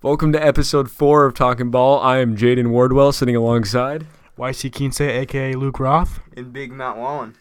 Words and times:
Welcome 0.00 0.32
to 0.34 0.46
episode 0.46 0.92
four 0.92 1.24
of 1.24 1.34
Talkin' 1.34 1.72
Ball. 1.72 1.98
I 1.98 2.18
am 2.18 2.36
Jaden 2.36 2.68
Wardwell, 2.68 3.10
sitting 3.10 3.34
alongside. 3.34 4.06
YC 4.38 4.72
Quince, 4.72 5.00
aka 5.00 5.54
Luke 5.54 5.80
Roth. 5.80 6.20
And 6.36 6.52
Big 6.52 6.70
Matt 6.70 6.96
Wallen. 6.96 7.34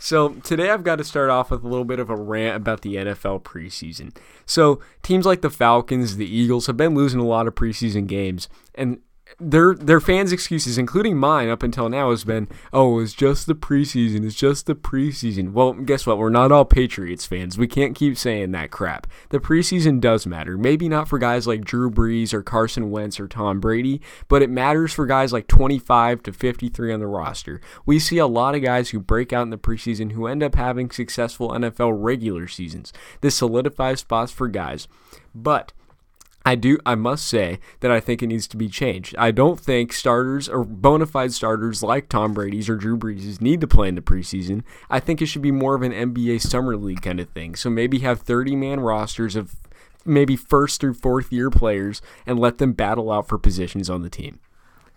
So 0.00 0.30
today 0.30 0.70
I've 0.70 0.82
got 0.82 0.96
to 0.96 1.04
start 1.04 1.30
off 1.30 1.52
with 1.52 1.62
a 1.62 1.68
little 1.68 1.84
bit 1.84 2.00
of 2.00 2.10
a 2.10 2.16
rant 2.16 2.56
about 2.56 2.80
the 2.80 2.96
NFL 2.96 3.44
preseason. 3.44 4.16
So 4.44 4.80
teams 5.04 5.24
like 5.24 5.42
the 5.42 5.50
Falcons, 5.50 6.16
the 6.16 6.26
Eagles 6.26 6.66
have 6.66 6.76
been 6.76 6.96
losing 6.96 7.20
a 7.20 7.24
lot 7.24 7.46
of 7.46 7.54
preseason 7.54 8.08
games, 8.08 8.48
and 8.74 8.98
their 9.40 9.74
their 9.74 10.00
fans' 10.00 10.32
excuses, 10.32 10.78
including 10.78 11.16
mine 11.16 11.48
up 11.48 11.62
until 11.62 11.88
now, 11.88 12.10
has 12.10 12.24
been, 12.24 12.48
"Oh, 12.72 12.98
it's 13.00 13.12
just 13.12 13.46
the 13.46 13.54
preseason. 13.54 14.24
It's 14.24 14.34
just 14.34 14.66
the 14.66 14.74
preseason." 14.74 15.52
Well, 15.52 15.72
guess 15.72 16.06
what? 16.06 16.18
We're 16.18 16.30
not 16.30 16.52
all 16.52 16.64
Patriots 16.64 17.26
fans. 17.26 17.58
We 17.58 17.66
can't 17.66 17.94
keep 17.94 18.16
saying 18.16 18.52
that 18.52 18.70
crap. 18.70 19.06
The 19.30 19.40
preseason 19.40 20.00
does 20.00 20.26
matter. 20.26 20.56
Maybe 20.56 20.88
not 20.88 21.08
for 21.08 21.18
guys 21.18 21.46
like 21.46 21.64
Drew 21.64 21.90
Brees 21.90 22.32
or 22.32 22.42
Carson 22.42 22.90
Wentz 22.90 23.18
or 23.18 23.28
Tom 23.28 23.60
Brady, 23.60 24.00
but 24.28 24.42
it 24.42 24.50
matters 24.50 24.92
for 24.92 25.06
guys 25.06 25.32
like 25.32 25.46
25 25.46 26.22
to 26.24 26.32
53 26.32 26.92
on 26.92 27.00
the 27.00 27.06
roster. 27.06 27.60
We 27.86 27.98
see 27.98 28.18
a 28.18 28.26
lot 28.26 28.54
of 28.54 28.62
guys 28.62 28.90
who 28.90 29.00
break 29.00 29.32
out 29.32 29.42
in 29.42 29.50
the 29.50 29.58
preseason 29.58 30.12
who 30.12 30.26
end 30.26 30.42
up 30.42 30.54
having 30.54 30.90
successful 30.90 31.50
NFL 31.50 31.92
regular 32.02 32.46
seasons. 32.48 32.92
This 33.20 33.34
solidifies 33.36 34.00
spots 34.00 34.32
for 34.32 34.48
guys, 34.48 34.88
but 35.34 35.72
I 36.44 36.54
do. 36.54 36.78
I 36.84 36.94
must 36.94 37.26
say 37.26 37.60
that 37.80 37.90
I 37.90 38.00
think 38.00 38.22
it 38.22 38.26
needs 38.26 38.48
to 38.48 38.56
be 38.56 38.68
changed. 38.68 39.14
I 39.16 39.30
don't 39.30 39.60
think 39.60 39.92
starters 39.92 40.48
or 40.48 40.64
bona 40.64 41.06
fide 41.06 41.32
starters 41.32 41.82
like 41.82 42.08
Tom 42.08 42.34
Brady's 42.34 42.68
or 42.68 42.76
Drew 42.76 42.96
Brees 42.96 43.40
need 43.40 43.60
to 43.60 43.68
play 43.68 43.88
in 43.88 43.94
the 43.94 44.02
preseason. 44.02 44.62
I 44.90 45.00
think 45.00 45.22
it 45.22 45.26
should 45.26 45.42
be 45.42 45.52
more 45.52 45.74
of 45.74 45.82
an 45.82 45.92
NBA 45.92 46.40
summer 46.40 46.76
league 46.76 47.02
kind 47.02 47.20
of 47.20 47.28
thing. 47.28 47.54
So 47.54 47.70
maybe 47.70 48.00
have 48.00 48.20
30 48.20 48.56
man 48.56 48.80
rosters 48.80 49.36
of 49.36 49.54
maybe 50.04 50.36
first 50.36 50.80
through 50.80 50.94
fourth 50.94 51.32
year 51.32 51.50
players 51.50 52.02
and 52.26 52.38
let 52.38 52.58
them 52.58 52.72
battle 52.72 53.12
out 53.12 53.28
for 53.28 53.38
positions 53.38 53.88
on 53.88 54.02
the 54.02 54.10
team. 54.10 54.40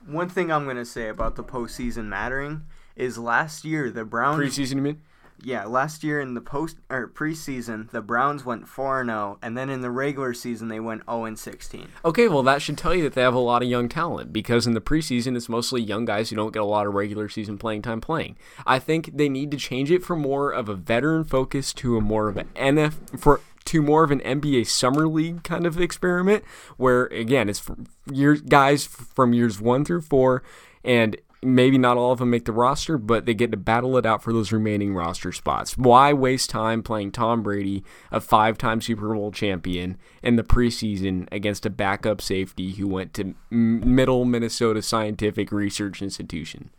One 0.06 0.30
thing 0.30 0.52
I'm 0.52 0.66
going 0.66 0.76
to 0.78 0.86
say 0.86 1.10
about 1.10 1.36
the 1.36 1.44
postseason 1.44 2.06
mattering 2.06 2.64
is 2.96 3.18
last 3.18 3.66
year 3.66 3.92
the 3.92 4.06
Browns 4.06 4.40
preseason. 4.40 4.76
You 4.76 4.82
mean? 4.82 5.02
Yeah, 5.44 5.66
last 5.66 6.04
year 6.04 6.22
in 6.22 6.34
the 6.34 6.42
post 6.42 6.78
or 6.90 7.08
preseason, 7.08 7.90
the 7.92 8.02
Browns 8.02 8.46
went 8.46 8.68
4 8.68 9.06
0, 9.06 9.38
and 9.42 9.58
then 9.58 9.70
in 9.70 9.82
the 9.82 9.92
regular 9.92 10.34
season, 10.34 10.68
they 10.68 10.80
went 10.80 11.04
0 11.10 11.36
16. 11.36 11.88
Okay, 12.04 12.28
well, 12.28 12.44
that 12.44 12.62
should 12.62 12.78
tell 12.78 12.96
you 12.96 13.04
that 13.04 13.14
they 13.14 13.22
have 13.22 13.34
a 13.34 13.40
lot 13.40 13.62
of 13.62 13.70
young 13.70 13.90
talent 13.90 14.32
because 14.32 14.66
in 14.66 14.74
the 14.74 14.82
preseason, 14.82 15.36
it's 15.36 15.50
mostly 15.50 15.82
young 15.82 16.06
guys 16.06 16.30
who 16.30 16.36
don't 16.36 16.54
get 16.54 16.62
a 16.62 16.66
lot 16.66 16.88
of 16.88 16.94
regular 16.94 17.30
season 17.30 17.58
playing 17.58 17.82
time 17.82 18.02
playing. 18.02 18.38
I 18.66 18.80
think 18.80 19.12
they 19.16 19.30
need 19.30 19.52
to 19.52 19.58
change 19.58 19.92
it 19.92 20.04
from 20.04 20.20
more 20.22 20.52
of 20.52 20.70
a 20.70 20.76
veteran 20.76 21.24
focus 21.24 21.74
to 21.74 21.98
a 21.98 22.02
more 22.02 22.28
of 22.28 22.38
an 22.38 22.50
NF 22.56 23.20
for 23.20 23.42
to 23.66 23.82
more 23.82 24.04
of 24.04 24.12
an 24.12 24.20
NBA 24.20 24.68
summer 24.68 25.08
league 25.08 25.44
kind 25.44 25.66
of 25.66 25.82
experiment 25.82 26.44
where 26.78 27.06
again 27.08 27.50
it's 27.50 27.64
years 28.12 28.42
guys 28.42 28.86
from 28.86 29.34
years 29.34 29.60
1 29.60 29.86
through 29.86 30.02
4 30.02 30.44
and 30.84 31.18
maybe 31.46 31.78
not 31.78 31.98
all 31.98 32.12
of 32.12 32.20
them 32.20 32.32
make 32.32 32.46
the 32.46 32.52
roster, 32.52 32.98
but 32.98 33.26
they 33.26 33.34
get 33.34 33.52
to 33.52 33.58
battle 33.58 33.98
it 33.98 34.06
out 34.06 34.24
for 34.24 34.34
those 34.34 34.52
remaining 34.52 34.94
roster 34.94 35.32
spots. 35.32 35.78
Why 35.78 36.12
waste 36.12 36.50
time 36.50 36.82
playing 36.84 37.12
Tom 37.12 37.44
Brady, 37.44 37.84
a 38.12 38.20
five 38.20 38.58
time 38.58 38.82
Super 38.82 39.14
Bowl 39.14 39.32
champion, 39.32 39.98
in 40.24 40.36
the 40.36 40.44
preseason 40.44 41.28
against 41.32 41.66
a 41.66 41.70
backup 41.70 42.22
safety 42.22 42.74
who 42.74 42.88
went 42.88 43.14
to 43.14 43.36
Middle 43.50 44.26
Minnesota 44.26 44.82
Scientific 44.82 45.52
Research 45.52 46.02
Institution? 46.02 46.72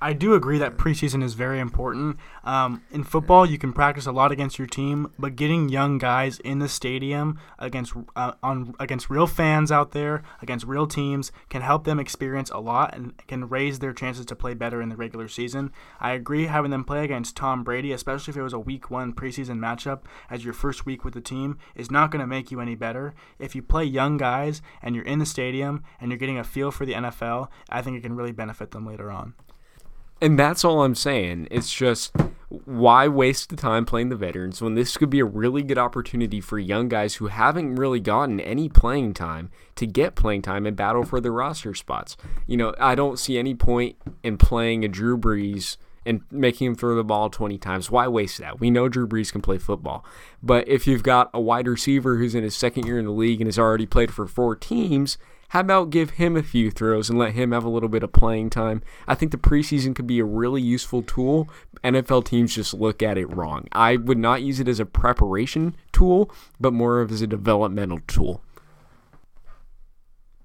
I 0.00 0.12
do 0.12 0.34
agree 0.34 0.58
that 0.58 0.76
preseason 0.76 1.24
is 1.24 1.34
very 1.34 1.58
important. 1.58 2.18
Um, 2.44 2.82
in 2.92 3.02
football, 3.02 3.44
you 3.44 3.58
can 3.58 3.72
practice 3.72 4.06
a 4.06 4.12
lot 4.12 4.30
against 4.30 4.58
your 4.58 4.68
team, 4.68 5.10
but 5.18 5.34
getting 5.34 5.68
young 5.68 5.98
guys 5.98 6.38
in 6.38 6.60
the 6.60 6.68
stadium 6.68 7.38
against 7.58 7.94
uh, 8.14 8.32
on 8.42 8.74
against 8.78 9.10
real 9.10 9.26
fans 9.26 9.72
out 9.72 9.90
there, 9.90 10.22
against 10.40 10.66
real 10.66 10.86
teams, 10.86 11.32
can 11.48 11.62
help 11.62 11.84
them 11.84 11.98
experience 11.98 12.50
a 12.50 12.58
lot 12.58 12.94
and 12.94 13.14
can 13.26 13.48
raise 13.48 13.80
their 13.80 13.92
chances 13.92 14.24
to 14.26 14.36
play 14.36 14.54
better 14.54 14.80
in 14.80 14.88
the 14.88 14.96
regular 14.96 15.26
season. 15.26 15.72
I 15.98 16.12
agree 16.12 16.46
having 16.46 16.70
them 16.70 16.84
play 16.84 17.04
against 17.04 17.36
Tom 17.36 17.64
Brady, 17.64 17.90
especially 17.90 18.30
if 18.30 18.36
it 18.36 18.42
was 18.42 18.52
a 18.52 18.58
Week 18.58 18.90
One 18.90 19.12
preseason 19.12 19.58
matchup 19.58 20.02
as 20.30 20.44
your 20.44 20.54
first 20.54 20.86
week 20.86 21.04
with 21.04 21.14
the 21.14 21.20
team, 21.20 21.58
is 21.74 21.90
not 21.90 22.12
going 22.12 22.20
to 22.20 22.26
make 22.26 22.52
you 22.52 22.60
any 22.60 22.76
better. 22.76 23.14
If 23.40 23.56
you 23.56 23.62
play 23.62 23.84
young 23.84 24.16
guys 24.16 24.62
and 24.80 24.94
you're 24.94 25.04
in 25.04 25.18
the 25.18 25.26
stadium 25.26 25.82
and 26.00 26.10
you're 26.10 26.18
getting 26.18 26.38
a 26.38 26.44
feel 26.44 26.70
for 26.70 26.86
the 26.86 26.94
NFL, 26.94 27.48
I 27.68 27.82
think 27.82 27.96
it 27.96 28.02
can 28.02 28.14
really 28.14 28.32
benefit 28.32 28.70
them 28.70 28.86
later 28.86 29.10
on. 29.10 29.34
And 30.20 30.38
that's 30.38 30.64
all 30.64 30.82
I'm 30.82 30.94
saying. 30.94 31.48
It's 31.50 31.72
just 31.72 32.12
why 32.48 33.06
waste 33.06 33.50
the 33.50 33.56
time 33.56 33.84
playing 33.84 34.08
the 34.08 34.16
veterans 34.16 34.62
when 34.62 34.74
this 34.74 34.96
could 34.96 35.10
be 35.10 35.20
a 35.20 35.24
really 35.24 35.62
good 35.62 35.78
opportunity 35.78 36.40
for 36.40 36.58
young 36.58 36.88
guys 36.88 37.16
who 37.16 37.26
haven't 37.26 37.74
really 37.74 38.00
gotten 38.00 38.40
any 38.40 38.68
playing 38.68 39.12
time 39.12 39.50
to 39.76 39.86
get 39.86 40.14
playing 40.14 40.42
time 40.42 40.66
and 40.66 40.76
battle 40.76 41.04
for 41.04 41.20
the 41.20 41.30
roster 41.30 41.74
spots. 41.74 42.16
You 42.46 42.56
know, 42.56 42.74
I 42.80 42.94
don't 42.94 43.18
see 43.18 43.38
any 43.38 43.54
point 43.54 43.96
in 44.22 44.38
playing 44.38 44.84
a 44.84 44.88
Drew 44.88 45.18
Brees 45.18 45.76
and 46.06 46.22
making 46.30 46.68
him 46.68 46.74
throw 46.74 46.96
the 46.96 47.04
ball 47.04 47.28
20 47.28 47.58
times. 47.58 47.90
Why 47.90 48.08
waste 48.08 48.38
that? 48.38 48.58
We 48.58 48.70
know 48.70 48.88
Drew 48.88 49.06
Brees 49.06 49.30
can 49.30 49.42
play 49.42 49.58
football. 49.58 50.06
But 50.42 50.66
if 50.66 50.86
you've 50.86 51.02
got 51.02 51.28
a 51.34 51.40
wide 51.40 51.68
receiver 51.68 52.16
who's 52.16 52.34
in 52.34 52.44
his 52.44 52.56
second 52.56 52.86
year 52.86 52.98
in 52.98 53.04
the 53.04 53.10
league 53.10 53.42
and 53.42 53.48
has 53.48 53.58
already 53.58 53.84
played 53.84 54.14
for 54.14 54.26
four 54.26 54.56
teams, 54.56 55.18
how 55.48 55.60
about 55.60 55.90
give 55.90 56.10
him 56.10 56.36
a 56.36 56.42
few 56.42 56.70
throws 56.70 57.08
and 57.08 57.18
let 57.18 57.32
him 57.32 57.52
have 57.52 57.64
a 57.64 57.70
little 57.70 57.88
bit 57.88 58.02
of 58.02 58.12
playing 58.12 58.50
time? 58.50 58.82
I 59.06 59.14
think 59.14 59.32
the 59.32 59.38
preseason 59.38 59.94
could 59.94 60.06
be 60.06 60.18
a 60.18 60.24
really 60.24 60.60
useful 60.60 61.02
tool. 61.02 61.48
NFL 61.82 62.26
teams 62.26 62.54
just 62.54 62.74
look 62.74 63.02
at 63.02 63.16
it 63.16 63.34
wrong. 63.34 63.66
I 63.72 63.96
would 63.96 64.18
not 64.18 64.42
use 64.42 64.60
it 64.60 64.68
as 64.68 64.78
a 64.78 64.84
preparation 64.84 65.74
tool, 65.90 66.30
but 66.60 66.74
more 66.74 67.00
of 67.00 67.10
as 67.10 67.22
a 67.22 67.26
developmental 67.26 68.00
tool. 68.06 68.42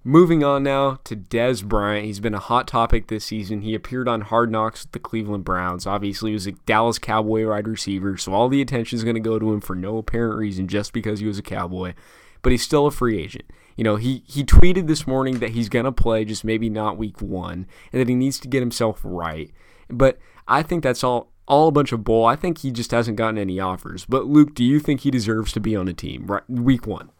Moving 0.05 0.43
on 0.43 0.63
now 0.63 0.99
to 1.05 1.15
Dez 1.15 1.63
Bryant. 1.63 2.05
He's 2.05 2.19
been 2.19 2.33
a 2.33 2.39
hot 2.39 2.67
topic 2.67 3.07
this 3.07 3.25
season. 3.25 3.61
He 3.61 3.73
appeared 3.73 4.09
on 4.09 4.21
Hard 4.21 4.51
Knocks 4.51 4.83
with 4.83 4.91
the 4.91 4.99
Cleveland 4.99 5.45
Browns. 5.45 5.87
Obviously, 5.87 6.31
he 6.31 6.33
was 6.33 6.47
a 6.47 6.51
Dallas 6.51 6.99
Cowboy 6.99 7.47
wide 7.47 7.69
receiver, 7.69 8.17
so 8.17 8.33
all 8.33 8.49
the 8.49 8.61
attention 8.61 8.97
is 8.97 9.05
going 9.05 9.15
to 9.15 9.21
go 9.21 9.39
to 9.39 9.53
him 9.53 9.61
for 9.61 9.75
no 9.75 9.97
apparent 9.97 10.37
reason 10.37 10.67
just 10.67 10.91
because 10.91 11.21
he 11.21 11.25
was 11.25 11.39
a 11.39 11.43
Cowboy. 11.43 11.93
But 12.41 12.51
he's 12.51 12.63
still 12.63 12.85
a 12.85 12.91
free 12.91 13.17
agent. 13.17 13.45
You 13.75 13.83
know, 13.83 13.95
he, 13.95 14.23
he 14.27 14.43
tweeted 14.43 14.87
this 14.87 15.07
morning 15.07 15.39
that 15.39 15.51
he's 15.51 15.69
going 15.69 15.85
to 15.85 15.91
play, 15.91 16.25
just 16.25 16.43
maybe 16.43 16.69
not 16.69 16.97
week 16.97 17.21
one, 17.21 17.67
and 17.91 18.01
that 18.01 18.09
he 18.09 18.15
needs 18.15 18.39
to 18.39 18.47
get 18.47 18.59
himself 18.59 19.01
right. 19.03 19.51
But 19.89 20.19
I 20.47 20.63
think 20.63 20.83
that's 20.83 21.03
all 21.03 21.31
all 21.45 21.67
a 21.67 21.71
bunch 21.71 21.91
of 21.91 22.03
bull. 22.03 22.25
I 22.25 22.35
think 22.35 22.59
he 22.59 22.71
just 22.71 22.91
hasn't 22.91 23.17
gotten 23.17 23.37
any 23.37 23.59
offers. 23.59 24.05
But 24.05 24.25
Luke, 24.25 24.55
do 24.55 24.63
you 24.63 24.79
think 24.79 25.01
he 25.01 25.11
deserves 25.11 25.51
to 25.53 25.59
be 25.59 25.75
on 25.75 25.87
a 25.87 25.93
team 25.93 26.27
right 26.27 26.43
week 26.49 26.87
one? 26.87 27.11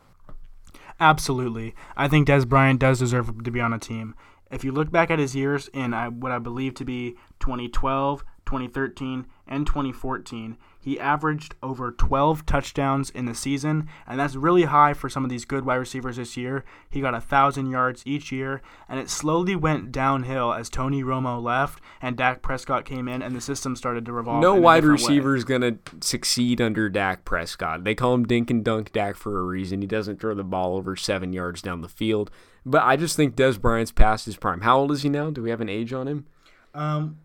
Absolutely. 0.99 1.75
I 1.97 2.07
think 2.07 2.27
Dez 2.27 2.47
Bryant 2.47 2.79
does 2.79 2.99
deserve 2.99 3.43
to 3.43 3.51
be 3.51 3.59
on 3.59 3.73
a 3.73 3.79
team. 3.79 4.15
If 4.51 4.63
you 4.63 4.71
look 4.71 4.91
back 4.91 5.09
at 5.09 5.19
his 5.19 5.35
years 5.35 5.69
in 5.73 5.91
what 5.91 6.31
I 6.31 6.39
believe 6.39 6.75
to 6.75 6.85
be 6.85 7.15
2012, 7.39 8.23
2013, 8.45 9.25
and 9.47 9.65
2014, 9.65 10.57
he 10.83 10.99
averaged 10.99 11.55
over 11.63 11.91
12 11.91 12.45
touchdowns 12.45 13.09
in 13.09 13.25
the 13.25 13.33
season, 13.33 13.87
and 14.05 14.19
that's 14.19 14.35
really 14.35 14.63
high 14.63 14.93
for 14.93 15.07
some 15.07 15.23
of 15.23 15.29
these 15.29 15.45
good 15.45 15.65
wide 15.65 15.75
receivers 15.75 16.17
this 16.17 16.35
year. 16.35 16.65
He 16.89 16.99
got 16.99 17.13
a 17.13 17.21
thousand 17.21 17.71
yards 17.71 18.03
each 18.05 18.33
year, 18.33 18.61
and 18.89 18.99
it 18.99 19.09
slowly 19.09 19.55
went 19.55 19.93
downhill 19.93 20.51
as 20.51 20.69
Tony 20.69 21.01
Romo 21.01 21.41
left 21.41 21.81
and 22.01 22.17
Dak 22.17 22.41
Prescott 22.41 22.83
came 22.83 23.07
in, 23.07 23.21
and 23.21 23.33
the 23.33 23.39
system 23.39 23.77
started 23.77 24.05
to 24.05 24.11
revolve. 24.11 24.41
No 24.41 24.55
wide 24.55 24.83
receiver 24.83 25.37
is 25.37 25.45
gonna 25.45 25.77
succeed 26.01 26.59
under 26.59 26.89
Dak 26.89 27.23
Prescott. 27.23 27.85
They 27.85 27.95
call 27.95 28.13
him 28.13 28.25
Dink 28.25 28.51
and 28.51 28.63
Dunk 28.63 28.91
Dak 28.91 29.15
for 29.15 29.39
a 29.39 29.43
reason. 29.43 29.79
He 29.79 29.87
doesn't 29.87 30.19
throw 30.19 30.35
the 30.35 30.43
ball 30.43 30.75
over 30.75 30.97
seven 30.97 31.31
yards 31.31 31.61
down 31.61 31.79
the 31.79 31.87
field. 31.87 32.29
But 32.65 32.83
I 32.83 32.97
just 32.97 33.15
think 33.15 33.35
Dez 33.35 33.59
Bryant's 33.59 33.91
past 33.91 34.25
his 34.25 34.35
prime. 34.35 34.61
How 34.61 34.79
old 34.79 34.91
is 34.91 35.03
he 35.03 35.09
now? 35.09 35.29
Do 35.29 35.41
we 35.43 35.49
have 35.49 35.61
an 35.61 35.69
age 35.69 35.93
on 35.93 36.07
him? 36.07 36.25
Um, 36.73 37.19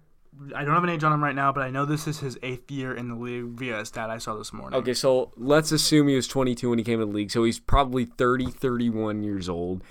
I 0.55 0.65
don't 0.65 0.75
have 0.75 0.85
an 0.85 0.91
age 0.91 1.05
on 1.05 1.13
him 1.13 1.23
right 1.23 1.35
now, 1.35 1.53
but 1.53 1.63
I 1.63 1.71
know 1.71 1.85
this 1.85 2.07
is 2.07 2.21
his 2.21 2.39
eighth 2.43 2.71
year 2.71 2.95
in 2.95 3.09
the 3.09 3.15
league 3.15 3.45
via 3.59 3.81
a 3.81 3.85
stat 3.85 4.11
I 4.11 4.19
saw 4.19 4.37
this 4.37 4.53
morning. 4.53 4.79
Okay, 4.79 4.95
so 4.95 5.33
let's 5.37 5.73
assume 5.73 6.09
he 6.09 6.15
was 6.15 6.29
22 6.29 6.71
when 6.71 6.79
he 6.79 6.85
came 6.85 7.01
to 7.01 7.07
the 7.07 7.13
league, 7.13 7.31
so 7.31 7.45
he's 7.45 7.59
probably 7.59 8.05
30, 8.05 8.47
31 8.51 9.23
years 9.23 9.49
old. 9.49 9.83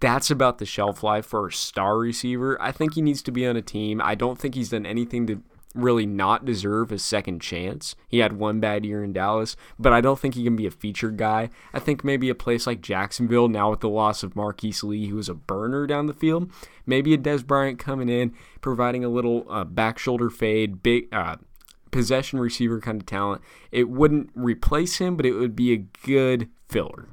That's 0.00 0.30
about 0.30 0.58
the 0.58 0.66
shelf 0.66 1.02
life 1.02 1.26
for 1.26 1.46
a 1.46 1.52
star 1.52 1.98
receiver. 1.98 2.60
I 2.60 2.72
think 2.72 2.94
he 2.94 3.02
needs 3.02 3.22
to 3.22 3.30
be 3.30 3.46
on 3.46 3.56
a 3.56 3.62
team. 3.62 4.00
I 4.02 4.14
don't 4.14 4.38
think 4.38 4.54
he's 4.54 4.70
done 4.70 4.86
anything 4.86 5.26
to 5.26 5.42
really 5.76 6.06
not 6.06 6.44
deserve 6.44 6.90
a 6.90 6.98
second 6.98 7.40
chance. 7.40 7.94
He 8.08 8.18
had 8.18 8.34
one 8.34 8.60
bad 8.60 8.84
year 8.84 9.04
in 9.04 9.12
Dallas, 9.12 9.56
but 9.78 9.92
I 9.92 10.00
don't 10.00 10.18
think 10.18 10.34
he 10.34 10.44
can 10.44 10.56
be 10.56 10.66
a 10.66 10.70
featured 10.70 11.16
guy. 11.16 11.50
I 11.72 11.78
think 11.78 12.04
maybe 12.04 12.28
a 12.28 12.34
place 12.34 12.66
like 12.66 12.80
Jacksonville, 12.80 13.48
now 13.48 13.70
with 13.70 13.80
the 13.80 13.88
loss 13.88 14.22
of 14.22 14.36
Marquise 14.36 14.82
Lee, 14.82 15.08
who 15.08 15.16
was 15.16 15.28
a 15.28 15.34
burner 15.34 15.86
down 15.86 16.06
the 16.06 16.14
field, 16.14 16.50
maybe 16.86 17.14
a 17.14 17.18
Dez 17.18 17.46
Bryant 17.46 17.78
coming 17.78 18.08
in, 18.08 18.34
providing 18.60 19.04
a 19.04 19.08
little 19.08 19.46
uh, 19.48 19.64
back 19.64 19.98
shoulder 19.98 20.30
fade, 20.30 20.82
big 20.82 21.12
uh, 21.12 21.36
possession 21.90 22.40
receiver 22.40 22.80
kind 22.80 23.00
of 23.00 23.06
talent. 23.06 23.42
It 23.70 23.88
wouldn't 23.88 24.30
replace 24.34 24.98
him, 24.98 25.16
but 25.16 25.26
it 25.26 25.32
would 25.32 25.56
be 25.56 25.72
a 25.72 25.84
good 26.04 26.48
filler. 26.68 27.08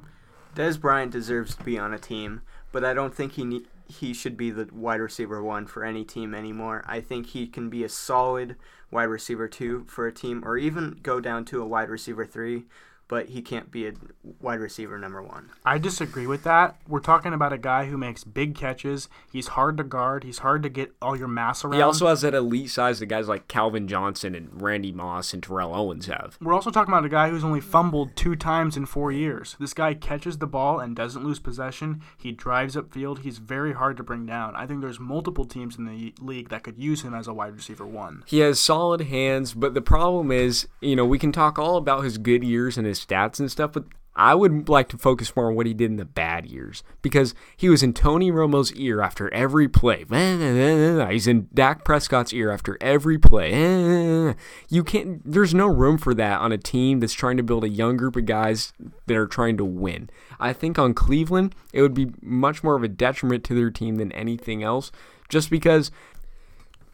Dez 0.54 0.80
Bryant 0.80 1.10
deserves 1.10 1.56
to 1.56 1.64
be 1.64 1.78
on 1.78 1.92
a 1.92 1.98
team, 1.98 2.42
but 2.70 2.84
I 2.84 2.94
don't 2.94 3.14
think 3.14 3.32
he 3.32 3.44
ne- 3.44 3.64
he 3.86 4.14
should 4.14 4.36
be 4.36 4.50
the 4.50 4.68
wide 4.72 5.00
receiver 5.00 5.42
one 5.42 5.66
for 5.66 5.84
any 5.84 6.04
team 6.04 6.34
anymore. 6.34 6.82
I 6.86 7.00
think 7.00 7.26
he 7.26 7.46
can 7.46 7.68
be 7.68 7.84
a 7.84 7.88
solid 7.88 8.56
wide 8.90 9.04
receiver 9.04 9.48
two 9.48 9.84
for 9.86 10.06
a 10.06 10.12
team, 10.12 10.42
or 10.44 10.56
even 10.56 11.00
go 11.02 11.20
down 11.20 11.44
to 11.46 11.62
a 11.62 11.66
wide 11.66 11.90
receiver 11.90 12.24
three, 12.24 12.64
but 13.08 13.28
he 13.28 13.42
can't 13.42 13.70
be 13.70 13.86
a 13.86 13.92
wide 14.40 14.60
receiver 14.60 14.98
number 14.98 15.22
one. 15.22 15.50
I 15.64 15.78
disagree 15.78 16.26
with 16.26 16.44
that. 16.44 16.76
We're 16.88 17.00
talking 17.00 17.32
about 17.32 17.52
a 17.52 17.58
guy 17.58 17.86
who 17.86 17.98
makes 17.98 18.24
big 18.24 18.54
catches. 18.54 19.08
He's 19.30 19.48
hard 19.48 19.76
to 19.78 19.84
guard. 19.84 20.24
He's 20.24 20.38
hard 20.38 20.62
to 20.62 20.68
get 20.68 20.92
all 21.02 21.16
your 21.16 21.28
mass 21.28 21.64
around. 21.64 21.74
He 21.74 21.82
also 21.82 22.06
has 22.06 22.22
that 22.22 22.34
elite 22.34 22.70
size 22.70 23.00
that 23.00 23.06
guys 23.06 23.28
like 23.28 23.48
Calvin 23.48 23.88
Johnson 23.88 24.34
and 24.34 24.60
Randy 24.60 24.92
Moss 24.92 25.32
and 25.34 25.42
Terrell 25.42 25.74
Owens 25.74 26.06
have. 26.06 26.38
We're 26.40 26.54
also 26.54 26.70
talking 26.70 26.92
about 26.92 27.04
a 27.04 27.10
guy 27.10 27.28
who's 27.28 27.44
only 27.44 27.60
fumbled 27.60 28.16
two 28.16 28.36
times 28.36 28.76
in 28.76 28.86
four 28.86 29.12
years. 29.12 29.56
This 29.60 29.74
guy 29.74 29.94
catches 29.94 30.38
the 30.38 30.46
ball 30.46 30.80
and 30.80 30.96
doesn't 30.96 31.24
lose 31.24 31.38
possession. 31.38 32.02
He 32.16 32.32
drives 32.32 32.76
upfield. 32.76 33.20
He's 33.20 33.38
very 33.38 33.72
hard 33.72 33.96
to 33.98 34.02
bring 34.02 34.26
down. 34.26 34.56
I 34.56 34.66
think 34.66 34.80
there's 34.80 35.00
multiple 35.00 35.44
teams 35.44 35.76
in 35.76 35.84
the 35.84 36.14
league 36.20 36.48
that 36.48 36.62
could 36.62 36.78
use 36.78 37.02
him 37.02 37.14
as 37.14 37.28
a 37.28 37.34
wide 37.34 37.54
receiver 37.54 37.86
one. 37.86 38.24
He 38.26 38.40
has 38.40 38.58
solid 38.60 39.02
hands, 39.02 39.54
but 39.54 39.74
the 39.74 39.82
problem 39.82 40.30
is, 40.30 40.66
you 40.80 40.96
know, 40.96 41.04
we 41.04 41.18
can 41.18 41.32
talk 41.32 41.58
all 41.58 41.76
about 41.76 42.04
his 42.04 42.18
good 42.18 42.42
years 42.42 42.76
and 42.78 42.86
his 42.86 42.93
stats 42.94 43.38
and 43.38 43.50
stuff, 43.50 43.72
but 43.72 43.84
I 44.16 44.34
would 44.34 44.68
like 44.68 44.88
to 44.90 44.98
focus 44.98 45.34
more 45.34 45.48
on 45.48 45.56
what 45.56 45.66
he 45.66 45.74
did 45.74 45.90
in 45.90 45.96
the 45.96 46.04
bad 46.04 46.46
years 46.46 46.84
because 47.02 47.34
he 47.56 47.68
was 47.68 47.82
in 47.82 47.92
Tony 47.92 48.30
Romo's 48.30 48.72
ear 48.74 49.00
after 49.00 49.32
every 49.34 49.66
play. 49.66 50.04
He's 51.10 51.26
in 51.26 51.48
Dak 51.52 51.84
Prescott's 51.84 52.32
ear 52.32 52.50
after 52.50 52.78
every 52.80 53.18
play. 53.18 54.34
You 54.68 54.82
can't. 54.82 55.20
There's 55.24 55.54
no 55.54 55.66
room 55.66 55.98
for 55.98 56.14
that 56.14 56.40
on 56.40 56.52
a 56.52 56.58
team 56.58 57.00
that's 57.00 57.12
trying 57.12 57.36
to 57.36 57.42
build 57.42 57.64
a 57.64 57.68
young 57.68 57.96
group 57.96 58.16
of 58.16 58.26
guys 58.26 58.72
that 59.06 59.16
are 59.16 59.26
trying 59.26 59.56
to 59.58 59.64
win. 59.64 60.10
I 60.40 60.52
think 60.52 60.78
on 60.78 60.94
Cleveland, 60.94 61.54
it 61.72 61.82
would 61.82 61.94
be 61.94 62.12
much 62.20 62.64
more 62.64 62.74
of 62.74 62.82
a 62.82 62.88
detriment 62.88 63.44
to 63.44 63.54
their 63.54 63.70
team 63.70 63.96
than 63.96 64.10
anything 64.12 64.62
else, 64.62 64.90
just 65.28 65.50
because 65.50 65.90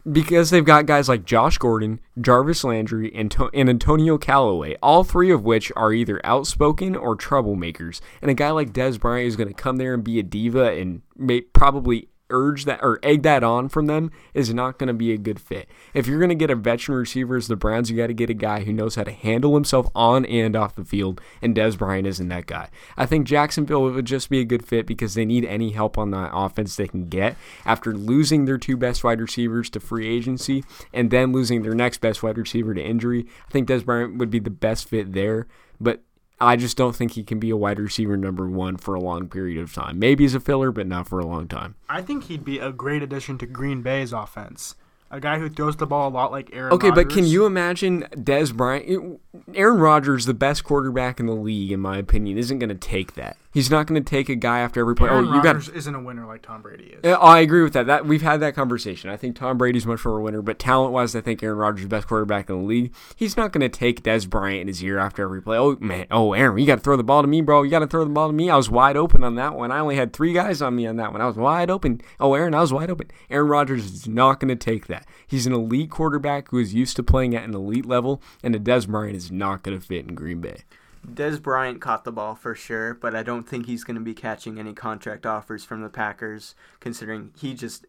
because 0.09 0.49
they've 0.49 0.63
got 0.65 0.85
guys 0.85 1.09
like 1.09 1.25
Josh 1.25 1.57
Gordon, 1.57 1.99
Jarvis 2.19 2.63
Landry, 2.63 3.11
and, 3.13 3.29
to- 3.31 3.49
and 3.53 3.69
Antonio 3.69 4.17
Callaway, 4.17 4.75
all 4.81 5.03
three 5.03 5.31
of 5.31 5.43
which 5.43 5.71
are 5.75 5.93
either 5.93 6.21
outspoken 6.23 6.95
or 6.95 7.15
troublemakers. 7.15 8.01
And 8.21 8.31
a 8.31 8.35
guy 8.35 8.51
like 8.51 8.73
Dez 8.73 8.99
Bryant 8.99 9.27
is 9.27 9.35
going 9.35 9.49
to 9.49 9.53
come 9.53 9.77
there 9.77 9.93
and 9.93 10.03
be 10.03 10.19
a 10.19 10.23
diva 10.23 10.71
and 10.71 11.01
may 11.15 11.41
probably 11.41 12.07
urge 12.31 12.65
that 12.65 12.79
or 12.81 12.99
egg 13.03 13.23
that 13.23 13.43
on 13.43 13.69
from 13.69 13.87
them 13.87 14.11
is 14.33 14.53
not 14.53 14.77
going 14.77 14.87
to 14.87 14.93
be 14.93 15.11
a 15.11 15.17
good 15.17 15.39
fit. 15.39 15.69
If 15.93 16.07
you're 16.07 16.19
going 16.19 16.29
to 16.29 16.35
get 16.35 16.49
a 16.49 16.55
veteran 16.55 16.97
receiver 16.97 17.35
as 17.35 17.47
the 17.47 17.55
Browns, 17.55 17.91
you 17.91 17.97
got 17.97 18.07
to 18.07 18.13
get 18.13 18.29
a 18.29 18.33
guy 18.33 18.63
who 18.63 18.73
knows 18.73 18.95
how 18.95 19.03
to 19.03 19.11
handle 19.11 19.53
himself 19.53 19.87
on 19.93 20.25
and 20.25 20.55
off 20.55 20.75
the 20.75 20.85
field, 20.85 21.21
and 21.41 21.55
Dez 21.55 21.77
Bryant 21.77 22.07
isn't 22.07 22.29
that 22.29 22.45
guy. 22.45 22.69
I 22.97 23.05
think 23.05 23.27
Jacksonville 23.27 23.83
would 23.83 24.05
just 24.05 24.29
be 24.29 24.39
a 24.39 24.45
good 24.45 24.65
fit 24.65 24.85
because 24.85 25.13
they 25.13 25.25
need 25.25 25.45
any 25.45 25.71
help 25.71 25.97
on 25.97 26.11
that 26.11 26.31
offense 26.33 26.75
they 26.75 26.87
can 26.87 27.07
get 27.09 27.35
after 27.65 27.93
losing 27.93 28.45
their 28.45 28.57
two 28.57 28.77
best 28.77 29.03
wide 29.03 29.21
receivers 29.21 29.69
to 29.71 29.79
free 29.79 30.07
agency 30.07 30.63
and 30.93 31.11
then 31.11 31.31
losing 31.31 31.61
their 31.61 31.75
next 31.75 31.99
best 31.99 32.23
wide 32.23 32.37
receiver 32.37 32.73
to 32.73 32.81
injury. 32.81 33.27
I 33.47 33.51
think 33.51 33.67
Dez 33.67 33.85
Bryant 33.85 34.17
would 34.17 34.29
be 34.29 34.39
the 34.39 34.49
best 34.49 34.87
fit 34.87 35.13
there, 35.13 35.47
but 35.79 36.01
I 36.41 36.55
just 36.55 36.75
don't 36.75 36.95
think 36.95 37.11
he 37.11 37.23
can 37.23 37.39
be 37.39 37.51
a 37.51 37.55
wide 37.55 37.79
receiver 37.79 38.17
number 38.17 38.47
one 38.47 38.77
for 38.77 38.95
a 38.95 38.99
long 38.99 39.29
period 39.29 39.61
of 39.61 39.73
time. 39.73 39.99
Maybe 39.99 40.25
as 40.25 40.33
a 40.33 40.39
filler, 40.39 40.71
but 40.71 40.87
not 40.87 41.07
for 41.07 41.19
a 41.19 41.25
long 41.25 41.47
time. 41.47 41.75
I 41.87 42.01
think 42.01 42.25
he'd 42.25 42.43
be 42.43 42.57
a 42.57 42.71
great 42.71 43.03
addition 43.03 43.37
to 43.37 43.45
Green 43.45 43.81
Bay's 43.81 44.11
offense. 44.11 44.75
A 45.11 45.19
guy 45.19 45.39
who 45.39 45.49
throws 45.49 45.75
the 45.75 45.85
ball 45.85 46.07
a 46.07 46.13
lot 46.13 46.31
like 46.31 46.49
Aaron. 46.53 46.71
Okay, 46.71 46.89
but 46.89 47.09
can 47.09 47.25
you 47.25 47.45
imagine 47.45 48.03
Dez 48.15 48.53
Bryant? 48.53 49.19
Aaron 49.53 49.77
Rodgers, 49.77 50.25
the 50.25 50.33
best 50.33 50.63
quarterback 50.63 51.19
in 51.19 51.25
the 51.25 51.35
league, 51.35 51.71
in 51.71 51.81
my 51.81 51.97
opinion, 51.97 52.37
isn't 52.37 52.59
going 52.59 52.69
to 52.69 52.75
take 52.75 53.15
that. 53.15 53.37
He's 53.51 53.69
not 53.69 53.85
going 53.85 54.01
to 54.01 54.09
take 54.09 54.29
a 54.29 54.35
guy 54.35 54.59
after 54.59 54.79
every 54.79 54.95
play. 54.95 55.09
Aaron 55.09 55.27
oh, 55.27 55.35
you 55.35 55.43
got 55.43 55.55
Rodgers 55.55 55.69
isn't 55.69 55.93
a 55.93 55.99
winner 55.99 56.25
like 56.25 56.41
Tom 56.41 56.61
Brady 56.61 56.95
is. 57.01 57.17
I 57.19 57.39
agree 57.39 57.63
with 57.63 57.73
that. 57.73 57.85
That 57.87 58.05
we've 58.05 58.21
had 58.21 58.39
that 58.39 58.55
conversation. 58.55 59.09
I 59.09 59.17
think 59.17 59.35
Tom 59.35 59.57
Brady's 59.57 59.85
much 59.85 60.05
more 60.05 60.19
a 60.19 60.21
winner, 60.21 60.41
but 60.41 60.57
talent 60.57 60.93
wise, 60.93 61.15
I 61.15 61.21
think 61.21 61.43
Aaron 61.43 61.57
Rodgers 61.57 61.81
is 61.81 61.85
the 61.85 61.89
best 61.89 62.07
quarterback 62.07 62.49
in 62.49 62.61
the 62.61 62.67
league. 62.67 62.93
He's 63.15 63.35
not 63.35 63.51
going 63.51 63.61
to 63.61 63.69
take 63.69 64.03
Dez 64.03 64.29
Bryant 64.29 64.61
in 64.61 64.67
his 64.67 64.81
ear 64.83 64.97
after 64.97 65.23
every 65.23 65.41
play. 65.41 65.57
Oh 65.57 65.77
man, 65.81 66.07
oh 66.11 66.31
Aaron, 66.33 66.57
you 66.57 66.65
got 66.65 66.75
to 66.75 66.81
throw 66.81 66.95
the 66.95 67.03
ball 67.03 67.21
to 67.21 67.27
me, 67.27 67.41
bro. 67.41 67.63
You 67.63 67.71
got 67.71 67.79
to 67.79 67.87
throw 67.87 68.05
the 68.05 68.09
ball 68.09 68.27
to 68.27 68.33
me. 68.33 68.49
I 68.49 68.55
was 68.55 68.69
wide 68.69 68.95
open 68.95 69.23
on 69.23 69.35
that 69.35 69.55
one. 69.55 69.71
I 69.71 69.79
only 69.79 69.97
had 69.97 70.13
three 70.13 70.31
guys 70.33 70.61
on 70.61 70.75
me 70.75 70.87
on 70.87 70.95
that 70.95 71.11
one. 71.11 71.21
I 71.21 71.27
was 71.27 71.35
wide 71.35 71.69
open. 71.69 72.01
Oh 72.19 72.33
Aaron, 72.33 72.55
I 72.55 72.61
was 72.61 72.71
wide 72.71 72.89
open. 72.89 73.11
Aaron 73.29 73.49
Rodgers 73.49 73.85
is 73.85 74.07
not 74.07 74.39
going 74.39 74.49
to 74.49 74.55
take 74.55 74.87
that. 74.87 75.05
He's 75.27 75.45
an 75.45 75.53
elite 75.53 75.91
quarterback 75.91 76.49
who 76.49 76.57
is 76.57 76.73
used 76.73 76.95
to 76.95 77.03
playing 77.03 77.35
at 77.35 77.43
an 77.43 77.53
elite 77.53 77.85
level, 77.85 78.21
and 78.43 78.55
a 78.55 78.59
Dez 78.59 78.87
Bryant 78.87 79.15
is 79.15 79.29
not 79.29 79.63
going 79.63 79.77
to 79.77 79.85
fit 79.85 80.07
in 80.07 80.15
Green 80.15 80.39
Bay. 80.39 80.63
Dez 81.07 81.41
Bryant 81.41 81.81
caught 81.81 82.03
the 82.03 82.11
ball 82.11 82.35
for 82.35 82.55
sure, 82.55 82.93
but 82.93 83.15
I 83.15 83.23
don't 83.23 83.47
think 83.47 83.65
he's 83.65 83.83
going 83.83 83.95
to 83.95 84.01
be 84.01 84.13
catching 84.13 84.59
any 84.59 84.73
contract 84.73 85.25
offers 85.25 85.65
from 85.65 85.81
the 85.81 85.89
Packers, 85.89 86.55
considering 86.79 87.31
he 87.37 87.53
just 87.53 87.85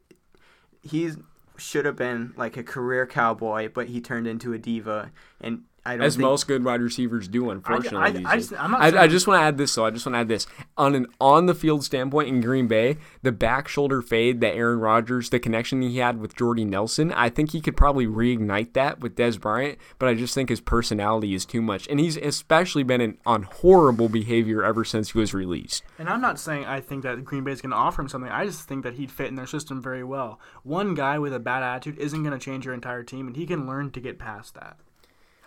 he 0.82 1.12
should 1.56 1.84
have 1.84 1.96
been 1.96 2.32
like 2.36 2.56
a 2.56 2.62
career 2.62 3.06
cowboy, 3.06 3.68
but 3.72 3.88
he 3.88 4.00
turned 4.00 4.26
into 4.26 4.52
a 4.52 4.58
diva, 4.58 5.12
and 5.40 5.62
As 5.84 6.14
think, 6.14 6.22
most 6.22 6.46
good 6.46 6.64
wide 6.64 6.80
receivers 6.80 7.26
do, 7.26 7.50
unfortunately. 7.50 7.98
I- 7.98 8.30
I 8.30 8.36
days. 8.36 8.48
just- 8.50 8.52
I, 8.60 9.02
I 9.02 9.08
just 9.08 9.26
want 9.26 9.40
to 9.40 9.44
add 9.44 9.58
this, 9.58 9.74
though. 9.74 9.84
I 9.84 9.90
just 9.90 10.06
want 10.06 10.14
to 10.14 10.20
add 10.20 10.28
this. 10.28 10.46
On 10.76 10.94
an 10.94 11.06
on 11.20 11.46
the 11.46 11.54
field 11.54 11.82
standpoint 11.84 12.28
in 12.28 12.40
Green 12.40 12.68
Bay, 12.68 12.98
the 13.22 13.32
back 13.32 13.66
shoulder 13.66 14.00
fade 14.00 14.40
that 14.40 14.54
Aaron 14.54 14.78
Rodgers, 14.78 15.30
the 15.30 15.40
connection 15.40 15.82
he 15.82 15.98
had 15.98 16.20
with 16.20 16.36
Jordy 16.36 16.64
Nelson, 16.64 17.12
I 17.12 17.28
think 17.30 17.50
he 17.50 17.60
could 17.60 17.76
probably 17.76 18.06
reignite 18.06 18.74
that 18.74 19.00
with 19.00 19.16
Dez 19.16 19.40
Bryant, 19.40 19.78
but 19.98 20.08
I 20.08 20.14
just 20.14 20.34
think 20.34 20.50
his 20.50 20.60
personality 20.60 21.34
is 21.34 21.44
too 21.44 21.60
much. 21.60 21.88
And 21.88 21.98
he's 21.98 22.16
especially 22.16 22.84
been 22.84 23.00
in, 23.00 23.18
on 23.26 23.42
horrible 23.42 24.08
behavior 24.08 24.62
ever 24.64 24.84
since 24.84 25.10
he 25.12 25.18
was 25.18 25.34
released. 25.34 25.82
And 25.98 26.08
I'm 26.08 26.20
not 26.20 26.38
saying 26.38 26.64
I 26.64 26.80
think 26.80 27.02
that 27.02 27.24
Green 27.24 27.42
Bay 27.44 27.52
is 27.52 27.60
going 27.60 27.70
to 27.70 27.76
offer 27.76 28.02
him 28.02 28.08
something. 28.08 28.30
I 28.30 28.46
just 28.46 28.68
think 28.68 28.84
that 28.84 28.94
he'd 28.94 29.10
fit 29.10 29.26
in 29.26 29.34
their 29.34 29.46
system 29.46 29.82
very 29.82 30.04
well. 30.04 30.38
One 30.62 30.94
guy 30.94 31.18
with 31.18 31.34
a 31.34 31.40
bad 31.40 31.62
attitude 31.64 31.98
isn't 31.98 32.22
going 32.22 32.38
to 32.38 32.44
change 32.44 32.64
your 32.64 32.74
entire 32.74 33.02
team, 33.02 33.26
and 33.26 33.36
he 33.36 33.46
can 33.46 33.66
learn 33.66 33.90
to 33.90 34.00
get 34.00 34.18
past 34.18 34.54
that. 34.54 34.76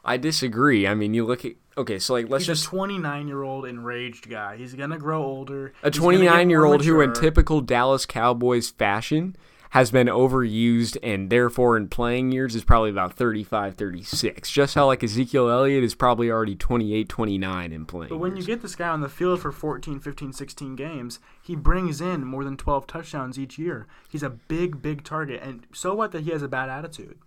I 0.06 0.18
disagree. 0.18 0.88
I 0.88 0.94
mean, 0.94 1.14
you 1.14 1.26
look 1.26 1.44
at. 1.46 1.54
Okay, 1.78 2.00
so 2.00 2.14
like, 2.14 2.30
let's 2.30 2.46
He's 2.46 2.60
just. 2.60 2.68
a 2.68 2.70
29 2.70 3.28
year 3.28 3.44
old 3.44 3.66
enraged 3.66 4.30
guy. 4.30 4.56
He's 4.56 4.74
going 4.74 4.92
to 4.92 4.98
grow 4.98 5.24
older. 5.24 5.74
A 5.84 5.90
He's 5.90 6.00
gonna 6.00 6.18
get 6.18 6.20
29 6.20 6.50
year 6.50 6.64
old 6.64 6.86
who, 6.86 7.02
in 7.02 7.14
typical 7.14 7.60
Dallas 7.60 8.06
Cowboys 8.06 8.70
fashion, 8.70 9.36
has 9.76 9.92
been 9.92 10.08
overused 10.08 10.96
and 11.04 11.30
therefore 11.30 11.76
in 11.76 11.90
playing 11.90 12.32
years 12.32 12.56
is 12.56 12.64
probably 12.64 12.90
about 12.90 13.12
35, 13.12 13.76
36. 13.76 14.50
Just 14.50 14.74
how 14.76 14.86
like 14.86 15.04
Ezekiel 15.04 15.50
Elliott 15.50 15.84
is 15.84 15.94
probably 15.94 16.32
already 16.32 16.56
28, 16.56 17.10
29 17.10 17.74
in 17.74 17.86
playing. 17.86 18.08
But 18.08 18.20
when 18.20 18.38
you 18.38 18.44
get 18.44 18.62
this 18.62 18.74
guy 18.74 18.88
on 18.88 19.02
the 19.02 19.10
field 19.10 19.42
for 19.42 19.52
14, 19.52 20.00
15, 20.00 20.32
16 20.32 20.76
games, 20.78 21.20
he 21.42 21.58
brings 21.58 22.00
in 22.00 22.24
more 22.24 22.46
than 22.46 22.56
12 22.56 22.88
touchdowns 22.88 23.38
each 23.38 23.58
year. 23.58 23.86
He's 24.10 24.24
a 24.24 24.30
big, 24.30 24.82
big 24.82 25.04
target. 25.04 25.42
And 25.44 25.68
so 25.74 25.94
what 25.94 26.14
that 26.14 26.22
he 26.22 26.32
has 26.32 26.42
a 26.42 26.48
bad 26.48 26.70
attitude? 26.70 27.18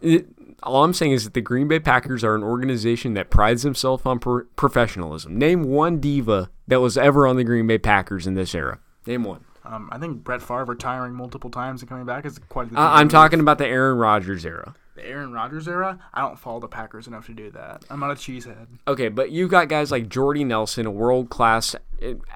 It- 0.00 0.26
all 0.62 0.82
I'm 0.84 0.94
saying 0.94 1.12
is 1.12 1.24
that 1.24 1.34
the 1.34 1.40
Green 1.42 1.68
Bay 1.68 1.78
Packers 1.78 2.24
are 2.24 2.34
an 2.34 2.42
organization 2.42 3.12
that 3.14 3.28
prides 3.28 3.62
themselves 3.64 4.04
on 4.06 4.18
pro- 4.18 4.44
professionalism. 4.56 5.36
Name 5.38 5.64
one 5.64 5.98
diva 5.98 6.50
that 6.68 6.80
was 6.80 6.96
ever 6.96 7.26
on 7.26 7.36
the 7.36 7.44
Green 7.44 7.66
Bay 7.66 7.76
Packers 7.78 8.26
in 8.26 8.34
this 8.34 8.54
era. 8.54 8.78
Name 9.06 9.24
one. 9.24 9.44
Um, 9.66 9.88
I 9.92 9.98
think 9.98 10.24
Brett 10.24 10.40
Favre 10.42 10.64
retiring 10.64 11.14
multiple 11.14 11.50
times 11.50 11.82
and 11.82 11.88
coming 11.88 12.04
back 12.06 12.24
is 12.24 12.38
quite 12.48 12.70
a 12.72 12.78
Uh, 12.80 12.90
I'm 12.94 13.08
talking 13.08 13.40
about 13.40 13.58
the 13.58 13.66
Aaron 13.66 13.98
Rodgers 13.98 14.44
era. 14.46 14.74
the 14.94 15.06
Aaron 15.06 15.32
Rodgers 15.32 15.66
era. 15.66 15.98
I 16.14 16.20
don't 16.20 16.38
follow 16.38 16.60
the 16.60 16.68
Packers 16.68 17.06
enough 17.08 17.26
to 17.26 17.34
do 17.34 17.50
that. 17.50 17.84
I'm 17.90 17.98
not 18.00 18.10
a 18.12 18.14
cheesehead. 18.14 18.66
Okay, 18.86 19.08
but 19.08 19.30
you've 19.32 19.50
got 19.50 19.68
guys 19.68 19.90
like 19.90 20.08
Jordy 20.08 20.44
Nelson, 20.44 20.86
a 20.86 20.90
world 20.90 21.30
class, 21.30 21.74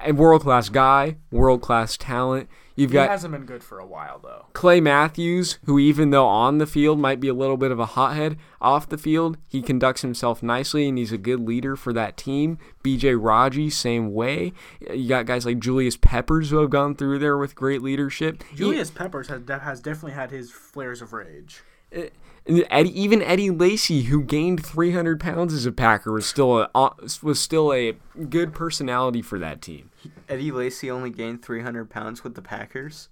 a 0.03 0.11
world 0.11 0.41
class 0.41 0.69
guy, 0.69 1.17
world 1.31 1.61
class 1.61 1.97
talent. 1.97 2.49
You've 2.75 2.91
He 2.91 2.93
got 2.93 3.09
hasn't 3.09 3.33
been 3.33 3.45
good 3.45 3.61
for 3.61 3.79
a 3.79 3.85
while 3.85 4.19
though. 4.19 4.45
Clay 4.53 4.79
Matthews, 4.79 5.59
who 5.65 5.79
even 5.79 6.11
though 6.11 6.25
on 6.27 6.59
the 6.59 6.65
field 6.65 6.97
might 6.97 7.19
be 7.19 7.27
a 7.27 7.33
little 7.33 7.57
bit 7.57 7.71
of 7.71 7.79
a 7.79 7.85
hothead, 7.87 8.37
off 8.61 8.87
the 8.87 8.97
field 8.97 9.37
he 9.49 9.61
conducts 9.61 10.01
himself 10.01 10.41
nicely 10.41 10.87
and 10.87 10.97
he's 10.97 11.11
a 11.11 11.17
good 11.17 11.41
leader 11.41 11.75
for 11.75 11.91
that 11.91 12.15
team. 12.15 12.57
BJ 12.81 13.21
Raji, 13.21 13.69
same 13.69 14.13
way. 14.13 14.53
You 14.93 15.09
got 15.09 15.25
guys 15.25 15.45
like 15.45 15.59
Julius 15.59 15.97
Peppers 15.97 16.51
who 16.51 16.57
have 16.59 16.69
gone 16.69 16.95
through 16.95 17.19
there 17.19 17.37
with 17.37 17.53
great 17.53 17.81
leadership. 17.81 18.43
He- 18.49 18.55
Julius 18.55 18.91
Peppers 18.91 19.27
has 19.27 19.41
has 19.61 19.81
definitely 19.81 20.13
had 20.13 20.31
his 20.31 20.49
flares 20.49 21.01
of 21.01 21.11
rage. 21.11 21.63
And 21.91 22.09
Eddie, 22.49 22.99
even 22.99 23.21
Eddie 23.21 23.51
Lacy, 23.51 24.03
who 24.03 24.23
gained 24.23 24.65
300 24.65 25.19
pounds 25.19 25.53
as 25.53 25.65
a 25.65 25.71
Packer, 25.71 26.11
was 26.11 26.25
still 26.25 26.59
a 26.59 26.69
uh, 26.73 26.89
was 27.21 27.39
still 27.39 27.71
a 27.71 27.95
good 28.29 28.53
personality 28.53 29.21
for 29.21 29.37
that 29.39 29.61
team. 29.61 29.91
Eddie 30.27 30.51
Lacy 30.51 30.89
only 30.89 31.11
gained 31.11 31.43
300 31.43 31.89
pounds 31.89 32.23
with 32.23 32.35
the 32.35 32.41
Packers. 32.41 33.09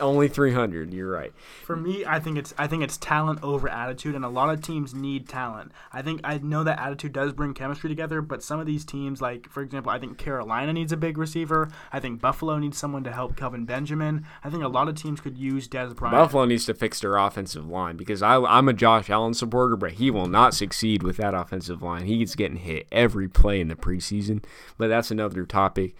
Only 0.00 0.28
300. 0.28 0.92
You're 0.92 1.10
right. 1.10 1.32
For 1.64 1.76
me, 1.76 2.04
I 2.06 2.18
think 2.18 2.38
it's 2.38 2.54
I 2.56 2.66
think 2.66 2.82
it's 2.82 2.96
talent 2.96 3.40
over 3.42 3.68
attitude, 3.68 4.14
and 4.14 4.24
a 4.24 4.28
lot 4.28 4.50
of 4.50 4.62
teams 4.62 4.94
need 4.94 5.28
talent. 5.28 5.72
I 5.92 6.02
think 6.02 6.20
I 6.24 6.38
know 6.38 6.64
that 6.64 6.80
attitude 6.80 7.12
does 7.12 7.32
bring 7.32 7.54
chemistry 7.54 7.88
together, 7.88 8.22
but 8.22 8.42
some 8.42 8.60
of 8.60 8.66
these 8.66 8.84
teams, 8.84 9.20
like 9.20 9.48
for 9.48 9.62
example, 9.62 9.92
I 9.92 9.98
think 9.98 10.18
Carolina 10.18 10.72
needs 10.72 10.92
a 10.92 10.96
big 10.96 11.18
receiver. 11.18 11.70
I 11.92 12.00
think 12.00 12.20
Buffalo 12.20 12.58
needs 12.58 12.78
someone 12.78 13.04
to 13.04 13.12
help 13.12 13.36
Kelvin 13.36 13.64
Benjamin. 13.64 14.24
I 14.42 14.50
think 14.50 14.62
a 14.62 14.68
lot 14.68 14.88
of 14.88 14.94
teams 14.94 15.20
could 15.20 15.36
use 15.36 15.68
Dez 15.68 15.94
Bryant. 15.94 16.16
Buffalo 16.16 16.44
needs 16.44 16.66
to 16.66 16.74
fix 16.74 17.00
their 17.00 17.16
offensive 17.16 17.68
line 17.68 17.96
because 17.96 18.22
I, 18.22 18.36
I'm 18.36 18.68
a 18.68 18.72
Josh 18.72 19.10
Allen 19.10 19.34
supporter, 19.34 19.76
but 19.76 19.92
he 19.92 20.10
will 20.10 20.28
not 20.28 20.54
succeed 20.54 21.02
with 21.02 21.16
that 21.18 21.34
offensive 21.34 21.82
line. 21.82 22.06
He's 22.06 22.34
getting 22.34 22.58
hit 22.58 22.86
every 22.90 23.28
play 23.28 23.60
in 23.60 23.68
the 23.68 23.76
preseason, 23.76 24.42
but 24.78 24.88
that's 24.88 25.10
another 25.10 25.44
topic. 25.44 25.94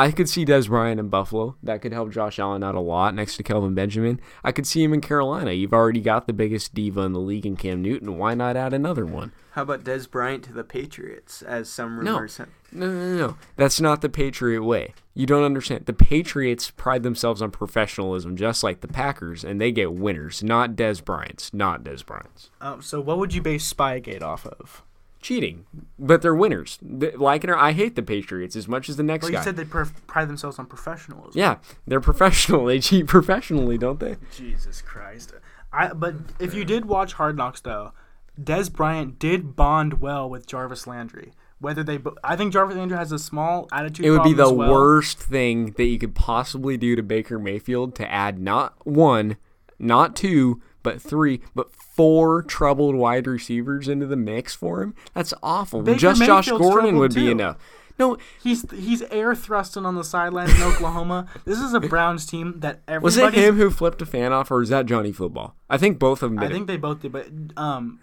I 0.00 0.10
could 0.12 0.28
see 0.28 0.44
Dez 0.46 0.68
Bryant 0.68 0.98
in 0.98 1.08
Buffalo. 1.08 1.56
That 1.62 1.82
could 1.82 1.92
help 1.92 2.10
Josh 2.10 2.38
Allen 2.38 2.62
out 2.64 2.74
a 2.74 2.80
lot 2.80 3.14
next 3.14 3.36
to 3.36 3.42
Kelvin 3.42 3.74
Benjamin. 3.74 4.18
I 4.42 4.50
could 4.52 4.66
see 4.66 4.82
him 4.82 4.94
in 4.94 5.00
Carolina. 5.00 5.52
You've 5.52 5.74
already 5.74 6.00
got 6.00 6.26
the 6.26 6.32
biggest 6.32 6.72
diva 6.74 7.02
in 7.02 7.12
the 7.12 7.20
league 7.20 7.44
in 7.44 7.56
Cam 7.56 7.82
Newton. 7.82 8.16
Why 8.16 8.34
not 8.34 8.56
add 8.56 8.72
another 8.72 9.04
one? 9.04 9.32
How 9.52 9.62
about 9.62 9.84
Dez 9.84 10.08
Bryant 10.10 10.44
to 10.44 10.52
the 10.52 10.64
Patriots, 10.64 11.42
as 11.42 11.68
some 11.68 12.02
No. 12.04 12.12
rumors? 12.14 12.36
have- 12.38 12.48
No, 12.72 12.86
no, 12.86 12.92
no, 12.92 13.16
no. 13.26 13.36
That's 13.56 13.80
not 13.80 14.00
the 14.00 14.08
Patriot 14.08 14.62
way. 14.62 14.94
You 15.12 15.26
don't 15.26 15.42
understand. 15.42 15.86
The 15.86 15.92
Patriots 15.92 16.70
pride 16.70 17.02
themselves 17.02 17.42
on 17.42 17.50
professionalism, 17.50 18.36
just 18.36 18.62
like 18.62 18.80
the 18.80 18.88
Packers, 18.88 19.44
and 19.44 19.60
they 19.60 19.72
get 19.72 19.92
winners, 19.92 20.42
not 20.42 20.76
Dez 20.76 21.04
Bryant's. 21.04 21.52
Not 21.52 21.82
Dez 21.82 22.06
Bryant's. 22.06 22.50
Um, 22.60 22.80
so 22.80 23.00
what 23.00 23.18
would 23.18 23.34
you 23.34 23.42
base 23.42 23.70
Spygate 23.70 24.22
off 24.22 24.46
of? 24.46 24.82
Cheating, 25.20 25.66
but 25.98 26.22
they're 26.22 26.34
winners. 26.34 26.78
The, 26.80 27.12
like 27.16 27.44
it 27.44 27.50
or 27.50 27.56
I 27.56 27.72
hate 27.72 27.94
the 27.94 28.02
Patriots 28.02 28.56
as 28.56 28.66
much 28.66 28.88
as 28.88 28.96
the 28.96 29.02
next 29.02 29.24
Well, 29.24 29.32
guy. 29.32 29.38
you 29.38 29.44
said 29.44 29.56
they 29.56 29.64
perf- 29.64 29.92
pride 30.06 30.28
themselves 30.28 30.58
on 30.58 30.64
professionalism. 30.66 31.32
yeah, 31.34 31.56
they're 31.86 32.00
professional. 32.00 32.64
They 32.70 32.80
cheat 32.80 33.06
professionally, 33.06 33.76
don't 33.76 34.00
they? 34.00 34.16
Jesus 34.34 34.80
Christ. 34.80 35.34
I 35.72 35.88
but 35.92 36.14
if 36.38 36.54
you 36.54 36.64
did 36.64 36.86
watch 36.86 37.12
Hard 37.14 37.36
Knocks 37.36 37.60
though, 37.60 37.92
Dez 38.40 38.72
Bryant 38.72 39.18
did 39.18 39.54
bond 39.56 40.00
well 40.00 40.28
with 40.28 40.46
Jarvis 40.46 40.86
Landry. 40.86 41.32
Whether 41.58 41.84
they, 41.84 41.98
I 42.24 42.36
think 42.36 42.54
Jarvis 42.54 42.76
Landry 42.76 42.96
has 42.96 43.12
a 43.12 43.18
small 43.18 43.68
attitude. 43.70 44.06
It 44.06 44.10
would 44.12 44.22
be 44.22 44.32
the 44.32 44.50
well. 44.50 44.72
worst 44.72 45.18
thing 45.18 45.72
that 45.72 45.84
you 45.84 45.98
could 45.98 46.14
possibly 46.14 46.78
do 46.78 46.96
to 46.96 47.02
Baker 47.02 47.38
Mayfield 47.38 47.94
to 47.96 48.10
add 48.10 48.38
not 48.38 48.74
one, 48.86 49.36
not 49.78 50.16
two, 50.16 50.62
but 50.82 51.00
three, 51.00 51.40
but 51.54 51.72
four 51.74 52.42
troubled 52.42 52.94
wide 52.94 53.26
receivers 53.26 53.88
into 53.88 54.06
the 54.06 54.16
mix 54.16 54.54
for 54.54 54.82
him. 54.82 54.94
That's 55.14 55.34
awful. 55.42 55.82
Baker 55.82 55.98
Just 55.98 56.22
Josh 56.22 56.48
Gordon 56.48 56.96
would 56.96 57.14
be 57.14 57.26
too. 57.26 57.30
enough. 57.30 57.56
No, 57.98 58.16
He's 58.42 58.64
he's 58.70 59.02
air 59.10 59.34
thrusting 59.34 59.84
on 59.84 59.94
the 59.94 60.04
sidelines 60.04 60.54
in 60.54 60.62
Oklahoma. 60.62 61.26
This 61.44 61.58
is 61.58 61.74
a 61.74 61.80
Browns 61.80 62.24
team 62.24 62.54
that 62.60 62.80
everybody 62.88 63.02
was 63.04 63.16
it 63.18 63.34
him 63.34 63.56
who 63.56 63.68
flipped 63.70 64.00
a 64.00 64.06
fan 64.06 64.32
off, 64.32 64.50
or 64.50 64.62
is 64.62 64.70
that 64.70 64.86
Johnny 64.86 65.12
Football? 65.12 65.54
I 65.68 65.76
think 65.76 65.98
both 65.98 66.22
of 66.22 66.30
them 66.30 66.38
did. 66.38 66.46
I 66.46 66.50
it. 66.50 66.54
think 66.54 66.66
they 66.66 66.78
both 66.78 67.02
did, 67.02 67.12
but 67.12 67.28
um, 67.58 68.00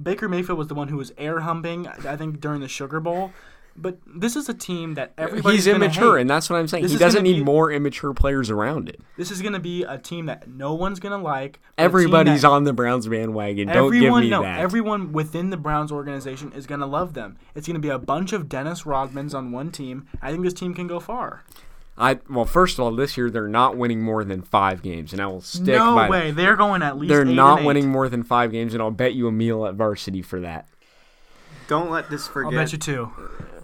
Baker 0.00 0.28
Mayfield 0.28 0.58
was 0.58 0.68
the 0.68 0.74
one 0.74 0.88
who 0.88 0.98
was 0.98 1.12
air 1.16 1.40
humping. 1.40 1.88
I 1.88 2.16
think 2.16 2.40
during 2.40 2.60
the 2.60 2.68
Sugar 2.68 3.00
Bowl. 3.00 3.32
But 3.74 3.98
this 4.06 4.36
is 4.36 4.48
a 4.48 4.54
team 4.54 4.94
that 4.94 5.12
everybody's 5.16 5.64
He's 5.64 5.74
immature, 5.74 6.16
hate. 6.16 6.22
and 6.22 6.30
that's 6.30 6.50
what 6.50 6.56
I'm 6.56 6.68
saying. 6.68 6.82
This 6.82 6.92
he 6.92 6.98
doesn't 6.98 7.22
need 7.22 7.38
be- 7.38 7.44
more 7.44 7.72
immature 7.72 8.12
players 8.12 8.50
around 8.50 8.88
it. 8.88 9.00
This 9.16 9.30
is 9.30 9.40
going 9.40 9.54
to 9.54 9.60
be 9.60 9.82
a 9.82 9.96
team 9.98 10.26
that 10.26 10.46
no 10.46 10.74
one's 10.74 11.00
going 11.00 11.18
to 11.18 11.22
like. 11.22 11.52
but 11.52 11.62
a 11.62 11.76
team 11.76 11.84
Everybody's 11.84 12.44
on 12.44 12.64
the 12.64 12.72
Browns 12.72 13.08
bandwagon. 13.08 13.68
Don't 13.68 13.92
give 13.92 14.14
me 14.14 14.28
no, 14.28 14.42
that. 14.42 14.60
everyone 14.60 15.12
within 15.12 15.50
the 15.50 15.56
Browns 15.56 15.90
organization 15.90 16.52
is 16.52 16.66
going 16.66 16.80
to 16.80 16.86
love 16.86 17.14
them. 17.14 17.38
It's 17.54 17.66
going 17.66 17.74
to 17.74 17.80
be 17.80 17.88
a 17.88 17.98
bunch 17.98 18.32
of 18.32 18.48
Dennis 18.48 18.82
Rodmans 18.82 19.34
on 19.34 19.52
one 19.52 19.70
team. 19.70 20.06
I 20.20 20.30
think 20.30 20.44
this 20.44 20.54
team 20.54 20.74
can 20.74 20.86
go 20.86 21.00
far. 21.00 21.44
I 21.96 22.20
well, 22.28 22.46
first 22.46 22.78
of 22.78 22.84
all, 22.84 22.94
this 22.94 23.16
year 23.16 23.30
they're 23.30 23.48
not 23.48 23.76
winning 23.76 24.00
more 24.00 24.24
than 24.24 24.42
five 24.42 24.82
games, 24.82 25.12
and 25.12 25.20
I 25.20 25.26
will 25.26 25.42
stick 25.42 25.66
no 25.76 25.94
by. 25.94 26.08
way, 26.08 26.30
they're 26.30 26.56
going 26.56 26.82
at 26.82 26.98
least. 26.98 27.10
They're 27.10 27.26
eight 27.26 27.34
not 27.34 27.58
and 27.58 27.60
eight. 27.60 27.66
winning 27.66 27.88
more 27.88 28.08
than 28.08 28.22
five 28.22 28.50
games, 28.50 28.72
and 28.72 28.82
I'll 28.82 28.90
bet 28.90 29.12
you 29.14 29.28
a 29.28 29.32
meal 29.32 29.66
at 29.66 29.74
varsity 29.74 30.22
for 30.22 30.40
that. 30.40 30.66
Don't 31.68 31.90
let 31.90 32.08
this 32.10 32.26
forget. 32.26 32.52
I'll 32.52 32.58
bet 32.64 32.72
you 32.72 32.78
two. 32.78 33.12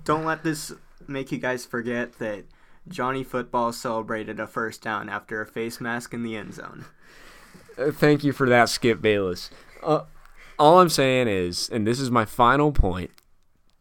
Don't 0.09 0.25
let 0.25 0.43
this 0.43 0.73
make 1.07 1.31
you 1.31 1.37
guys 1.37 1.67
forget 1.67 2.15
that 2.15 2.47
Johnny 2.89 3.23
Football 3.23 3.75
celebrated 3.75 4.41
a 4.41 4.47
first 4.47 4.81
down 4.81 5.11
after 5.11 5.43
a 5.43 5.47
face 5.47 5.83
mask 5.83 6.15
in 6.15 6.23
the 6.23 6.35
end 6.35 6.55
zone. 6.55 6.87
Uh, 7.77 7.91
thank 7.91 8.25
you 8.25 8.33
for 8.33 8.49
that, 8.49 8.71
Skip 8.71 9.03
Bayless. 9.03 9.51
Uh, 9.83 10.05
all 10.59 10.81
I'm 10.81 10.89
saying 10.89 11.29
is, 11.29 11.69
and 11.69 11.87
this 11.87 12.01
is 12.01 12.11
my 12.11 12.25
final 12.25 12.73
point: 12.73 13.11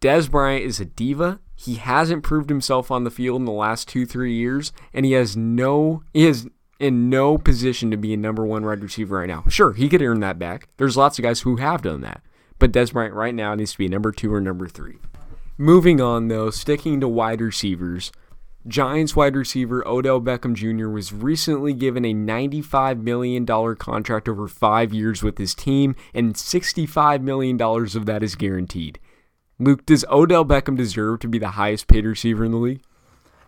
Dez 0.01 0.29
Bryant 0.29 0.65
is 0.65 0.81
a 0.81 0.85
diva. 0.85 1.39
He 1.55 1.75
hasn't 1.75 2.23
proved 2.23 2.49
himself 2.49 2.91
on 2.91 3.05
the 3.05 3.09
field 3.09 3.39
in 3.39 3.45
the 3.45 3.53
last 3.53 3.87
two, 3.87 4.05
three 4.05 4.33
years, 4.33 4.73
and 4.93 5.05
he 5.05 5.13
has 5.13 5.37
no, 5.37 6.03
he 6.13 6.27
is 6.27 6.49
in 6.77 7.09
no 7.09 7.37
position 7.37 7.89
to 7.91 7.95
be 7.95 8.13
a 8.13 8.17
number 8.17 8.45
one 8.45 8.65
wide 8.65 8.83
receiver 8.83 9.19
right 9.19 9.29
now. 9.29 9.45
Sure, 9.47 9.71
he 9.71 9.87
could 9.87 10.01
earn 10.01 10.19
that 10.19 10.37
back. 10.37 10.67
There's 10.75 10.97
lots 10.97 11.17
of 11.17 11.23
guys 11.23 11.39
who 11.39 11.55
have 11.55 11.83
done 11.83 12.01
that, 12.01 12.21
but 12.59 12.73
Dez 12.73 12.91
Bryant 12.91 13.13
right 13.13 13.33
now 13.33 13.55
needs 13.55 13.71
to 13.71 13.77
be 13.77 13.87
number 13.87 14.11
two 14.11 14.33
or 14.33 14.41
number 14.41 14.67
three. 14.67 14.97
Moving 15.57 15.99
on, 15.99 16.27
though, 16.27 16.51
sticking 16.51 16.99
to 16.99 17.07
wide 17.07 17.41
receivers, 17.41 18.11
Giants 18.67 19.15
wide 19.15 19.35
receiver 19.35 19.87
Odell 19.87 20.21
Beckham 20.21 20.53
Jr. 20.53 20.89
was 20.89 21.13
recently 21.13 21.73
given 21.73 22.05
a 22.05 22.13
$95 22.13 23.01
million 23.01 23.45
contract 23.77 24.29
over 24.29 24.47
five 24.47 24.93
years 24.93 25.23
with 25.23 25.37
his 25.37 25.55
team, 25.55 25.95
and 26.13 26.35
$65 26.35 27.21
million 27.21 27.59
of 27.61 28.05
that 28.05 28.21
is 28.21 28.35
guaranteed. 28.35 28.99
Luke, 29.57 29.85
does 29.85 30.05
Odell 30.11 30.45
Beckham 30.45 30.77
deserve 30.77 31.21
to 31.21 31.27
be 31.27 31.39
the 31.39 31.51
highest 31.51 31.87
paid 31.87 32.05
receiver 32.05 32.45
in 32.45 32.51
the 32.51 32.57
league? 32.57 32.83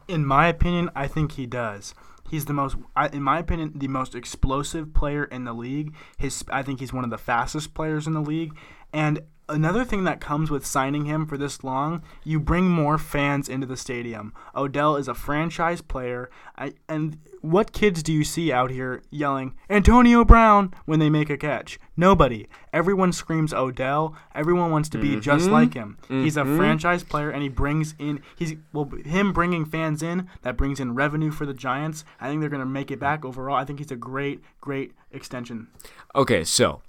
In 0.07 0.25
my 0.25 0.47
opinion, 0.47 0.89
I 0.95 1.05
think 1.05 1.33
he 1.33 1.45
does. 1.45 1.93
He's 2.29 2.45
the 2.45 2.53
most, 2.53 2.77
in 3.11 3.21
my 3.21 3.39
opinion, 3.39 3.73
the 3.75 3.87
most 3.87 4.15
explosive 4.15 4.93
player 4.93 5.25
in 5.25 5.43
the 5.43 5.53
league. 5.53 5.93
His, 6.17 6.43
I 6.49 6.63
think 6.63 6.79
he's 6.79 6.93
one 6.93 7.03
of 7.03 7.09
the 7.09 7.17
fastest 7.17 7.73
players 7.73 8.07
in 8.07 8.13
the 8.13 8.21
league. 8.21 8.57
And 8.93 9.21
another 9.49 9.83
thing 9.83 10.03
that 10.05 10.21
comes 10.21 10.49
with 10.49 10.65
signing 10.65 11.05
him 11.05 11.25
for 11.25 11.37
this 11.37 11.63
long, 11.63 12.03
you 12.23 12.39
bring 12.39 12.69
more 12.69 12.97
fans 12.97 13.49
into 13.49 13.67
the 13.67 13.75
stadium. 13.75 14.33
Odell 14.55 14.95
is 14.95 15.07
a 15.07 15.13
franchise 15.13 15.81
player. 15.81 16.29
I, 16.57 16.73
and 16.87 17.17
what 17.41 17.71
kids 17.71 18.03
do 18.03 18.13
you 18.13 18.23
see 18.23 18.51
out 18.51 18.71
here 18.71 19.01
yelling 19.09 19.55
Antonio 19.69 20.23
Brown 20.23 20.73
when 20.85 20.99
they 20.99 21.09
make 21.09 21.29
a 21.29 21.37
catch? 21.37 21.79
Nobody. 21.97 22.47
Everyone 22.71 23.11
screams 23.11 23.53
Odell. 23.53 24.15
Everyone 24.35 24.71
wants 24.71 24.89
to 24.89 24.97
be 24.97 25.19
just 25.19 25.45
mm-hmm. 25.45 25.53
like 25.53 25.73
him. 25.73 25.97
He's 26.07 26.37
a 26.37 26.41
mm-hmm. 26.41 26.57
franchise 26.57 27.03
player, 27.03 27.29
and 27.29 27.41
he 27.41 27.49
brings 27.49 27.95
in 27.99 28.21
he's 28.35 28.55
well 28.71 28.89
him 29.05 29.33
bringing 29.33 29.65
fans 29.65 30.03
in 30.03 30.29
that 30.43 30.57
brings 30.57 30.79
in 30.79 30.95
revenue 30.95 31.31
for 31.31 31.45
the 31.45 31.53
Giants. 31.53 32.05
I 32.19 32.27
think 32.27 32.41
they're 32.41 32.49
gonna 32.49 32.65
make 32.65 32.91
it 32.91 32.99
back 32.99 33.25
overall. 33.25 33.55
I 33.55 33.65
think 33.65 33.79
he's 33.79 33.91
a 33.91 33.95
great, 33.95 34.41
great 34.61 34.93
extension. 35.11 35.67
Okay, 36.15 36.43
so 36.43 36.81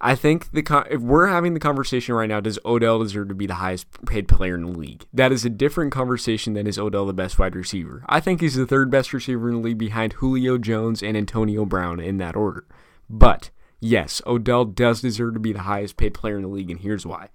I 0.00 0.14
think 0.14 0.52
the 0.52 0.86
if 0.90 1.00
we're 1.00 1.26
having 1.26 1.54
the 1.54 1.60
conversation 1.60 2.14
right 2.14 2.28
now, 2.28 2.40
does 2.40 2.58
Odell 2.64 3.00
deserve 3.00 3.28
to 3.28 3.34
be 3.34 3.46
the 3.46 3.54
highest 3.54 3.86
paid 4.06 4.28
player 4.28 4.54
in 4.54 4.62
the 4.62 4.78
league? 4.78 5.04
That 5.12 5.32
is 5.32 5.44
a 5.44 5.50
different 5.50 5.92
conversation 5.92 6.54
than 6.54 6.66
is 6.66 6.78
Odell 6.78 7.06
the 7.06 7.12
best 7.12 7.38
wide 7.38 7.56
receiver. 7.56 8.04
I 8.08 8.20
think 8.20 8.40
he's 8.40 8.54
the 8.54 8.66
third 8.66 8.90
best 8.90 9.12
receiver 9.12 9.48
in 9.48 9.56
the 9.56 9.60
league 9.60 9.78
behind 9.78 10.14
Julio 10.14 10.58
Jones 10.58 11.02
and 11.02 11.16
Antonio 11.16 11.64
Brown 11.64 11.98
in 12.00 12.18
that 12.18 12.36
order. 12.36 12.64
But 13.10 13.50
yes, 13.80 14.22
Odell 14.26 14.64
does 14.64 15.00
deserve 15.00 15.34
to 15.34 15.40
be 15.40 15.52
the 15.52 15.62
highest 15.62 15.96
paid 15.96 16.14
player 16.14 16.36
in 16.36 16.42
the 16.42 16.48
league, 16.48 16.70
and 16.70 16.80
here's 16.80 17.06
why. 17.06 17.30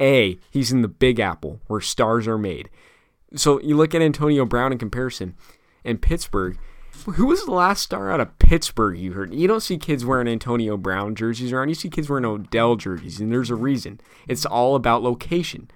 A, 0.00 0.38
he's 0.50 0.72
in 0.72 0.82
the 0.82 0.88
Big 0.88 1.20
Apple 1.20 1.60
where 1.66 1.80
stars 1.80 2.26
are 2.26 2.38
made. 2.38 2.70
So 3.36 3.60
you 3.60 3.76
look 3.76 3.94
at 3.94 4.02
Antonio 4.02 4.44
Brown 4.44 4.72
in 4.72 4.78
comparison 4.78 5.36
in 5.84 5.98
Pittsburgh. 5.98 6.58
Who 7.04 7.26
was 7.26 7.44
the 7.44 7.52
last 7.52 7.82
star 7.82 8.10
out 8.10 8.20
of 8.20 8.38
Pittsburgh 8.38 8.98
you 8.98 9.12
heard? 9.12 9.34
You 9.34 9.48
don't 9.48 9.60
see 9.60 9.78
kids 9.78 10.04
wearing 10.04 10.28
Antonio 10.28 10.76
Brown 10.76 11.14
jerseys 11.14 11.52
around. 11.52 11.68
You 11.68 11.74
see 11.74 11.88
kids 11.90 12.08
wearing 12.08 12.24
Odell 12.24 12.76
jerseys, 12.76 13.20
and 13.20 13.32
there's 13.32 13.50
a 13.50 13.54
reason. 13.54 14.00
It's 14.28 14.44
all 14.44 14.74
about 14.74 15.02
location. 15.02 15.70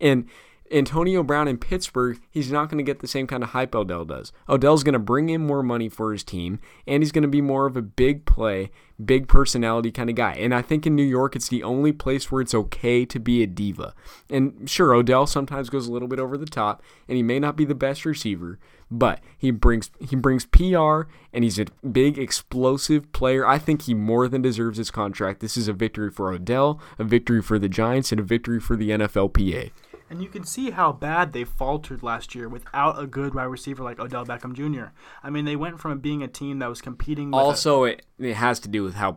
And 0.00 0.28
Antonio 0.72 1.22
Brown 1.22 1.48
in 1.48 1.58
Pittsburgh, 1.58 2.18
he's 2.30 2.50
not 2.50 2.70
going 2.70 2.78
to 2.78 2.84
get 2.84 3.00
the 3.00 3.06
same 3.06 3.26
kind 3.26 3.42
of 3.42 3.50
hype 3.50 3.74
Odell 3.74 4.04
does. 4.04 4.32
Odell's 4.48 4.82
going 4.82 4.94
to 4.94 4.98
bring 4.98 5.28
in 5.28 5.46
more 5.46 5.62
money 5.62 5.88
for 5.88 6.12
his 6.12 6.24
team, 6.24 6.58
and 6.86 7.02
he's 7.02 7.12
going 7.12 7.22
to 7.22 7.28
be 7.28 7.42
more 7.42 7.66
of 7.66 7.76
a 7.76 7.82
big 7.82 8.24
play, 8.24 8.70
big 9.04 9.28
personality 9.28 9.90
kind 9.90 10.08
of 10.08 10.16
guy. 10.16 10.32
And 10.32 10.54
I 10.54 10.62
think 10.62 10.86
in 10.86 10.96
New 10.96 11.02
York, 11.02 11.36
it's 11.36 11.48
the 11.48 11.62
only 11.62 11.92
place 11.92 12.32
where 12.32 12.40
it's 12.40 12.54
okay 12.54 13.04
to 13.04 13.20
be 13.20 13.42
a 13.42 13.46
diva. 13.46 13.94
And 14.30 14.68
sure, 14.68 14.94
Odell 14.94 15.26
sometimes 15.26 15.68
goes 15.68 15.86
a 15.86 15.92
little 15.92 16.08
bit 16.08 16.18
over 16.18 16.38
the 16.38 16.46
top, 16.46 16.82
and 17.06 17.16
he 17.16 17.22
may 17.22 17.38
not 17.38 17.56
be 17.56 17.66
the 17.66 17.74
best 17.74 18.06
receiver, 18.06 18.58
but 18.90 19.20
he 19.36 19.50
brings 19.50 19.90
he 20.00 20.16
brings 20.16 20.46
PR, 20.46 21.02
and 21.32 21.44
he's 21.44 21.58
a 21.58 21.66
big 21.90 22.18
explosive 22.18 23.12
player. 23.12 23.46
I 23.46 23.58
think 23.58 23.82
he 23.82 23.94
more 23.94 24.26
than 24.26 24.42
deserves 24.42 24.78
his 24.78 24.90
contract. 24.90 25.40
This 25.40 25.56
is 25.56 25.68
a 25.68 25.72
victory 25.72 26.10
for 26.10 26.32
Odell, 26.32 26.80
a 26.98 27.04
victory 27.04 27.42
for 27.42 27.58
the 27.58 27.68
Giants, 27.68 28.10
and 28.10 28.20
a 28.20 28.24
victory 28.24 28.60
for 28.60 28.76
the 28.76 28.90
NFLPA. 28.90 29.70
And 30.12 30.22
you 30.22 30.28
can 30.28 30.44
see 30.44 30.68
how 30.72 30.92
bad 30.92 31.32
they 31.32 31.42
faltered 31.44 32.02
last 32.02 32.34
year 32.34 32.46
without 32.46 33.02
a 33.02 33.06
good 33.06 33.34
wide 33.34 33.44
receiver 33.44 33.82
like 33.82 33.98
Odell 33.98 34.26
Beckham 34.26 34.52
Jr. 34.52 34.92
I 35.22 35.30
mean, 35.30 35.46
they 35.46 35.56
went 35.56 35.80
from 35.80 35.98
being 36.00 36.22
a 36.22 36.28
team 36.28 36.58
that 36.58 36.68
was 36.68 36.82
competing 36.82 37.30
with 37.30 37.40
a- 37.40 37.42
Also, 37.42 37.84
it, 37.84 38.04
it 38.18 38.34
has 38.34 38.60
to 38.60 38.68
do 38.68 38.82
with 38.84 38.96
how 38.96 39.16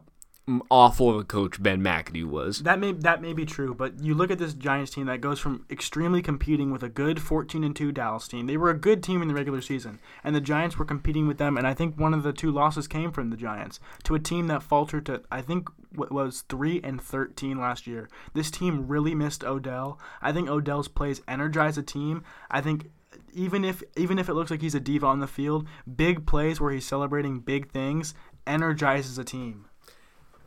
awful 0.69 1.09
of 1.09 1.15
a 1.17 1.23
coach 1.23 1.61
Ben 1.61 1.81
McAdoo 1.81 2.25
was. 2.25 2.59
That 2.59 2.79
may 2.79 2.91
that 2.91 3.21
may 3.21 3.33
be 3.33 3.45
true, 3.45 3.73
but 3.73 3.99
you 3.99 4.13
look 4.13 4.29
at 4.29 4.37
this 4.37 4.53
Giants 4.53 4.91
team 4.91 5.07
that 5.07 5.21
goes 5.21 5.39
from 5.39 5.65
extremely 5.71 6.21
competing 6.21 6.71
with 6.71 6.83
a 6.83 6.89
good 6.89 7.21
14 7.21 7.63
and 7.63 7.75
2 7.75 7.91
Dallas 7.91 8.27
team. 8.27 8.45
They 8.45 8.57
were 8.57 8.69
a 8.69 8.77
good 8.77 9.01
team 9.01 9.21
in 9.21 9.27
the 9.27 9.33
regular 9.33 9.61
season, 9.61 9.99
and 10.23 10.35
the 10.35 10.41
Giants 10.41 10.77
were 10.77 10.85
competing 10.85 11.27
with 11.27 11.37
them. 11.37 11.57
And 11.57 11.65
I 11.65 11.73
think 11.73 11.99
one 11.99 12.13
of 12.13 12.23
the 12.23 12.33
two 12.33 12.51
losses 12.51 12.87
came 12.87 13.11
from 13.11 13.29
the 13.29 13.37
Giants 13.37 13.79
to 14.03 14.15
a 14.15 14.19
team 14.19 14.47
that 14.47 14.63
faltered 14.63 15.07
to 15.07 15.23
I 15.31 15.41
think 15.41 15.69
what 15.95 16.11
was 16.11 16.41
3 16.49 16.81
and 16.83 17.01
13 17.01 17.59
last 17.59 17.87
year. 17.87 18.09
This 18.33 18.51
team 18.51 18.87
really 18.87 19.15
missed 19.15 19.43
Odell. 19.43 19.99
I 20.21 20.31
think 20.31 20.49
Odell's 20.49 20.87
plays 20.87 21.21
energize 21.27 21.75
the 21.75 21.83
team. 21.83 22.23
I 22.51 22.61
think 22.61 22.91
even 23.33 23.65
if 23.65 23.81
even 23.97 24.19
if 24.19 24.29
it 24.29 24.33
looks 24.33 24.51
like 24.51 24.61
he's 24.61 24.75
a 24.75 24.79
diva 24.79 25.07
on 25.07 25.21
the 25.21 25.27
field, 25.27 25.67
big 25.95 26.27
plays 26.27 26.61
where 26.61 26.71
he's 26.71 26.85
celebrating 26.85 27.39
big 27.39 27.71
things 27.71 28.13
energizes 28.47 29.17
a 29.17 29.23
team. 29.23 29.65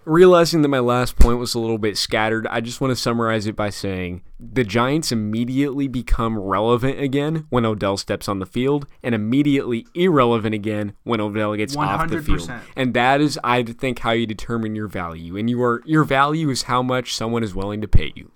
Realizing 0.08 0.62
that 0.62 0.68
my 0.68 0.78
last 0.78 1.16
point 1.18 1.38
was 1.38 1.54
a 1.54 1.58
little 1.58 1.78
bit 1.78 1.96
scattered, 1.96 2.46
I 2.46 2.60
just 2.60 2.80
want 2.80 2.90
to 2.90 2.96
summarize 2.96 3.46
it 3.46 3.54
by 3.54 3.70
saying 3.70 4.22
the 4.40 4.64
Giants 4.64 5.12
immediately 5.12 5.88
become 5.88 6.38
relevant 6.38 7.00
again 7.00 7.46
when 7.50 7.66
Odell 7.66 7.96
steps 7.96 8.28
on 8.28 8.38
the 8.38 8.46
field, 8.46 8.86
and 9.02 9.14
immediately 9.14 9.86
irrelevant 9.94 10.54
again 10.54 10.94
when 11.04 11.20
Odell 11.20 11.54
gets 11.56 11.76
off 11.76 12.08
the 12.08 12.22
field. 12.22 12.50
And 12.76 12.94
that 12.94 13.20
is, 13.20 13.38
I 13.44 13.62
think, 13.62 14.00
how 14.00 14.12
you 14.12 14.26
determine 14.26 14.74
your 14.74 14.88
value. 14.88 15.36
And 15.36 15.50
you 15.50 15.62
are 15.62 15.82
your 15.84 16.04
value 16.04 16.50
is 16.50 16.62
how 16.62 16.82
much 16.82 17.14
someone 17.14 17.42
is 17.42 17.54
willing 17.54 17.80
to 17.80 17.88
pay 17.88 18.12
you. 18.14 18.32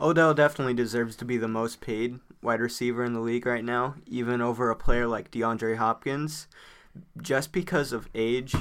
Odell 0.00 0.34
definitely 0.34 0.74
deserves 0.74 1.14
to 1.16 1.24
be 1.24 1.36
the 1.36 1.48
most 1.48 1.80
paid 1.80 2.18
wide 2.42 2.60
receiver 2.60 3.04
in 3.04 3.12
the 3.12 3.20
league 3.20 3.46
right 3.46 3.64
now, 3.64 3.94
even 4.06 4.40
over 4.40 4.70
a 4.70 4.76
player 4.76 5.06
like 5.06 5.30
DeAndre 5.30 5.76
Hopkins, 5.76 6.48
just 7.20 7.52
because 7.52 7.92
of 7.92 8.08
age. 8.14 8.54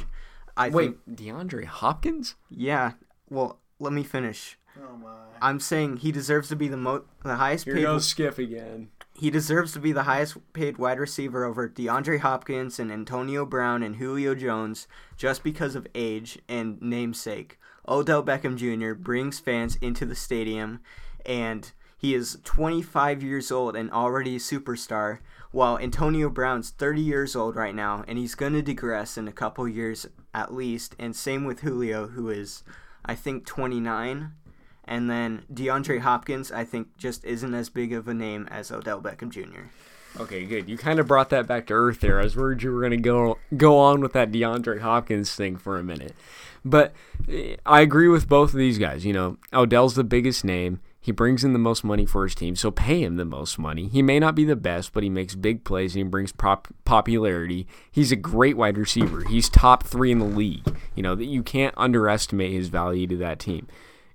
I 0.57 0.69
think 0.69 0.97
Wait, 1.07 1.15
DeAndre 1.15 1.65
Hopkins? 1.65 2.35
yeah. 2.49 2.93
Well, 3.29 3.59
let 3.79 3.93
me 3.93 4.03
finish. 4.03 4.57
Oh 4.77 4.95
my. 4.97 5.09
I'm 5.41 5.59
saying 5.59 5.97
he 5.97 6.11
deserves 6.11 6.49
to 6.49 6.55
be 6.55 6.67
the 6.67 6.77
mo- 6.77 7.05
the 7.23 7.35
highest 7.35 7.65
Here 7.65 7.75
paid 7.75 7.81
goes 7.83 8.07
Skip 8.07 8.37
again. 8.37 8.89
he 9.15 9.29
deserves 9.29 9.73
to 9.73 9.79
be 9.79 9.91
the 9.91 10.03
highest 10.03 10.37
paid 10.53 10.77
wide 10.77 10.99
receiver 10.99 11.43
over 11.45 11.67
DeAndre 11.69 12.19
Hopkins 12.19 12.79
and 12.79 12.91
Antonio 12.91 13.45
Brown 13.45 13.83
and 13.83 13.95
Julio 13.97 14.35
Jones 14.35 14.87
just 15.17 15.43
because 15.43 15.75
of 15.75 15.87
age 15.95 16.39
and 16.47 16.81
namesake. 16.81 17.57
Odell 17.87 18.23
Beckham 18.23 18.55
Jr. 18.57 18.93
brings 18.93 19.39
fans 19.39 19.77
into 19.81 20.05
the 20.05 20.15
stadium 20.15 20.81
and 21.25 21.71
he 21.97 22.13
is 22.15 22.39
25 22.43 23.21
years 23.23 23.51
old 23.51 23.75
and 23.75 23.91
already 23.91 24.35
a 24.35 24.39
superstar, 24.39 25.19
while 25.51 25.77
Antonio 25.77 26.29
Brown's 26.29 26.71
30 26.71 27.01
years 27.01 27.35
old 27.35 27.55
right 27.55 27.75
now 27.75 28.03
and 28.07 28.17
he's 28.17 28.35
going 28.35 28.53
to 28.53 28.61
digress 28.61 29.17
in 29.17 29.27
a 29.27 29.31
couple 29.33 29.67
years 29.67 30.07
at 30.33 30.53
least. 30.53 30.95
And 30.99 31.15
same 31.15 31.43
with 31.43 31.61
Julio, 31.61 32.07
who 32.07 32.29
is, 32.29 32.63
I 33.05 33.15
think, 33.15 33.45
29. 33.45 34.31
And 34.85 35.09
then 35.09 35.45
DeAndre 35.53 35.99
Hopkins, 35.99 36.51
I 36.51 36.65
think, 36.65 36.97
just 36.97 37.23
isn't 37.23 37.53
as 37.53 37.69
big 37.69 37.93
of 37.93 38.07
a 38.07 38.13
name 38.13 38.47
as 38.49 38.71
Odell 38.71 39.01
Beckham 39.01 39.29
Jr. 39.29 39.69
Okay, 40.19 40.45
good. 40.45 40.67
You 40.67 40.77
kind 40.77 40.99
of 40.99 41.07
brought 41.07 41.29
that 41.29 41.47
back 41.47 41.67
to 41.67 41.73
earth 41.73 42.01
there. 42.01 42.19
I 42.19 42.23
was 42.23 42.35
worried 42.35 42.63
you 42.63 42.71
were 42.73 42.81
going 42.81 42.91
to 42.91 42.97
go 42.97 43.37
go 43.55 43.77
on 43.77 44.01
with 44.01 44.13
that 44.13 44.31
DeAndre 44.31 44.81
Hopkins 44.81 45.33
thing 45.33 45.55
for 45.55 45.77
a 45.77 45.83
minute. 45.83 46.13
But 46.65 46.93
eh, 47.29 47.55
I 47.65 47.81
agree 47.81 48.09
with 48.09 48.27
both 48.27 48.51
of 48.51 48.59
these 48.59 48.77
guys. 48.77 49.05
You 49.05 49.13
know, 49.13 49.37
Odell's 49.53 49.95
the 49.95 50.03
biggest 50.03 50.43
name. 50.43 50.81
He 51.03 51.11
brings 51.11 51.43
in 51.43 51.53
the 51.53 51.59
most 51.59 51.83
money 51.83 52.05
for 52.05 52.23
his 52.23 52.35
team, 52.35 52.55
so 52.55 52.69
pay 52.69 53.03
him 53.03 53.17
the 53.17 53.25
most 53.25 53.57
money. 53.57 53.87
He 53.87 54.03
may 54.03 54.19
not 54.19 54.35
be 54.35 54.45
the 54.45 54.55
best, 54.55 54.93
but 54.93 55.01
he 55.01 55.09
makes 55.09 55.33
big 55.33 55.63
plays 55.63 55.95
and 55.95 56.05
he 56.05 56.09
brings 56.09 56.31
pop- 56.31 56.67
popularity. 56.85 57.65
He's 57.91 58.11
a 58.11 58.15
great 58.15 58.55
wide 58.55 58.77
receiver. 58.77 59.23
He's 59.27 59.49
top 59.49 59.83
three 59.83 60.11
in 60.11 60.19
the 60.19 60.25
league. 60.25 60.77
You 60.93 61.01
know, 61.01 61.15
that 61.15 61.25
you 61.25 61.41
can't 61.41 61.73
underestimate 61.75 62.51
his 62.51 62.67
value 62.67 63.07
to 63.07 63.17
that 63.17 63.39
team. 63.39 63.67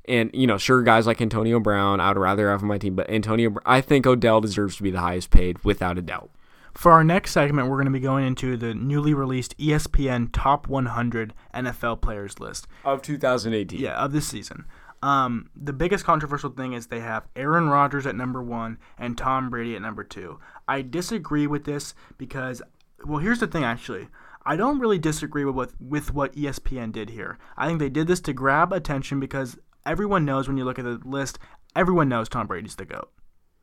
And 0.08 0.30
you 0.32 0.46
know, 0.46 0.58
sure, 0.58 0.82
guys 0.84 1.08
like 1.08 1.20
Antonio 1.20 1.58
Brown, 1.58 1.98
I'd 1.98 2.16
rather 2.16 2.50
have 2.50 2.62
on 2.62 2.68
my 2.68 2.78
team, 2.78 2.94
but 2.94 3.10
Antonio, 3.10 3.56
I 3.66 3.80
think 3.80 4.06
Odell 4.06 4.40
deserves 4.40 4.76
to 4.76 4.84
be 4.84 4.92
the 4.92 5.00
highest 5.00 5.30
paid 5.30 5.64
without 5.64 5.98
a 5.98 6.02
doubt. 6.02 6.30
For 6.76 6.92
our 6.92 7.02
next 7.02 7.30
segment, 7.32 7.68
we're 7.68 7.78
going 7.78 7.86
to 7.86 7.90
be 7.90 8.00
going 8.00 8.26
into 8.26 8.56
the 8.56 8.74
newly 8.74 9.14
released 9.14 9.56
ESPN 9.56 10.28
Top 10.30 10.68
100 10.68 11.32
NFL 11.54 12.02
Players 12.02 12.38
list. 12.38 12.68
Of 12.84 13.00
2018. 13.00 13.80
Yeah, 13.80 13.96
of 13.96 14.12
this 14.12 14.28
season. 14.28 14.66
Um, 15.06 15.50
the 15.54 15.72
biggest 15.72 16.04
controversial 16.04 16.50
thing 16.50 16.72
is 16.72 16.88
they 16.88 16.98
have 16.98 17.28
Aaron 17.36 17.68
Rodgers 17.68 18.06
at 18.06 18.16
number 18.16 18.42
one 18.42 18.76
and 18.98 19.16
Tom 19.16 19.50
Brady 19.50 19.76
at 19.76 19.82
number 19.82 20.02
two. 20.02 20.40
I 20.66 20.82
disagree 20.82 21.46
with 21.46 21.62
this 21.62 21.94
because, 22.18 22.60
well, 23.04 23.20
here's 23.20 23.38
the 23.38 23.46
thing 23.46 23.62
actually. 23.62 24.08
I 24.44 24.56
don't 24.56 24.80
really 24.80 24.98
disagree 24.98 25.44
with 25.44 25.54
what, 25.54 25.70
with 25.80 26.12
what 26.12 26.34
ESPN 26.34 26.90
did 26.90 27.10
here. 27.10 27.38
I 27.56 27.68
think 27.68 27.78
they 27.78 27.88
did 27.88 28.08
this 28.08 28.20
to 28.22 28.32
grab 28.32 28.72
attention 28.72 29.20
because 29.20 29.56
everyone 29.84 30.24
knows 30.24 30.48
when 30.48 30.56
you 30.56 30.64
look 30.64 30.80
at 30.80 30.84
the 30.84 31.00
list, 31.04 31.38
everyone 31.76 32.08
knows 32.08 32.28
Tom 32.28 32.48
Brady's 32.48 32.74
the 32.74 32.84
GOAT. 32.84 33.08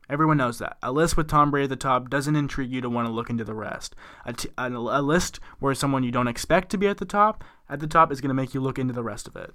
Everyone 0.10 0.38
knows 0.38 0.60
that. 0.60 0.78
A 0.82 0.94
list 0.94 1.18
with 1.18 1.28
Tom 1.28 1.52
Brady 1.52 1.66
at 1.66 1.72
the 1.72 1.76
top 1.76 2.10
doesn't 2.10 2.38
intrigue 2.38 2.72
you 2.72 2.80
to 2.80 2.90
want 2.90 3.06
to 3.10 3.14
look 3.14 3.30
into 3.30 3.44
the 3.44 3.54
rest. 3.54 3.98
A, 4.26 4.32
t- 4.32 4.50
a, 4.58 4.70
a 4.70 5.02
list 5.02 5.42
where 5.60 5.76
someone 5.76 6.04
you 6.04 6.12
don't 6.12 6.30
expect 6.30 6.70
to 6.70 6.78
be 6.78 6.88
at 6.88 7.00
the 7.00 7.06
top, 7.06 7.44
at 7.68 7.82
the 7.82 7.88
top 7.88 8.14
is 8.14 8.22
going 8.22 8.30
to 8.30 8.34
make 8.34 8.54
you 8.54 8.62
look 8.62 8.80
into 8.80 8.94
the 8.94 9.04
rest 9.04 9.28
of 9.28 9.36
it. 9.36 9.54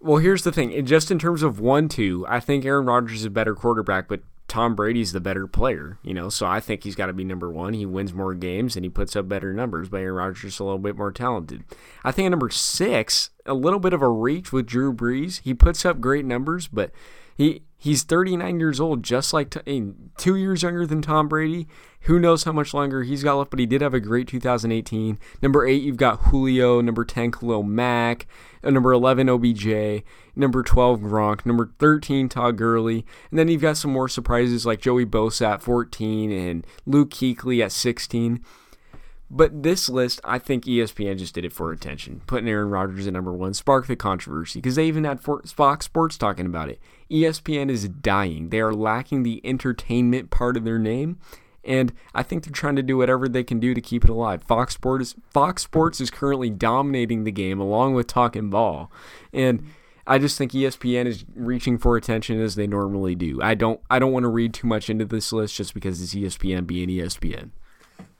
Well, 0.00 0.18
here's 0.18 0.42
the 0.42 0.52
thing. 0.52 0.84
Just 0.84 1.10
in 1.10 1.18
terms 1.18 1.42
of 1.42 1.58
one, 1.58 1.88
two, 1.88 2.24
I 2.28 2.40
think 2.40 2.64
Aaron 2.64 2.86
Rodgers 2.86 3.20
is 3.20 3.24
a 3.24 3.30
better 3.30 3.54
quarterback, 3.54 4.08
but 4.08 4.20
Tom 4.48 4.76
Brady's 4.76 5.12
the 5.12 5.20
better 5.20 5.46
player. 5.46 5.98
You 6.02 6.14
know, 6.14 6.28
so 6.28 6.46
I 6.46 6.60
think 6.60 6.84
he's 6.84 6.94
got 6.94 7.06
to 7.06 7.12
be 7.12 7.24
number 7.24 7.50
one. 7.50 7.74
He 7.74 7.86
wins 7.86 8.12
more 8.12 8.34
games 8.34 8.76
and 8.76 8.84
he 8.84 8.90
puts 8.90 9.16
up 9.16 9.28
better 9.28 9.52
numbers. 9.52 9.88
But 9.88 9.98
Aaron 10.02 10.14
Rodgers 10.14 10.54
is 10.54 10.60
a 10.60 10.64
little 10.64 10.78
bit 10.78 10.96
more 10.96 11.12
talented. 11.12 11.64
I 12.04 12.12
think 12.12 12.26
at 12.26 12.30
number 12.30 12.50
six, 12.50 13.30
a 13.44 13.54
little 13.54 13.80
bit 13.80 13.92
of 13.92 14.02
a 14.02 14.08
reach 14.08 14.52
with 14.52 14.66
Drew 14.66 14.92
Brees. 14.92 15.40
He 15.42 15.54
puts 15.54 15.84
up 15.84 16.00
great 16.00 16.24
numbers, 16.24 16.68
but 16.68 16.92
he 17.36 17.62
he's 17.76 18.02
39 18.02 18.60
years 18.60 18.80
old, 18.80 19.02
just 19.02 19.32
like 19.32 19.54
two 20.16 20.36
years 20.36 20.62
younger 20.62 20.86
than 20.86 21.02
Tom 21.02 21.28
Brady. 21.28 21.68
Who 22.06 22.20
knows 22.20 22.44
how 22.44 22.52
much 22.52 22.72
longer 22.72 23.02
he's 23.02 23.24
got 23.24 23.34
left, 23.34 23.50
but 23.50 23.58
he 23.58 23.66
did 23.66 23.80
have 23.80 23.92
a 23.92 23.98
great 23.98 24.28
2018. 24.28 25.18
Number 25.42 25.66
eight, 25.66 25.82
you've 25.82 25.96
got 25.96 26.20
Julio. 26.20 26.80
Number 26.80 27.04
10, 27.04 27.32
Khalil 27.32 27.64
Mack. 27.64 28.28
Uh, 28.62 28.70
number 28.70 28.92
11, 28.92 29.28
OBJ. 29.28 30.04
Number 30.36 30.62
12, 30.62 31.00
Gronk. 31.00 31.44
Number 31.44 31.72
13, 31.80 32.28
Todd 32.28 32.56
Gurley. 32.56 33.04
And 33.30 33.38
then 33.40 33.48
you've 33.48 33.62
got 33.62 33.76
some 33.76 33.92
more 33.92 34.08
surprises 34.08 34.64
like 34.64 34.80
Joey 34.80 35.04
Bosa 35.04 35.54
at 35.54 35.62
14 35.62 36.30
and 36.30 36.64
Luke 36.86 37.10
Kuechly 37.10 37.64
at 37.64 37.72
16. 37.72 38.40
But 39.28 39.64
this 39.64 39.88
list, 39.88 40.20
I 40.22 40.38
think 40.38 40.64
ESPN 40.64 41.18
just 41.18 41.34
did 41.34 41.44
it 41.44 41.52
for 41.52 41.72
attention. 41.72 42.22
Putting 42.28 42.48
Aaron 42.48 42.70
Rodgers 42.70 43.08
at 43.08 43.12
number 43.12 43.32
one 43.32 43.52
sparked 43.52 43.88
the 43.88 43.96
controversy 43.96 44.60
because 44.60 44.76
they 44.76 44.86
even 44.86 45.02
had 45.02 45.20
Fox 45.20 45.84
Sports 45.84 46.16
talking 46.16 46.46
about 46.46 46.68
it. 46.68 46.80
ESPN 47.10 47.68
is 47.68 47.88
dying. 47.88 48.50
They 48.50 48.60
are 48.60 48.72
lacking 48.72 49.24
the 49.24 49.40
entertainment 49.44 50.30
part 50.30 50.56
of 50.56 50.62
their 50.62 50.78
name, 50.78 51.18
and 51.66 51.92
I 52.14 52.22
think 52.22 52.44
they're 52.44 52.52
trying 52.52 52.76
to 52.76 52.82
do 52.82 52.96
whatever 52.96 53.28
they 53.28 53.44
can 53.44 53.60
do 53.60 53.74
to 53.74 53.80
keep 53.80 54.04
it 54.04 54.10
alive. 54.10 54.42
Fox 54.42 54.74
Sports, 54.74 55.14
Fox 55.30 55.62
Sports 55.62 56.00
is 56.00 56.10
currently 56.10 56.48
dominating 56.48 57.24
the 57.24 57.32
game 57.32 57.60
along 57.60 57.94
with 57.94 58.06
talking 58.06 58.48
ball, 58.48 58.90
and 59.32 59.66
I 60.06 60.18
just 60.18 60.38
think 60.38 60.52
ESPN 60.52 61.06
is 61.06 61.24
reaching 61.34 61.78
for 61.78 61.96
attention 61.96 62.40
as 62.40 62.54
they 62.54 62.66
normally 62.66 63.16
do. 63.16 63.42
I 63.42 63.54
don't, 63.54 63.80
I 63.90 63.98
don't 63.98 64.12
want 64.12 64.22
to 64.22 64.28
read 64.28 64.54
too 64.54 64.68
much 64.68 64.88
into 64.88 65.04
this 65.04 65.32
list 65.32 65.56
just 65.56 65.74
because 65.74 66.00
it's 66.00 66.14
ESPN 66.14 66.66
being 66.66 66.88
ESPN. 66.88 67.50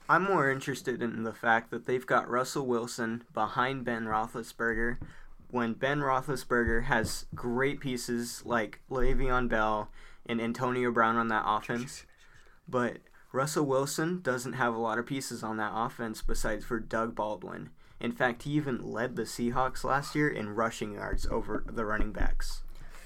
I'm 0.09 0.23
more 0.23 0.51
interested 0.51 1.01
in 1.01 1.23
the 1.23 1.33
fact 1.33 1.71
that 1.71 1.85
they've 1.85 2.05
got 2.05 2.29
Russell 2.29 2.65
Wilson 2.65 3.23
behind 3.33 3.85
Ben 3.85 4.05
Roethlisberger 4.05 4.97
when 5.49 5.73
Ben 5.73 5.99
Roethlisberger 5.99 6.85
has 6.85 7.25
great 7.33 7.79
pieces 7.79 8.41
like 8.45 8.81
Le'Veon 8.89 9.47
Bell 9.47 9.89
and 10.25 10.41
Antonio 10.41 10.91
Brown 10.91 11.15
on 11.15 11.29
that 11.29 11.43
offense. 11.45 12.05
But 12.67 12.97
Russell 13.31 13.65
Wilson 13.65 14.21
doesn't 14.21 14.53
have 14.53 14.73
a 14.73 14.79
lot 14.79 14.97
of 14.97 15.05
pieces 15.05 15.43
on 15.43 15.57
that 15.57 15.73
offense 15.73 16.21
besides 16.21 16.65
for 16.65 16.79
Doug 16.79 17.15
Baldwin. 17.15 17.69
In 17.99 18.11
fact, 18.11 18.43
he 18.43 18.51
even 18.51 18.81
led 18.81 19.15
the 19.15 19.23
Seahawks 19.23 19.83
last 19.83 20.15
year 20.15 20.29
in 20.29 20.49
rushing 20.49 20.93
yards 20.93 21.25
over 21.27 21.63
the 21.67 21.85
running 21.85 22.11
backs. 22.11 22.61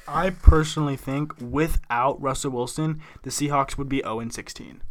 I 0.07 0.31
personally 0.31 0.97
think 0.97 1.33
without 1.39 2.21
Russell 2.21 2.51
Wilson, 2.51 3.01
the 3.23 3.29
Seahawks 3.29 3.77
would 3.77 3.87
be 3.89 4.01
0 4.01 4.27
16. 4.29 4.83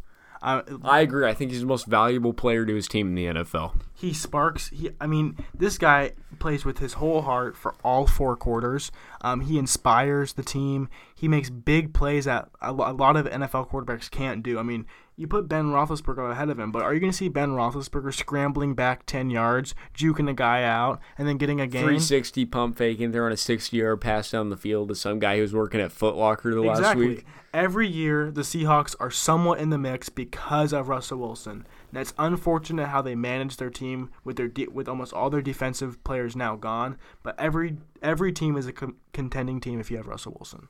Uh, 0.42 0.62
I 0.82 1.00
agree. 1.00 1.28
I 1.28 1.34
think 1.34 1.50
he's 1.50 1.60
the 1.60 1.66
most 1.66 1.86
valuable 1.86 2.32
player 2.32 2.64
to 2.64 2.74
his 2.74 2.88
team 2.88 3.08
in 3.08 3.14
the 3.14 3.26
NFL. 3.26 3.74
he 3.94 4.14
sparks. 4.14 4.68
He, 4.68 4.90
I 4.98 5.06
mean, 5.06 5.36
this 5.54 5.76
guy 5.76 6.12
plays 6.38 6.64
with 6.64 6.78
his 6.78 6.94
whole 6.94 7.22
heart 7.22 7.56
for 7.56 7.74
all 7.84 8.06
four 8.06 8.36
quarters. 8.36 8.90
Um, 9.20 9.42
he 9.42 9.58
inspires 9.58 10.32
the 10.32 10.42
team. 10.42 10.88
He 11.14 11.28
makes 11.28 11.50
big 11.50 11.92
plays 11.92 12.24
that 12.24 12.48
a, 12.62 12.70
a 12.70 12.72
lot 12.72 13.16
of 13.16 13.26
NFL 13.26 13.70
quarterbacks 13.70 14.10
can't 14.10 14.42
do. 14.42 14.58
I 14.58 14.62
mean, 14.62 14.86
you 15.20 15.26
put 15.26 15.48
Ben 15.48 15.66
Roethlisberger 15.66 16.30
ahead 16.32 16.48
of 16.48 16.58
him, 16.58 16.72
but 16.72 16.82
are 16.82 16.94
you 16.94 16.98
going 17.00 17.12
to 17.12 17.16
see 17.16 17.28
Ben 17.28 17.50
Roethlisberger 17.50 18.14
scrambling 18.14 18.74
back 18.74 19.04
ten 19.04 19.28
yards, 19.28 19.74
juking 19.94 20.28
a 20.30 20.32
guy 20.32 20.62
out, 20.64 20.98
and 21.18 21.28
then 21.28 21.36
getting 21.36 21.60
a 21.60 21.66
gain? 21.66 21.82
360 21.82 22.46
pump 22.46 22.76
faking, 22.78 23.12
throwing 23.12 23.32
a 23.32 23.36
60 23.36 23.76
yard 23.76 24.00
pass 24.00 24.30
down 24.30 24.48
the 24.50 24.56
field 24.56 24.88
to 24.88 24.94
some 24.94 25.18
guy 25.18 25.36
who 25.36 25.42
was 25.42 25.52
working 25.54 25.80
at 25.80 25.92
Foot 25.92 26.16
Locker 26.16 26.54
the 26.54 26.62
last 26.62 26.78
Exactly. 26.78 27.06
week. 27.08 27.26
Every 27.52 27.88
year, 27.88 28.30
the 28.30 28.42
Seahawks 28.42 28.94
are 29.00 29.10
somewhat 29.10 29.58
in 29.58 29.70
the 29.70 29.78
mix 29.78 30.08
because 30.08 30.72
of 30.72 30.88
Russell 30.88 31.18
Wilson. 31.18 31.66
And 31.90 32.00
it's 32.00 32.14
unfortunate 32.16 32.86
how 32.86 33.02
they 33.02 33.16
manage 33.16 33.56
their 33.56 33.70
team 33.70 34.08
with 34.24 34.36
their 34.36 34.46
de- 34.48 34.68
with 34.68 34.88
almost 34.88 35.12
all 35.12 35.28
their 35.30 35.42
defensive 35.42 36.02
players 36.04 36.36
now 36.36 36.54
gone. 36.56 36.96
But 37.24 37.38
every 37.38 37.76
every 38.00 38.32
team 38.32 38.56
is 38.56 38.66
a 38.66 38.72
com- 38.72 38.96
contending 39.12 39.60
team 39.60 39.80
if 39.80 39.90
you 39.90 39.96
have 39.96 40.06
Russell 40.06 40.36
Wilson. 40.38 40.68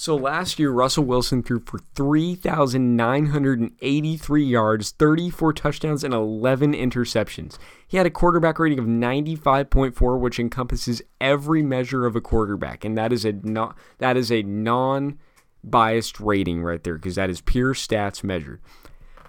So 0.00 0.16
last 0.16 0.58
year, 0.58 0.70
Russell 0.70 1.04
Wilson 1.04 1.42
threw 1.42 1.60
for 1.60 1.78
3,983 1.94 4.42
yards, 4.42 4.92
34 4.92 5.52
touchdowns, 5.52 6.02
and 6.02 6.14
11 6.14 6.72
interceptions. 6.72 7.58
He 7.86 7.98
had 7.98 8.06
a 8.06 8.10
quarterback 8.10 8.58
rating 8.58 8.78
of 8.78 8.86
95.4, 8.86 10.18
which 10.18 10.40
encompasses 10.40 11.02
every 11.20 11.62
measure 11.62 12.06
of 12.06 12.16
a 12.16 12.22
quarterback, 12.22 12.82
and 12.82 12.96
that 12.96 13.12
is 13.12 13.26
a 13.26 13.32
not 13.32 13.76
that 13.98 14.16
is 14.16 14.32
a 14.32 14.42
non-biased 14.42 16.18
rating 16.18 16.62
right 16.62 16.82
there 16.82 16.94
because 16.94 17.16
that 17.16 17.28
is 17.28 17.42
pure 17.42 17.74
stats 17.74 18.24
measured. 18.24 18.62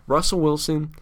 Russell 0.07 0.39
Wilson 0.39 0.93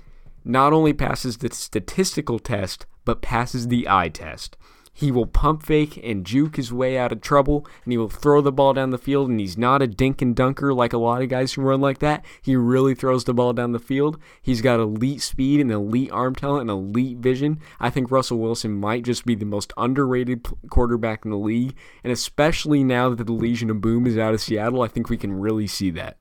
not 0.43 0.73
only 0.73 0.93
passes 0.93 1.38
the 1.38 1.53
statistical 1.53 2.39
test, 2.39 2.88
but 3.05 3.21
passes 3.21 3.67
the 3.67 3.88
eye 3.88 4.10
test. 4.10 4.58
He 4.99 5.13
will 5.13 5.27
pump 5.27 5.63
fake 5.63 5.97
and 6.03 6.25
juke 6.25 6.57
his 6.57 6.73
way 6.73 6.97
out 6.97 7.13
of 7.13 7.21
trouble, 7.21 7.65
and 7.85 7.93
he 7.93 7.97
will 7.97 8.09
throw 8.09 8.41
the 8.41 8.51
ball 8.51 8.73
down 8.73 8.89
the 8.89 8.97
field. 8.97 9.29
And 9.29 9.39
he's 9.39 9.57
not 9.57 9.81
a 9.81 9.88
dink 9.88 10.21
and 10.21 10.35
dunker 10.35 10.73
like 10.73 10.91
a 10.91 10.97
lot 10.97 11.21
of 11.21 11.29
guys 11.29 11.53
who 11.53 11.62
run 11.62 11.79
like 11.79 11.99
that. 11.99 12.25
He 12.41 12.57
really 12.57 12.93
throws 12.95 13.23
the 13.23 13.33
ball 13.33 13.53
down 13.53 13.71
the 13.71 13.79
field. 13.79 14.19
He's 14.41 14.62
got 14.62 14.81
elite 14.81 15.21
speed 15.21 15.62
and 15.62 15.71
elite 15.71 16.12
arm 16.12 16.35
talent 16.35 16.69
and 16.69 16.69
elite 16.69 17.19
vision. 17.19 17.62
I 17.79 17.89
think 17.89 18.12
Russell 18.12 18.39
Wilson 18.39 18.73
might 18.73 19.05
just 19.05 19.25
be 19.25 19.35
the 19.35 19.45
most 19.45 19.71
underrated 19.77 20.45
quarterback 20.69 21.23
in 21.23 21.31
the 21.31 21.38
league, 21.38 21.77
and 22.03 22.12
especially 22.12 22.83
now 22.83 23.07
that 23.07 23.23
the 23.23 23.31
Legion 23.31 23.69
of 23.69 23.79
Boom 23.79 24.05
is 24.05 24.17
out 24.17 24.33
of 24.33 24.41
Seattle, 24.41 24.81
I 24.81 24.89
think 24.89 25.09
we 25.09 25.15
can 25.15 25.31
really 25.31 25.67
see 25.67 25.91
that. 25.91 26.17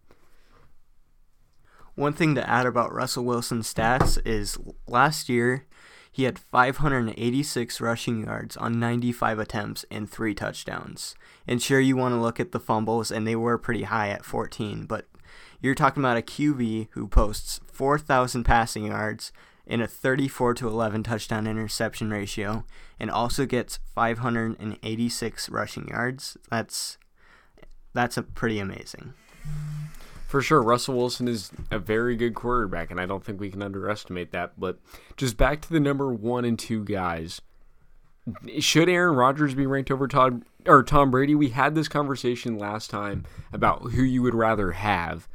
One 1.97 2.13
thing 2.13 2.37
to 2.37 2.49
add 2.49 2.65
about 2.65 2.95
Russell 2.95 3.25
Wilson's 3.25 3.75
stats 3.75 4.25
is 4.25 4.57
last 4.87 5.29
year 5.29 5.67
he 6.11 6.25
had 6.25 6.39
586 6.39 7.81
rushing 7.81 8.25
yards 8.25 8.57
on 8.57 8.81
95 8.81 9.39
attempts 9.39 9.85
and 9.91 10.11
three 10.11 10.35
touchdowns. 10.35 11.15
And 11.47 11.63
sure, 11.63 11.81
you 11.81 11.97
want 11.97 12.15
to 12.15 12.21
look 12.21 12.41
at 12.41 12.53
the 12.53 12.61
fumbles, 12.61 13.11
and 13.11 13.27
they 13.27 13.37
were 13.37 13.59
pretty 13.59 13.85
high 13.85 14.09
at 14.09 14.25
14, 14.25 14.87
but 14.87 15.07
you're 15.61 15.75
talking 15.75 16.03
about 16.03 16.17
a 16.17 16.23
QB 16.23 16.89
who 16.93 17.09
posts 17.09 17.61
4,000 17.73 18.45
passing 18.45 18.87
yards 18.87 19.33
and 19.67 19.83
a 19.83 19.87
34 19.87 20.55
to 20.55 20.69
11 20.69 21.03
touchdown 21.03 21.47
interception 21.47 22.11
ratio, 22.11 22.65
and 22.99 23.11
also 23.11 23.45
gets 23.45 23.79
586 23.95 25.49
rushing 25.51 25.89
yards. 25.89 26.37
That's 26.51 26.97
that's 27.93 28.17
a 28.17 28.23
pretty 28.23 28.59
amazing. 28.59 29.15
For 30.29 30.43
sure, 30.43 30.63
Russell 30.63 30.95
Wilson 30.95 31.27
is 31.27 31.51
a 31.71 31.79
very 31.79 32.15
good 32.15 32.35
quarterback, 32.35 32.91
and 32.91 33.01
I 33.01 33.07
don't 33.07 33.25
think 33.25 33.41
we 33.41 33.51
can 33.51 33.63
underestimate 33.63 34.31
that. 34.33 34.61
But 34.61 34.79
just 35.17 35.39
back 35.39 35.63
to 35.63 35.71
the 35.71 35.81
number 35.81 36.13
one 36.13 36.45
and 36.45 36.59
two 36.59 36.85
guys. 36.85 37.41
Should 38.59 38.91
Aaron 38.91 39.17
Rodgers 39.17 39.55
be 39.55 39.65
ranked 39.65 39.91
over 39.91 40.07
Todd 40.07 40.43
or 40.67 40.83
Tom 40.83 41.11
Brady? 41.11 41.35
We 41.35 41.49
had 41.49 41.75
this 41.75 41.89
conversation 41.89 42.59
last 42.59 42.91
time 42.91 43.25
about 43.55 43.93
who 43.93 44.03
you 44.03 44.21
would 44.21 44.35
rather 44.35 44.73
have, 44.73 45.29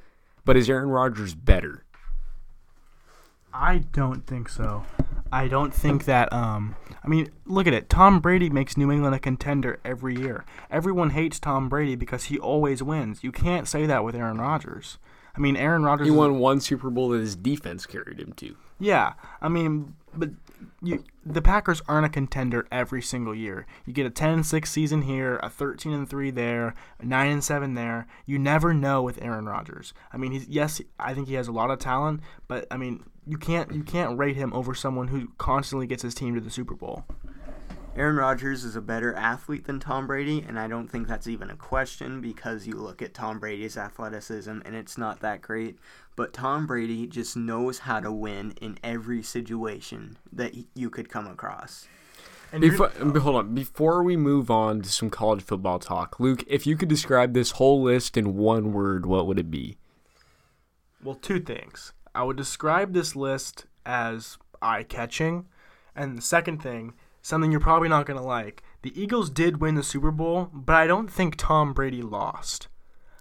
but 0.46 0.56
is 0.56 0.70
Aaron 0.70 0.90
Rodgers 0.90 1.34
better? 1.34 1.86
I 3.52 3.80
don't 3.80 4.28
think 4.28 4.48
so. 4.48 4.86
I 5.34 5.48
don't 5.48 5.74
think 5.74 6.06
that. 6.06 6.32
Um, 6.32 6.76
I 7.04 7.08
mean, 7.08 7.30
look 7.46 7.66
at 7.66 7.74
it. 7.74 7.90
Tom 7.90 8.20
Brady 8.20 8.52
makes 8.52 8.78
New 8.78 8.92
England 8.92 9.16
a 9.16 9.20
contender 9.20 9.80
every 9.84 10.16
year. 10.16 10.46
Everyone 10.70 11.10
hates 11.10 11.40
Tom 11.40 11.70
Brady 11.70 11.96
because 11.96 12.26
he 12.26 12.38
always 12.38 12.84
wins. 12.84 13.24
You 13.24 13.32
can't 13.32 13.68
say 13.68 13.88
that 13.88 14.04
with 14.04 14.16
Aaron 14.16 14.38
Rodgers. 14.38 15.00
I 15.36 15.40
mean, 15.40 15.58
Aaron 15.58 15.84
Rodgers. 15.84 16.06
He 16.06 16.12
won 16.12 16.38
one 16.38 16.62
Super 16.62 16.92
Bowl 16.92 17.10
that 17.10 17.20
his 17.20 17.36
defense 17.36 17.88
carried 17.88 18.20
him 18.20 18.34
to. 18.34 18.56
Yeah, 18.80 19.14
I 19.42 19.50
mean, 19.50 19.96
but 20.14 20.30
you, 20.84 21.04
the 21.26 21.42
Packers 21.42 21.82
aren't 21.88 22.06
a 22.06 22.10
contender 22.10 22.68
every 22.72 23.02
single 23.02 23.34
year. 23.34 23.66
You 23.88 23.94
get 23.94 24.06
a 24.06 24.12
10-6 24.12 24.68
season 24.68 25.02
here, 25.02 25.40
a 25.42 25.50
13 25.50 25.94
and 25.94 26.08
3 26.08 26.30
there, 26.30 26.76
a 27.00 27.06
9 27.06 27.32
and 27.32 27.44
7 27.44 27.74
there. 27.74 28.06
You 28.28 28.38
never 28.38 28.72
know 28.72 29.02
with 29.02 29.20
Aaron 29.22 29.48
Rodgers. 29.48 29.94
I 30.12 30.18
mean, 30.18 30.32
he's 30.32 30.48
yes, 30.48 30.80
I 31.00 31.16
think 31.16 31.28
he 31.28 31.34
has 31.34 31.48
a 31.48 31.52
lot 31.52 31.72
of 31.72 31.80
talent, 31.80 32.22
but 32.48 32.68
I 32.70 32.78
mean, 32.78 33.04
you 33.26 33.38
can't 33.38 33.74
you 33.74 33.84
can't 33.84 34.18
rate 34.18 34.36
him 34.36 34.54
over 34.54 34.74
someone 34.74 35.08
who 35.10 35.30
constantly 35.38 35.88
gets 35.88 36.04
his 36.04 36.14
team 36.14 36.36
to 36.36 36.42
the 36.42 36.50
Super 36.50 36.76
Bowl. 36.76 37.06
Aaron 37.96 38.16
Rodgers 38.16 38.64
is 38.64 38.76
a 38.76 38.82
better 38.82 39.14
athlete 39.14 39.66
than 39.66 39.80
Tom 39.80 40.08
Brady, 40.08 40.44
and 40.48 40.60
I 40.60 40.68
don't 40.68 40.88
think 40.88 41.08
that's 41.08 41.28
even 41.28 41.52
a 41.52 41.56
question 41.56 42.22
because 42.22 42.66
you 42.66 42.74
look 42.74 43.04
at 43.04 43.14
Tom 43.14 43.40
Brady's 43.40 43.78
athleticism 43.78 44.60
and 44.66 44.76
it's 44.76 44.98
not 44.98 45.20
that 45.20 45.44
great. 45.44 45.78
But 46.16 46.34
Tom 46.34 46.66
Brady 46.66 47.06
just 47.06 47.38
knows 47.38 47.80
how 47.80 48.00
to 48.00 48.12
win 48.12 48.56
in 48.62 48.80
every 48.84 49.22
situation 49.22 50.18
that 50.32 50.54
you 50.74 50.90
could 50.90 51.10
come 51.10 51.28
across. 51.28 51.88
Before, 52.60 52.90
hold 52.90 53.36
on. 53.36 53.56
Before 53.56 54.04
we 54.04 54.16
move 54.16 54.52
on 54.52 54.82
to 54.82 54.90
some 54.90 55.10
college 55.10 55.42
football 55.42 55.80
talk, 55.80 56.20
Luke, 56.20 56.44
if 56.48 56.68
you 56.68 56.76
could 56.76 56.90
describe 56.90 57.34
this 57.34 57.52
whole 57.52 57.82
list 57.82 58.16
in 58.16 58.36
one 58.38 58.74
word, 58.74 59.08
what 59.08 59.26
would 59.26 59.40
it 59.40 59.50
be? 59.50 59.78
Well, 61.04 61.16
two 61.16 61.40
things. 61.40 61.94
I 62.16 62.24
would 62.24 62.38
describe 62.38 62.94
this 62.94 63.16
list 63.16 63.66
as 63.86 64.38
eye 64.62 64.84
catching. 64.84 65.46
And 65.96 66.18
the 66.18 66.22
second 66.22 66.62
thing, 66.62 66.94
something 67.22 67.52
you're 67.52 67.60
probably 67.60 67.90
not 67.90 68.06
going 68.06 68.20
to 68.20 68.26
like. 68.26 68.64
The 68.82 69.00
Eagles 69.00 69.30
did 69.30 69.62
win 69.62 69.76
the 69.76 69.84
Super 69.84 70.12
Bowl, 70.12 70.50
but 70.54 70.76
I 70.76 70.88
don't 70.88 71.12
think 71.12 71.36
Tom 71.38 71.74
Brady 71.74 72.02
lost. 72.02 72.68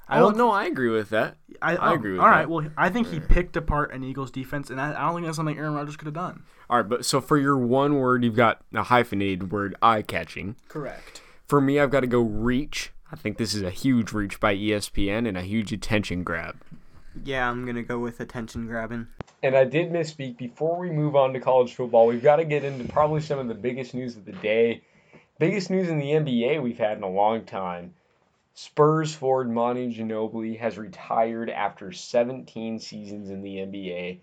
I 0.09 0.19
oh, 0.19 0.29
don't 0.29 0.37
no, 0.37 0.51
I 0.51 0.67
agree 0.67 0.91
with 0.91 1.11
that. 1.11 1.37
I, 1.63 1.77
I 1.77 1.91
oh, 1.91 1.95
agree 1.95 2.13
with 2.13 2.21
all 2.21 2.27
that. 2.27 2.33
All 2.33 2.39
right, 2.39 2.49
well, 2.49 2.67
I 2.77 2.91
think 2.91 3.09
he 3.09 3.21
picked 3.21 3.57
apart 3.57 3.95
an 3.95 4.03
Eagles 4.03 4.31
defense, 4.31 4.69
and 4.69 4.81
I, 4.81 4.91
I 4.91 5.07
don't 5.07 5.15
think 5.15 5.27
that's 5.27 5.37
something 5.37 5.57
Aaron 5.57 5.75
Rodgers 5.75 5.97
could 5.97 6.07
have 6.07 6.15
done. 6.15 6.43
All 6.69 6.79
right, 6.79 6.89
but 6.89 7.05
so 7.05 7.21
for 7.21 7.39
your 7.39 7.57
one 7.57 7.95
word, 7.95 8.25
you've 8.25 8.37
got 8.37 8.61
a 8.75 8.83
hyphenated 8.83 9.53
word, 9.53 9.75
eye 9.81 10.03
catching. 10.03 10.57
Correct. 10.69 11.23
For 11.47 11.61
me, 11.61 11.79
I've 11.79 11.91
got 11.91 12.01
to 12.01 12.07
go 12.07 12.21
reach. 12.21 12.93
I 13.11 13.17
think 13.17 13.39
this 13.39 13.55
is 13.55 13.63
a 13.63 13.71
huge 13.71 14.13
reach 14.13 14.41
by 14.41 14.57
ESPN 14.57 15.29
and 15.29 15.39
a 15.39 15.43
huge 15.43 15.73
attention 15.73 16.25
grab. 16.25 16.57
Yeah, 17.25 17.49
I'm 17.49 17.65
to 17.77 17.83
go 17.83 17.99
with 17.99 18.21
attention 18.21 18.67
grabbing. 18.67 19.07
And 19.43 19.57
I 19.57 19.65
did 19.65 19.91
misspeak. 19.91 20.37
Before 20.37 20.79
we 20.79 20.91
move 20.91 21.17
on 21.17 21.33
to 21.33 21.41
college 21.41 21.75
football, 21.75 22.07
we've 22.07 22.23
got 22.23 22.37
to 22.37 22.45
get 22.45 22.65
into 22.65 22.91
probably 22.91 23.21
some 23.21 23.39
of 23.39 23.49
the 23.49 23.55
biggest 23.55 23.95
news 23.95 24.17
of 24.17 24.25
the 24.25 24.33
day. 24.33 24.83
Biggest 25.39 25.71
news 25.71 25.89
in 25.89 25.99
the 25.99 26.13
NBA 26.13 26.63
we've 26.63 26.79
had 26.79 26.97
in 26.97 27.03
a 27.03 27.11
long 27.11 27.45
time. 27.45 27.95
Spurs 28.55 29.15
forward 29.15 29.51
Manu 29.51 29.91
Ginobili 29.91 30.59
has 30.59 30.77
retired 30.77 31.49
after 31.49 31.91
17 31.91 32.79
seasons 32.79 33.31
in 33.31 33.43
the 33.43 33.57
NBA. 33.57 34.21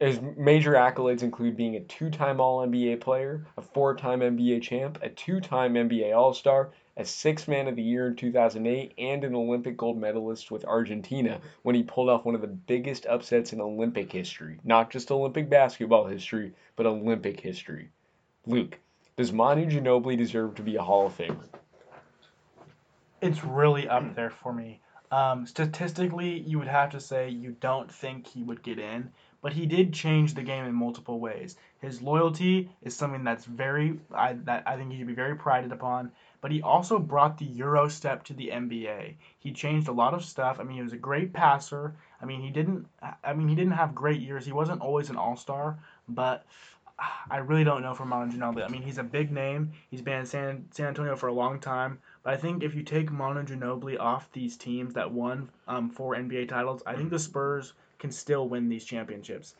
His 0.00 0.18
major 0.36 0.72
accolades 0.72 1.22
include 1.22 1.56
being 1.56 1.76
a 1.76 1.80
two 1.80 2.10
time 2.10 2.40
All 2.40 2.66
NBA 2.66 3.00
player, 3.00 3.46
a 3.56 3.62
four 3.62 3.94
time 3.94 4.20
NBA 4.20 4.62
champ, 4.62 4.98
a 5.02 5.10
two 5.10 5.40
time 5.40 5.74
NBA 5.74 6.16
All 6.16 6.32
Star, 6.96 7.02
a 7.02 7.06
six 7.06 7.46
man 7.46 7.68
of 7.68 7.76
the 7.76 7.82
year 7.82 8.06
in 8.06 8.16
2008, 8.16 8.94
and 8.96 9.24
an 9.24 9.34
Olympic 9.34 9.76
gold 9.76 9.98
medalist 9.98 10.50
with 10.50 10.64
Argentina 10.64 11.40
when 11.62 11.74
he 11.74 11.82
pulled 11.82 12.08
off 12.08 12.24
one 12.24 12.34
of 12.34 12.40
the 12.40 12.46
biggest 12.46 13.06
upsets 13.06 13.52
in 13.52 13.60
Olympic 13.60 14.10
history. 14.10 14.58
Not 14.64 14.90
just 14.90 15.10
Olympic 15.10 15.50
basketball 15.50 16.06
history, 16.06 16.52
but 16.74 16.86
Olympic 16.86 17.40
history. 17.40 17.90
Luke, 18.46 18.78
does 19.16 19.32
Manu 19.32 19.66
Ginobili 19.66 20.16
deserve 20.16 20.54
to 20.54 20.62
be 20.62 20.76
a 20.76 20.82
Hall 20.82 21.06
of 21.06 21.16
Famer? 21.16 21.44
It's 23.20 23.44
really 23.44 23.88
up 23.88 24.14
there 24.14 24.30
for 24.30 24.52
me. 24.52 24.80
Um, 25.10 25.46
statistically, 25.46 26.40
you 26.40 26.58
would 26.58 26.68
have 26.68 26.90
to 26.90 27.00
say 27.00 27.28
you 27.30 27.56
don't 27.60 27.90
think 27.92 28.26
he 28.26 28.42
would 28.42 28.62
get 28.62 28.78
in, 28.78 29.10
but 29.40 29.52
he 29.52 29.66
did 29.66 29.92
change 29.92 30.34
the 30.34 30.42
game 30.42 30.64
in 30.64 30.74
multiple 30.74 31.20
ways. 31.20 31.56
His 31.80 32.02
loyalty 32.02 32.70
is 32.82 32.96
something 32.96 33.22
that's 33.22 33.44
very 33.44 34.00
I, 34.12 34.32
that 34.44 34.64
I 34.66 34.76
think 34.76 34.90
he 34.90 34.98
should 34.98 35.06
be 35.06 35.14
very 35.14 35.36
prided 35.36 35.72
upon 35.72 36.10
but 36.46 36.52
he 36.52 36.62
also 36.62 37.00
brought 37.00 37.38
the 37.38 37.44
Euro 37.44 37.88
step 37.88 38.22
to 38.22 38.32
the 38.32 38.50
NBA. 38.54 39.14
He 39.40 39.50
changed 39.50 39.88
a 39.88 39.92
lot 39.92 40.14
of 40.14 40.24
stuff. 40.24 40.60
I 40.60 40.62
mean, 40.62 40.76
he 40.76 40.82
was 40.84 40.92
a 40.92 40.96
great 40.96 41.32
passer. 41.32 41.96
I 42.22 42.24
mean, 42.24 42.40
he 42.40 42.50
didn't 42.50 42.86
I 43.24 43.32
mean, 43.32 43.48
he 43.48 43.56
didn't 43.56 43.72
have 43.72 43.96
great 43.96 44.20
years. 44.20 44.46
He 44.46 44.52
wasn't 44.52 44.80
always 44.80 45.10
an 45.10 45.16
all-star, 45.16 45.76
but 46.08 46.46
I 47.28 47.38
really 47.38 47.64
don't 47.64 47.82
know 47.82 47.94
for 47.94 48.04
Manu 48.04 48.32
Ginobili. 48.32 48.64
I 48.64 48.68
mean, 48.68 48.82
he's 48.82 48.98
a 48.98 49.02
big 49.02 49.32
name. 49.32 49.72
He's 49.90 50.02
been 50.02 50.20
in 50.20 50.26
San, 50.26 50.68
San 50.70 50.86
Antonio 50.86 51.16
for 51.16 51.26
a 51.26 51.32
long 51.32 51.58
time. 51.58 51.98
But 52.22 52.34
I 52.34 52.36
think 52.36 52.62
if 52.62 52.76
you 52.76 52.84
take 52.84 53.10
Manu 53.10 53.42
Ginobili 53.42 53.98
off 53.98 54.30
these 54.30 54.56
teams 54.56 54.94
that 54.94 55.10
won 55.10 55.48
um, 55.66 55.90
four 55.90 56.14
NBA 56.14 56.48
titles, 56.48 56.80
I 56.86 56.94
think 56.94 57.10
the 57.10 57.18
Spurs 57.18 57.72
can 57.98 58.12
still 58.12 58.48
win 58.48 58.68
these 58.68 58.84
championships. 58.84 59.56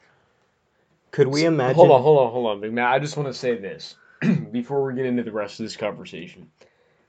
Could 1.11 1.27
we 1.27 1.46
imagine? 1.46 1.75
Hold 1.75 1.90
on, 1.90 2.03
hold 2.03 2.18
on, 2.20 2.31
hold 2.31 2.46
on, 2.46 2.61
Big 2.61 2.72
Matt. 2.72 2.92
I 2.92 3.01
just 3.01 3.16
want 3.16 3.29
to 3.29 3.35
say 3.35 3.57
this 3.57 3.96
before 4.53 4.85
we 4.85 4.94
get 4.94 5.07
into 5.07 5.25
the 5.25 5.33
rest 5.33 5.59
of 5.59 5.66
this 5.66 5.77
conversation. 5.77 6.49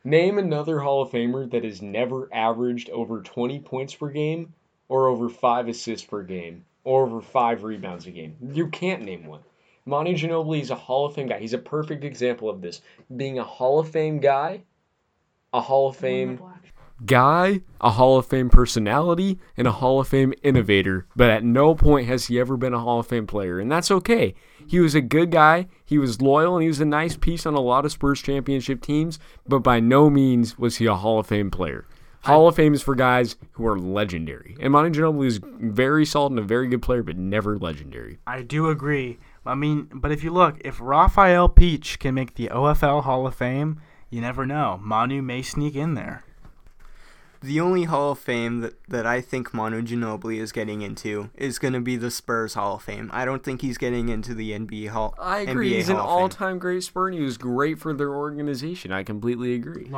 Name 0.07 0.37
another 0.37 0.79
Hall 0.79 1.01
of 1.01 1.11
Famer 1.11 1.51
that 1.51 1.65
has 1.65 1.81
never 1.81 2.29
averaged 2.33 2.89
over 2.91 3.21
20 3.21 3.59
points 3.59 3.93
per 3.93 4.07
game, 4.07 4.53
or 4.87 5.09
over 5.09 5.27
5 5.27 5.67
assists 5.67 6.07
per 6.07 6.23
game, 6.23 6.63
or 6.85 7.03
over 7.03 7.19
5 7.19 7.65
rebounds 7.65 8.07
a 8.07 8.11
game. 8.11 8.37
You 8.53 8.69
can't 8.69 9.03
name 9.03 9.25
one. 9.25 9.41
Manu 9.85 10.13
Ginobili 10.13 10.61
is 10.61 10.71
a 10.71 10.75
Hall 10.75 11.07
of 11.07 11.13
Fame 11.13 11.27
guy. 11.27 11.39
He's 11.39 11.51
a 11.51 11.57
perfect 11.57 12.05
example 12.05 12.49
of 12.49 12.61
this. 12.61 12.81
Being 13.17 13.37
a 13.37 13.43
Hall 13.43 13.79
of 13.81 13.89
Fame 13.89 14.21
guy, 14.21 14.61
a 15.51 15.59
Hall 15.59 15.89
of 15.89 15.97
Fame 15.97 16.39
guy, 17.05 17.61
a 17.79 17.91
Hall 17.91 18.17
of 18.17 18.25
Fame 18.25 18.49
personality, 18.49 19.39
and 19.55 19.67
a 19.67 19.71
Hall 19.71 19.99
of 19.99 20.07
Fame 20.07 20.33
innovator, 20.43 21.05
but 21.15 21.29
at 21.29 21.43
no 21.43 21.75
point 21.75 22.07
has 22.07 22.25
he 22.25 22.39
ever 22.39 22.57
been 22.57 22.73
a 22.73 22.79
Hall 22.79 22.99
of 22.99 23.07
Fame 23.07 23.27
player, 23.27 23.59
and 23.59 23.71
that's 23.71 23.91
okay. 23.91 24.33
He 24.65 24.79
was 24.79 24.95
a 24.95 25.01
good 25.01 25.31
guy, 25.31 25.67
he 25.85 25.97
was 25.97 26.21
loyal, 26.21 26.55
and 26.55 26.63
he 26.63 26.67
was 26.67 26.81
a 26.81 26.85
nice 26.85 27.15
piece 27.15 27.45
on 27.45 27.53
a 27.53 27.61
lot 27.61 27.85
of 27.85 27.91
Spurs 27.91 28.21
championship 28.21 28.81
teams, 28.81 29.19
but 29.47 29.59
by 29.59 29.79
no 29.79 30.09
means 30.09 30.57
was 30.57 30.77
he 30.77 30.85
a 30.85 30.95
Hall 30.95 31.19
of 31.19 31.27
Fame 31.27 31.51
player. 31.51 31.85
Hall 32.21 32.47
of 32.47 32.55
Fame 32.55 32.73
is 32.73 32.81
for 32.81 32.93
guys 32.93 33.37
who 33.53 33.65
are 33.65 33.79
legendary. 33.79 34.57
And 34.59 34.73
Manu 34.73 34.89
Ginobili 34.89 35.27
is 35.27 35.39
very 35.43 36.05
solid 36.05 36.33
and 36.33 36.39
a 36.39 36.43
very 36.43 36.67
good 36.67 36.81
player, 36.81 37.01
but 37.01 37.15
never 37.15 37.57
legendary. 37.57 38.19
I 38.27 38.41
do 38.41 38.69
agree. 38.69 39.17
I 39.45 39.55
mean, 39.55 39.87
but 39.93 40.11
if 40.11 40.25
you 40.25 40.31
look, 40.31 40.57
if 40.65 40.77
Rafael 40.81 41.47
Peach 41.47 41.99
can 41.99 42.15
make 42.15 42.35
the 42.35 42.49
OFL 42.49 43.03
Hall 43.03 43.25
of 43.25 43.35
Fame, 43.35 43.79
you 44.09 44.19
never 44.19 44.45
know. 44.45 44.77
Manu 44.83 45.21
may 45.21 45.41
sneak 45.41 45.75
in 45.75 45.93
there. 45.93 46.25
The 47.47 47.61
only 47.61 47.85
Hall 47.85 48.11
of 48.11 48.19
Fame 48.19 48.59
that, 48.59 48.73
that 48.89 49.05
I 49.05 49.21
think 49.21 49.53
Manu 49.53 49.81
Ginobili 49.81 50.41
is 50.41 50.51
getting 50.51 50.81
into 50.81 51.29
is 51.33 51.59
going 51.59 51.73
to 51.73 51.79
be 51.79 51.95
the 51.95 52.11
Spurs 52.11 52.55
Hall 52.55 52.75
of 52.75 52.83
Fame. 52.83 53.09
I 53.13 53.23
don't 53.23 53.41
think 53.41 53.61
he's 53.61 53.77
getting 53.77 54.09
into 54.09 54.33
the 54.33 54.51
NBA 54.51 54.89
Hall. 54.89 55.15
I 55.17 55.39
agree. 55.39 55.71
NBA 55.71 55.75
He's 55.75 55.87
Hall 55.87 55.95
an 55.95 56.01
all-time 56.01 56.59
great 56.59 56.83
Spur, 56.83 57.07
and 57.07 57.17
he 57.17 57.23
was 57.23 57.37
great 57.37 57.79
for 57.79 57.93
their 57.93 58.13
organization. 58.13 58.91
I 58.91 59.03
completely 59.03 59.53
agree. 59.53 59.89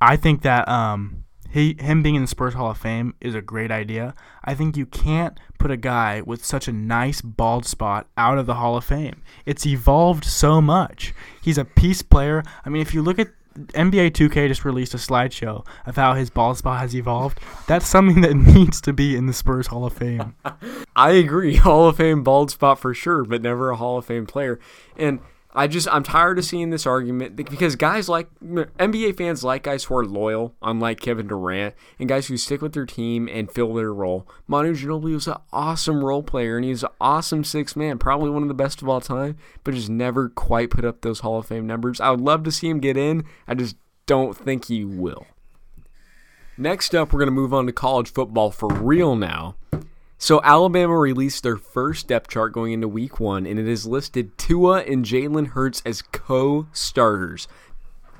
I 0.00 0.16
think 0.16 0.40
that 0.42 0.66
um, 0.66 1.24
he 1.50 1.76
him 1.78 2.02
being 2.02 2.14
in 2.14 2.22
the 2.22 2.28
Spurs 2.28 2.54
Hall 2.54 2.70
of 2.70 2.78
Fame 2.78 3.14
is 3.20 3.34
a 3.34 3.42
great 3.42 3.70
idea. 3.70 4.14
I 4.42 4.54
think 4.54 4.74
you 4.78 4.86
can't 4.86 5.38
put 5.58 5.70
a 5.70 5.76
guy 5.76 6.22
with 6.22 6.42
such 6.42 6.68
a 6.68 6.72
nice 6.72 7.20
bald 7.20 7.66
spot 7.66 8.06
out 8.16 8.38
of 8.38 8.46
the 8.46 8.54
Hall 8.54 8.78
of 8.78 8.84
Fame. 8.84 9.22
It's 9.44 9.66
evolved 9.66 10.24
so 10.24 10.62
much. 10.62 11.12
He's 11.42 11.58
a 11.58 11.66
piece 11.66 12.00
player. 12.00 12.42
I 12.64 12.70
mean, 12.70 12.80
if 12.80 12.94
you 12.94 13.02
look 13.02 13.18
at 13.18 13.28
NBA 13.66 14.12
2K 14.12 14.48
just 14.48 14.64
released 14.64 14.94
a 14.94 14.98
slideshow 14.98 15.66
of 15.86 15.96
how 15.96 16.14
his 16.14 16.30
bald 16.30 16.58
spot 16.58 16.80
has 16.80 16.94
evolved. 16.94 17.40
That's 17.66 17.86
something 17.86 18.20
that 18.22 18.34
needs 18.54 18.80
to 18.82 18.92
be 18.92 19.16
in 19.16 19.26
the 19.26 19.32
Spurs 19.32 19.68
Hall 19.68 19.84
of 19.84 19.92
Fame. 19.92 20.34
I 20.96 21.10
agree. 21.10 21.56
Hall 21.68 21.88
of 21.88 21.96
Fame 21.96 22.22
bald 22.22 22.50
spot 22.50 22.78
for 22.78 22.94
sure, 22.94 23.24
but 23.24 23.42
never 23.42 23.70
a 23.70 23.76
Hall 23.76 23.98
of 23.98 24.06
Fame 24.06 24.26
player. 24.26 24.58
And 24.96 25.20
I 25.54 25.66
just 25.66 25.88
I'm 25.88 26.02
tired 26.02 26.38
of 26.38 26.44
seeing 26.44 26.70
this 26.70 26.86
argument 26.86 27.34
because 27.34 27.74
guys 27.74 28.08
like 28.08 28.28
NBA 28.40 29.16
fans 29.16 29.42
like 29.42 29.62
guys 29.62 29.84
who 29.84 29.96
are 29.96 30.04
loyal, 30.04 30.54
unlike 30.60 31.00
Kevin 31.00 31.26
Durant, 31.26 31.74
and 31.98 32.08
guys 32.08 32.26
who 32.26 32.36
stick 32.36 32.60
with 32.60 32.74
their 32.74 32.84
team 32.84 33.28
and 33.28 33.50
fill 33.50 33.72
their 33.72 33.92
role. 33.92 34.28
Manu 34.46 34.74
Ginobili 34.74 35.14
was 35.14 35.26
an 35.26 35.36
awesome 35.52 36.04
role 36.04 36.22
player 36.22 36.56
and 36.56 36.66
he's 36.66 36.82
an 36.82 36.90
awesome 37.00 37.44
six 37.44 37.74
man, 37.74 37.98
probably 37.98 38.28
one 38.28 38.42
of 38.42 38.48
the 38.48 38.54
best 38.54 38.82
of 38.82 38.88
all 38.88 39.00
time, 39.00 39.38
but 39.64 39.74
just 39.74 39.88
never 39.88 40.28
quite 40.28 40.70
put 40.70 40.84
up 40.84 41.00
those 41.00 41.20
Hall 41.20 41.38
of 41.38 41.46
Fame 41.46 41.66
numbers. 41.66 41.98
I 41.98 42.10
would 42.10 42.20
love 42.20 42.42
to 42.44 42.52
see 42.52 42.68
him 42.68 42.78
get 42.78 42.98
in. 42.98 43.24
I 43.46 43.54
just 43.54 43.76
don't 44.04 44.36
think 44.36 44.66
he 44.66 44.84
will. 44.84 45.26
Next 46.58 46.94
up, 46.94 47.12
we're 47.12 47.20
going 47.20 47.28
to 47.28 47.32
move 47.32 47.54
on 47.54 47.66
to 47.66 47.72
college 47.72 48.12
football 48.12 48.50
for 48.50 48.68
real 48.68 49.16
now. 49.16 49.54
So 50.20 50.40
Alabama 50.42 50.98
released 50.98 51.44
their 51.44 51.56
first 51.56 52.08
depth 52.08 52.28
chart 52.28 52.52
going 52.52 52.72
into 52.72 52.88
week 52.88 53.20
one, 53.20 53.46
and 53.46 53.56
it 53.56 53.68
has 53.68 53.86
listed 53.86 54.36
Tua 54.36 54.80
and 54.82 55.04
Jalen 55.04 55.48
Hurts 55.48 55.80
as 55.86 56.02
co-starters. 56.02 57.46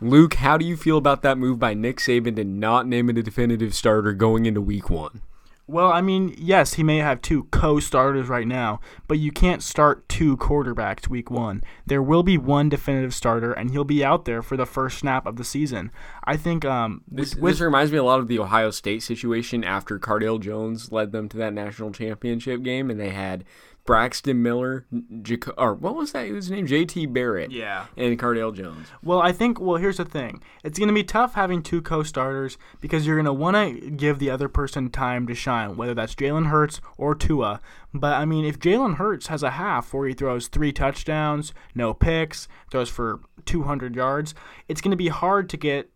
Luke, 0.00 0.34
how 0.34 0.56
do 0.56 0.64
you 0.64 0.76
feel 0.76 0.96
about 0.96 1.22
that 1.22 1.38
move 1.38 1.58
by 1.58 1.74
Nick 1.74 1.96
Saban 1.96 2.36
to 2.36 2.44
not 2.44 2.86
name 2.86 3.10
it 3.10 3.18
a 3.18 3.22
definitive 3.22 3.74
starter 3.74 4.12
going 4.12 4.46
into 4.46 4.60
week 4.60 4.88
one? 4.88 5.22
Well, 5.66 5.92
I 5.92 6.00
mean, 6.00 6.34
yes, 6.38 6.74
he 6.74 6.82
may 6.82 6.96
have 6.96 7.20
two 7.20 7.44
co-starters 7.50 8.28
right 8.28 8.46
now, 8.46 8.80
but 9.06 9.18
you 9.18 9.30
can't 9.30 9.62
start 9.62 10.08
two 10.08 10.38
quarterbacks 10.38 11.08
week 11.08 11.30
one. 11.30 11.62
There 11.84 12.02
will 12.02 12.22
be 12.22 12.38
one 12.38 12.70
definitive 12.70 13.12
starter, 13.12 13.52
and 13.52 13.70
he'll 13.70 13.84
be 13.84 14.02
out 14.02 14.24
there 14.24 14.40
for 14.40 14.56
the 14.56 14.64
first 14.64 14.98
snap 14.98 15.26
of 15.26 15.36
the 15.36 15.44
season. 15.44 15.90
I 16.28 16.36
think 16.36 16.66
um, 16.66 17.02
This, 17.10 17.34
with, 17.34 17.54
this 17.54 17.60
reminds 17.62 17.90
me 17.90 17.96
a 17.96 18.04
lot 18.04 18.20
of 18.20 18.28
the 18.28 18.38
Ohio 18.38 18.70
State 18.70 19.02
situation 19.02 19.64
after 19.64 19.98
Cardale 19.98 20.38
Jones 20.38 20.92
led 20.92 21.10
them 21.10 21.26
to 21.30 21.38
that 21.38 21.54
national 21.54 21.90
championship 21.90 22.62
game, 22.62 22.90
and 22.90 23.00
they 23.00 23.08
had 23.08 23.44
Braxton 23.86 24.42
Miller, 24.42 24.84
Jaco- 24.92 25.54
or 25.56 25.72
what 25.72 25.94
was 25.94 26.12
that? 26.12 26.26
His 26.26 26.50
name 26.50 26.66
J.T. 26.66 27.06
Barrett, 27.06 27.50
yeah. 27.50 27.86
and 27.96 28.18
Cardale 28.18 28.54
Jones. 28.54 28.88
Well, 29.02 29.22
I 29.22 29.32
think. 29.32 29.58
Well, 29.58 29.78
here's 29.78 29.96
the 29.96 30.04
thing. 30.04 30.42
It's 30.62 30.78
going 30.78 30.88
to 30.88 30.94
be 30.94 31.02
tough 31.02 31.32
having 31.32 31.62
two 31.62 31.80
co-starters 31.80 32.58
because 32.82 33.06
you're 33.06 33.16
going 33.16 33.24
to 33.24 33.32
want 33.32 33.56
to 33.56 33.90
give 33.90 34.18
the 34.18 34.28
other 34.28 34.50
person 34.50 34.90
time 34.90 35.26
to 35.28 35.34
shine, 35.34 35.78
whether 35.78 35.94
that's 35.94 36.14
Jalen 36.14 36.48
Hurts 36.48 36.82
or 36.98 37.14
Tua. 37.14 37.62
But 37.94 38.12
I 38.12 38.26
mean, 38.26 38.44
if 38.44 38.58
Jalen 38.58 38.96
Hurts 38.96 39.28
has 39.28 39.42
a 39.42 39.52
half 39.52 39.94
where 39.94 40.06
he 40.06 40.12
throws 40.12 40.48
three 40.48 40.72
touchdowns, 40.72 41.54
no 41.74 41.94
picks, 41.94 42.46
throws 42.70 42.90
for 42.90 43.20
200 43.46 43.96
yards, 43.96 44.34
it's 44.68 44.82
going 44.82 44.90
to 44.90 44.98
be 44.98 45.08
hard 45.08 45.48
to 45.48 45.56
get 45.56 45.90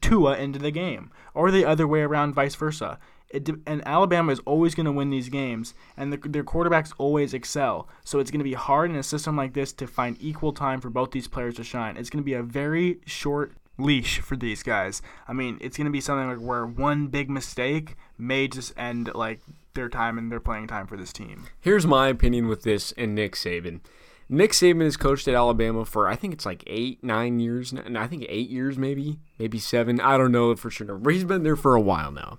Tua 0.00 0.36
into 0.36 0.58
the 0.58 0.70
game, 0.70 1.10
or 1.34 1.50
the 1.50 1.64
other 1.64 1.86
way 1.86 2.00
around, 2.00 2.34
vice 2.34 2.54
versa. 2.54 2.98
It, 3.28 3.48
and 3.66 3.86
Alabama 3.86 4.32
is 4.32 4.40
always 4.46 4.74
going 4.74 4.86
to 4.86 4.92
win 4.92 5.10
these 5.10 5.28
games, 5.28 5.74
and 5.96 6.12
the, 6.12 6.16
their 6.28 6.44
quarterbacks 6.44 6.92
always 6.96 7.34
excel. 7.34 7.88
So 8.04 8.20
it's 8.20 8.30
going 8.30 8.40
to 8.40 8.44
be 8.44 8.54
hard 8.54 8.90
in 8.90 8.96
a 8.96 9.02
system 9.02 9.36
like 9.36 9.52
this 9.52 9.72
to 9.74 9.86
find 9.86 10.16
equal 10.20 10.52
time 10.52 10.80
for 10.80 10.90
both 10.90 11.10
these 11.10 11.28
players 11.28 11.56
to 11.56 11.64
shine. 11.64 11.96
It's 11.96 12.08
going 12.08 12.22
to 12.22 12.26
be 12.26 12.34
a 12.34 12.42
very 12.42 13.00
short 13.04 13.52
leash 13.78 14.20
for 14.20 14.36
these 14.36 14.62
guys. 14.62 15.02
I 15.28 15.32
mean, 15.32 15.58
it's 15.60 15.76
going 15.76 15.86
to 15.86 15.90
be 15.90 16.00
something 16.00 16.28
like 16.28 16.46
where 16.46 16.66
one 16.66 17.08
big 17.08 17.28
mistake 17.28 17.96
may 18.16 18.48
just 18.48 18.72
end 18.76 19.10
like 19.14 19.40
their 19.74 19.88
time 19.88 20.18
and 20.18 20.32
their 20.32 20.40
playing 20.40 20.68
time 20.68 20.86
for 20.86 20.96
this 20.96 21.12
team. 21.12 21.46
Here's 21.60 21.86
my 21.86 22.08
opinion 22.08 22.48
with 22.48 22.62
this 22.62 22.92
and 22.92 23.14
Nick 23.14 23.34
Saban. 23.34 23.80
Nick 24.28 24.52
Saban 24.52 24.82
has 24.82 24.96
coached 24.96 25.28
at 25.28 25.34
Alabama 25.34 25.84
for 25.84 26.08
I 26.08 26.16
think 26.16 26.34
it's 26.34 26.46
like 26.46 26.64
eight, 26.66 27.02
nine 27.04 27.38
years, 27.38 27.72
and 27.72 27.96
I 27.96 28.06
think 28.06 28.26
eight 28.28 28.50
years, 28.50 28.76
maybe, 28.76 29.20
maybe 29.38 29.58
seven. 29.58 30.00
I 30.00 30.16
don't 30.18 30.32
know 30.32 30.54
for 30.56 30.70
sure, 30.70 30.96
but 30.96 31.12
he's 31.12 31.24
been 31.24 31.44
there 31.44 31.56
for 31.56 31.74
a 31.74 31.80
while 31.80 32.10
now. 32.10 32.38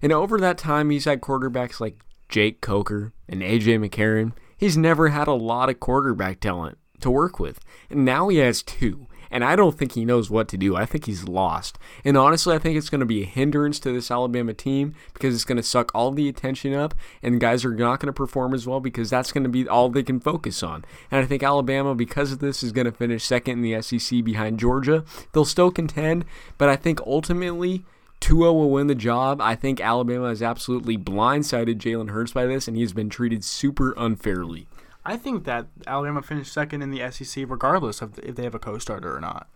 And 0.00 0.12
over 0.12 0.38
that 0.38 0.58
time, 0.58 0.90
he's 0.90 1.04
had 1.04 1.20
quarterbacks 1.20 1.80
like 1.80 2.04
Jake 2.28 2.60
Coker 2.60 3.12
and 3.28 3.42
AJ 3.42 3.86
McCarron. 3.86 4.32
He's 4.56 4.76
never 4.76 5.08
had 5.08 5.28
a 5.28 5.34
lot 5.34 5.68
of 5.68 5.80
quarterback 5.80 6.40
talent 6.40 6.78
to 7.00 7.10
work 7.10 7.38
with, 7.38 7.60
and 7.90 8.04
now 8.04 8.28
he 8.28 8.38
has 8.38 8.62
two. 8.62 9.05
And 9.30 9.44
I 9.44 9.56
don't 9.56 9.76
think 9.76 9.92
he 9.92 10.04
knows 10.04 10.30
what 10.30 10.48
to 10.48 10.56
do. 10.56 10.76
I 10.76 10.86
think 10.86 11.06
he's 11.06 11.28
lost. 11.28 11.78
And 12.04 12.16
honestly, 12.16 12.54
I 12.54 12.58
think 12.58 12.76
it's 12.76 12.90
going 12.90 13.00
to 13.00 13.06
be 13.06 13.22
a 13.22 13.26
hindrance 13.26 13.78
to 13.80 13.92
this 13.92 14.10
Alabama 14.10 14.54
team 14.54 14.94
because 15.14 15.34
it's 15.34 15.44
going 15.44 15.56
to 15.56 15.62
suck 15.62 15.90
all 15.94 16.10
the 16.10 16.28
attention 16.28 16.74
up, 16.74 16.94
and 17.22 17.40
guys 17.40 17.64
are 17.64 17.74
not 17.74 18.00
going 18.00 18.08
to 18.08 18.12
perform 18.12 18.54
as 18.54 18.66
well 18.66 18.80
because 18.80 19.10
that's 19.10 19.32
going 19.32 19.44
to 19.44 19.50
be 19.50 19.68
all 19.68 19.88
they 19.88 20.02
can 20.02 20.20
focus 20.20 20.62
on. 20.62 20.84
And 21.10 21.22
I 21.22 21.26
think 21.26 21.42
Alabama, 21.42 21.94
because 21.94 22.32
of 22.32 22.38
this, 22.38 22.62
is 22.62 22.72
going 22.72 22.86
to 22.86 22.92
finish 22.92 23.24
second 23.24 23.64
in 23.64 23.70
the 23.70 23.82
SEC 23.82 24.24
behind 24.24 24.58
Georgia. 24.58 25.04
They'll 25.32 25.44
still 25.44 25.70
contend, 25.70 26.24
but 26.58 26.68
I 26.68 26.76
think 26.76 27.00
ultimately. 27.02 27.84
Tua 28.18 28.50
will 28.50 28.70
win 28.70 28.86
the 28.86 28.94
job. 28.94 29.42
I 29.42 29.54
think 29.54 29.78
Alabama 29.78 30.28
has 30.28 30.42
absolutely 30.42 30.96
blindsided 30.96 31.76
Jalen 31.76 32.08
Hurts 32.08 32.32
by 32.32 32.46
this, 32.46 32.66
and 32.66 32.74
he 32.74 32.82
has 32.82 32.94
been 32.94 33.10
treated 33.10 33.44
super 33.44 33.92
unfairly. 33.98 34.66
I 35.06 35.16
think 35.16 35.44
that 35.44 35.66
Alabama 35.86 36.20
finished 36.20 36.52
second 36.52 36.82
in 36.82 36.90
the 36.90 37.10
SEC 37.10 37.44
regardless 37.48 38.02
of 38.02 38.18
if 38.18 38.34
they 38.34 38.42
have 38.42 38.54
a 38.54 38.58
co-starter 38.58 39.16
or 39.16 39.20
not. 39.20 39.48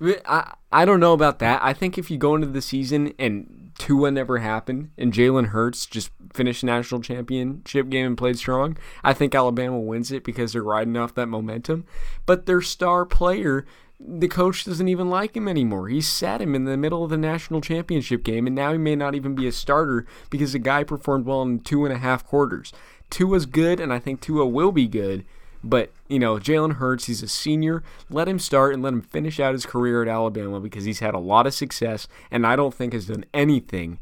I 0.00 0.54
I 0.70 0.84
don't 0.84 1.00
know 1.00 1.14
about 1.14 1.38
that. 1.38 1.60
I 1.62 1.72
think 1.72 1.96
if 1.96 2.10
you 2.10 2.18
go 2.18 2.34
into 2.34 2.48
the 2.48 2.60
season 2.60 3.14
and 3.18 3.70
Tua 3.78 4.10
never 4.10 4.38
happened 4.38 4.90
and 4.98 5.12
Jalen 5.12 5.46
Hurts 5.46 5.86
just 5.86 6.10
finished 6.34 6.62
national 6.62 7.00
championship 7.00 7.88
game 7.88 8.06
and 8.06 8.18
played 8.18 8.38
strong, 8.38 8.76
I 9.02 9.14
think 9.14 9.34
Alabama 9.34 9.78
wins 9.78 10.12
it 10.12 10.22
because 10.22 10.52
they're 10.52 10.62
riding 10.62 10.96
off 10.96 11.14
that 11.14 11.26
momentum. 11.26 11.86
But 12.26 12.44
their 12.44 12.60
star 12.60 13.06
player, 13.06 13.64
the 13.98 14.28
coach 14.28 14.66
doesn't 14.66 14.88
even 14.88 15.08
like 15.08 15.34
him 15.34 15.48
anymore. 15.48 15.88
He 15.88 16.02
sat 16.02 16.42
him 16.42 16.54
in 16.54 16.64
the 16.64 16.76
middle 16.76 17.02
of 17.02 17.08
the 17.10 17.16
national 17.16 17.62
championship 17.62 18.22
game, 18.22 18.46
and 18.46 18.54
now 18.54 18.72
he 18.72 18.78
may 18.78 18.96
not 18.96 19.14
even 19.14 19.34
be 19.34 19.46
a 19.46 19.52
starter 19.52 20.06
because 20.28 20.52
the 20.52 20.58
guy 20.58 20.84
performed 20.84 21.24
well 21.24 21.40
in 21.42 21.60
two 21.60 21.86
and 21.86 21.94
a 21.94 21.98
half 21.98 22.24
quarters. 22.24 22.72
Tua's 23.10 23.46
good, 23.46 23.80
and 23.80 23.92
I 23.92 23.98
think 23.98 24.20
Tua 24.20 24.46
will 24.46 24.72
be 24.72 24.86
good. 24.86 25.24
But, 25.62 25.92
you 26.08 26.18
know, 26.18 26.36
Jalen 26.36 26.74
Hurts, 26.74 27.06
he's 27.06 27.22
a 27.22 27.28
senior. 27.28 27.82
Let 28.08 28.28
him 28.28 28.38
start 28.38 28.72
and 28.72 28.82
let 28.82 28.92
him 28.92 29.02
finish 29.02 29.40
out 29.40 29.52
his 29.52 29.66
career 29.66 30.02
at 30.02 30.08
Alabama 30.08 30.60
because 30.60 30.84
he's 30.84 31.00
had 31.00 31.14
a 31.14 31.18
lot 31.18 31.46
of 31.46 31.54
success 31.54 32.06
and 32.30 32.46
I 32.46 32.54
don't 32.54 32.74
think 32.74 32.92
has 32.92 33.06
done 33.06 33.24
anything, 33.34 33.98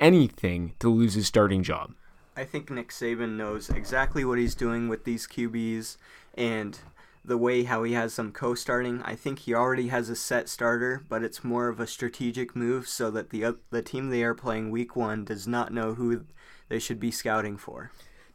anything 0.00 0.74
to 0.80 0.88
lose 0.88 1.14
his 1.14 1.28
starting 1.28 1.62
job. 1.62 1.92
I 2.36 2.44
think 2.44 2.70
Nick 2.70 2.90
Saban 2.90 3.36
knows 3.36 3.70
exactly 3.70 4.24
what 4.24 4.38
he's 4.38 4.54
doing 4.54 4.88
with 4.88 5.04
these 5.04 5.26
QBs 5.26 5.96
and 6.34 6.78
the 7.24 7.36
way 7.36 7.64
how 7.64 7.82
he 7.82 7.92
has 7.92 8.16
them 8.16 8.32
co-starting. 8.32 9.02
I 9.02 9.14
think 9.14 9.40
he 9.40 9.54
already 9.54 9.88
has 9.88 10.08
a 10.08 10.16
set 10.16 10.48
starter, 10.48 11.02
but 11.08 11.22
it's 11.22 11.44
more 11.44 11.68
of 11.68 11.78
a 11.78 11.86
strategic 11.86 12.56
move 12.56 12.88
so 12.88 13.10
that 13.10 13.30
the 13.30 13.44
uh, 13.44 13.52
the 13.70 13.82
team 13.82 14.10
they 14.10 14.22
are 14.22 14.34
playing 14.34 14.70
week 14.70 14.96
1 14.96 15.24
does 15.24 15.46
not 15.46 15.72
know 15.72 15.94
who 15.94 16.24
they 16.68 16.78
should 16.78 17.00
be 17.00 17.10
scouting 17.10 17.56
for. 17.56 17.90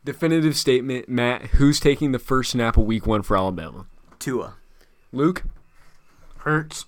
Definitive 0.05 0.57
statement, 0.57 1.07
Matt. 1.07 1.43
Who's 1.51 1.79
taking 1.79 2.11
the 2.11 2.19
first 2.19 2.51
snap 2.51 2.75
of 2.77 2.83
week 2.83 3.07
one 3.07 3.21
for 3.21 3.37
Alabama? 3.37 3.85
Tua. 4.19 4.55
Luke? 5.13 5.43
Hurts. 6.39 6.85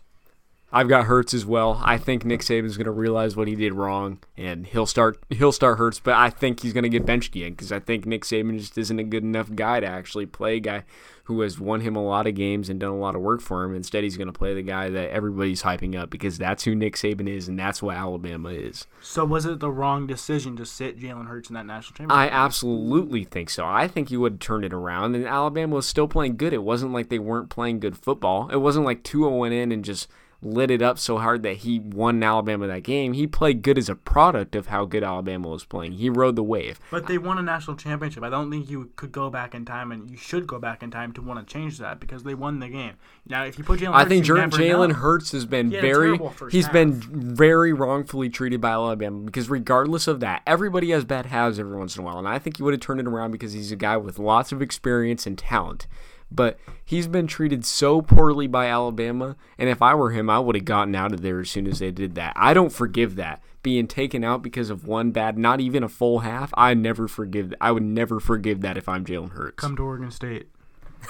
I've 0.75 0.89
got 0.89 1.05
Hurts 1.05 1.33
as 1.33 1.45
well. 1.45 1.79
I 1.85 1.97
think 1.97 2.25
Nick 2.25 2.41
Saban's 2.41 2.75
going 2.75 2.83
to 2.83 2.91
realize 2.91 3.37
what 3.37 3.47
he 3.47 3.55
did 3.55 3.73
wrong, 3.73 4.19
and 4.35 4.67
he'll 4.67 4.85
start 4.85 5.17
he'll 5.29 5.53
start 5.53 5.77
Hurts. 5.77 6.01
But 6.01 6.15
I 6.15 6.29
think 6.29 6.59
he's 6.59 6.73
going 6.73 6.83
to 6.83 6.89
get 6.89 7.05
benched 7.05 7.33
again 7.33 7.51
because 7.51 7.71
I 7.71 7.79
think 7.79 8.05
Nick 8.05 8.25
Saban 8.25 8.59
just 8.59 8.77
isn't 8.77 8.99
a 8.99 9.05
good 9.05 9.23
enough 9.23 9.55
guy 9.55 9.79
to 9.79 9.87
actually 9.87 10.25
play 10.25 10.57
a 10.57 10.59
guy 10.59 10.83
who 11.23 11.39
has 11.39 11.61
won 11.61 11.79
him 11.79 11.95
a 11.95 12.03
lot 12.03 12.27
of 12.27 12.35
games 12.35 12.67
and 12.67 12.77
done 12.77 12.91
a 12.91 12.97
lot 12.97 13.15
of 13.15 13.21
work 13.21 13.39
for 13.39 13.63
him. 13.63 13.73
Instead, 13.73 14.03
he's 14.03 14.17
going 14.17 14.27
to 14.27 14.33
play 14.33 14.53
the 14.53 14.61
guy 14.61 14.89
that 14.89 15.11
everybody's 15.11 15.63
hyping 15.63 15.95
up 15.95 16.09
because 16.09 16.37
that's 16.37 16.65
who 16.65 16.75
Nick 16.75 16.97
Saban 16.97 17.29
is, 17.29 17.47
and 17.47 17.57
that's 17.57 17.81
what 17.81 17.95
Alabama 17.95 18.49
is. 18.49 18.85
So 19.01 19.23
was 19.23 19.45
it 19.45 19.61
the 19.61 19.71
wrong 19.71 20.05
decision 20.05 20.57
to 20.57 20.65
sit 20.65 20.99
Jalen 20.99 21.27
Hurts 21.27 21.49
in 21.49 21.53
that 21.53 21.65
national 21.65 21.95
championship? 21.95 22.17
I 22.17 22.27
absolutely 22.27 23.23
think 23.23 23.49
so. 23.49 23.65
I 23.65 23.87
think 23.87 24.09
he 24.09 24.17
would 24.17 24.33
have 24.33 24.39
turned 24.39 24.65
it 24.65 24.73
around, 24.73 25.15
and 25.15 25.25
Alabama 25.25 25.75
was 25.75 25.87
still 25.87 26.09
playing 26.09 26.35
good. 26.35 26.51
It 26.51 26.63
wasn't 26.63 26.91
like 26.91 27.07
they 27.07 27.17
weren't 27.17 27.49
playing 27.49 27.79
good 27.79 27.97
football. 27.97 28.49
It 28.49 28.57
wasn't 28.57 28.85
like 28.85 29.03
Tua 29.03 29.29
went 29.29 29.53
in 29.53 29.71
and 29.71 29.85
just 29.85 30.09
lit 30.45 30.69
it 30.69 30.81
up 30.81 30.99
so 30.99 31.17
hard 31.17 31.41
that 31.43 31.57
he 31.57 31.79
won 31.79 32.21
Alabama 32.21 32.67
that 32.67 32.83
game. 32.83 33.13
He 33.13 33.25
played 33.25 33.63
good 33.63 33.77
as 33.77 33.89
a 33.89 33.95
product 33.95 34.55
of 34.55 34.67
how 34.67 34.85
good 34.85 35.03
Alabama 35.03 35.49
was 35.49 35.65
playing. 35.65 35.93
He 35.93 36.09
rode 36.09 36.35
the 36.35 36.43
wave. 36.43 36.79
But 36.91 37.07
they 37.07 37.17
won 37.17 37.37
a 37.37 37.41
national 37.41 37.77
championship. 37.77 38.23
I 38.23 38.29
don't 38.29 38.51
think 38.51 38.69
you 38.69 38.91
could 38.95 39.11
go 39.11 39.29
back 39.29 39.55
in 39.55 39.65
time, 39.65 39.91
and 39.91 40.09
you 40.09 40.17
should 40.17 40.45
go 40.45 40.59
back 40.59 40.83
in 40.83 40.91
time 40.91 41.11
to 41.13 41.21
want 41.21 41.45
to 41.45 41.51
change 41.51 41.79
that 41.79 41.99
because 41.99 42.23
they 42.23 42.35
won 42.35 42.59
the 42.59 42.69
game. 42.69 42.93
Now, 43.27 43.43
if 43.43 43.57
you 43.57 43.63
put 43.63 43.79
Jalen, 43.79 43.93
I 43.93 43.99
Hurts, 44.03 44.09
think 44.09 44.25
Jalen. 44.25 44.91
Hurts 44.93 45.31
has 45.31 45.45
been 45.45 45.71
He 45.71 45.79
very 45.79 46.19
he's 46.51 46.65
half. 46.65 46.73
been 46.73 46.93
very 47.35 47.73
wrongfully 47.73 48.29
treated 48.29 48.61
by 48.61 48.71
Alabama 48.71 49.19
because 49.25 49.49
regardless 49.49 50.07
of 50.07 50.19
that, 50.19 50.43
everybody 50.45 50.91
has 50.91 51.05
bad 51.05 51.25
halves 51.25 51.59
every 51.59 51.75
once 51.77 51.95
in 51.97 52.03
a 52.03 52.05
while, 52.05 52.19
and 52.19 52.27
I 52.27 52.37
think 52.37 52.57
he 52.57 52.63
would 52.63 52.73
have 52.73 52.81
turned 52.81 52.99
it 52.99 53.07
around 53.07 53.31
because 53.31 53.53
he's 53.53 53.71
a 53.71 53.75
guy 53.75 53.97
with 53.97 54.19
lots 54.19 54.51
of 54.51 54.61
experience 54.61 55.25
and 55.25 55.37
talent. 55.37 55.87
But 56.31 56.57
he's 56.83 57.07
been 57.07 57.27
treated 57.27 57.65
so 57.65 58.01
poorly 58.01 58.47
by 58.47 58.67
Alabama, 58.67 59.35
and 59.57 59.69
if 59.69 59.81
I 59.81 59.93
were 59.95 60.11
him, 60.11 60.29
I 60.29 60.39
would 60.39 60.55
have 60.55 60.65
gotten 60.65 60.95
out 60.95 61.13
of 61.13 61.21
there 61.21 61.39
as 61.39 61.49
soon 61.49 61.67
as 61.67 61.79
they 61.79 61.91
did 61.91 62.15
that. 62.15 62.33
I 62.35 62.53
don't 62.53 62.71
forgive 62.71 63.15
that 63.15 63.41
being 63.63 63.87
taken 63.87 64.23
out 64.23 64.41
because 64.41 64.69
of 64.69 64.85
one 64.85 65.11
bad, 65.11 65.37
not 65.37 65.59
even 65.61 65.83
a 65.83 65.89
full 65.89 66.19
half. 66.19 66.53
I 66.55 66.73
never 66.73 67.07
forgive. 67.07 67.53
I 67.61 67.71
would 67.71 67.83
never 67.83 68.19
forgive 68.19 68.61
that 68.61 68.77
if 68.77 68.89
I'm 68.89 69.05
Jalen 69.05 69.31
Hurts. 69.31 69.61
Come 69.61 69.75
to 69.77 69.83
Oregon 69.83 70.11
State. 70.11 70.49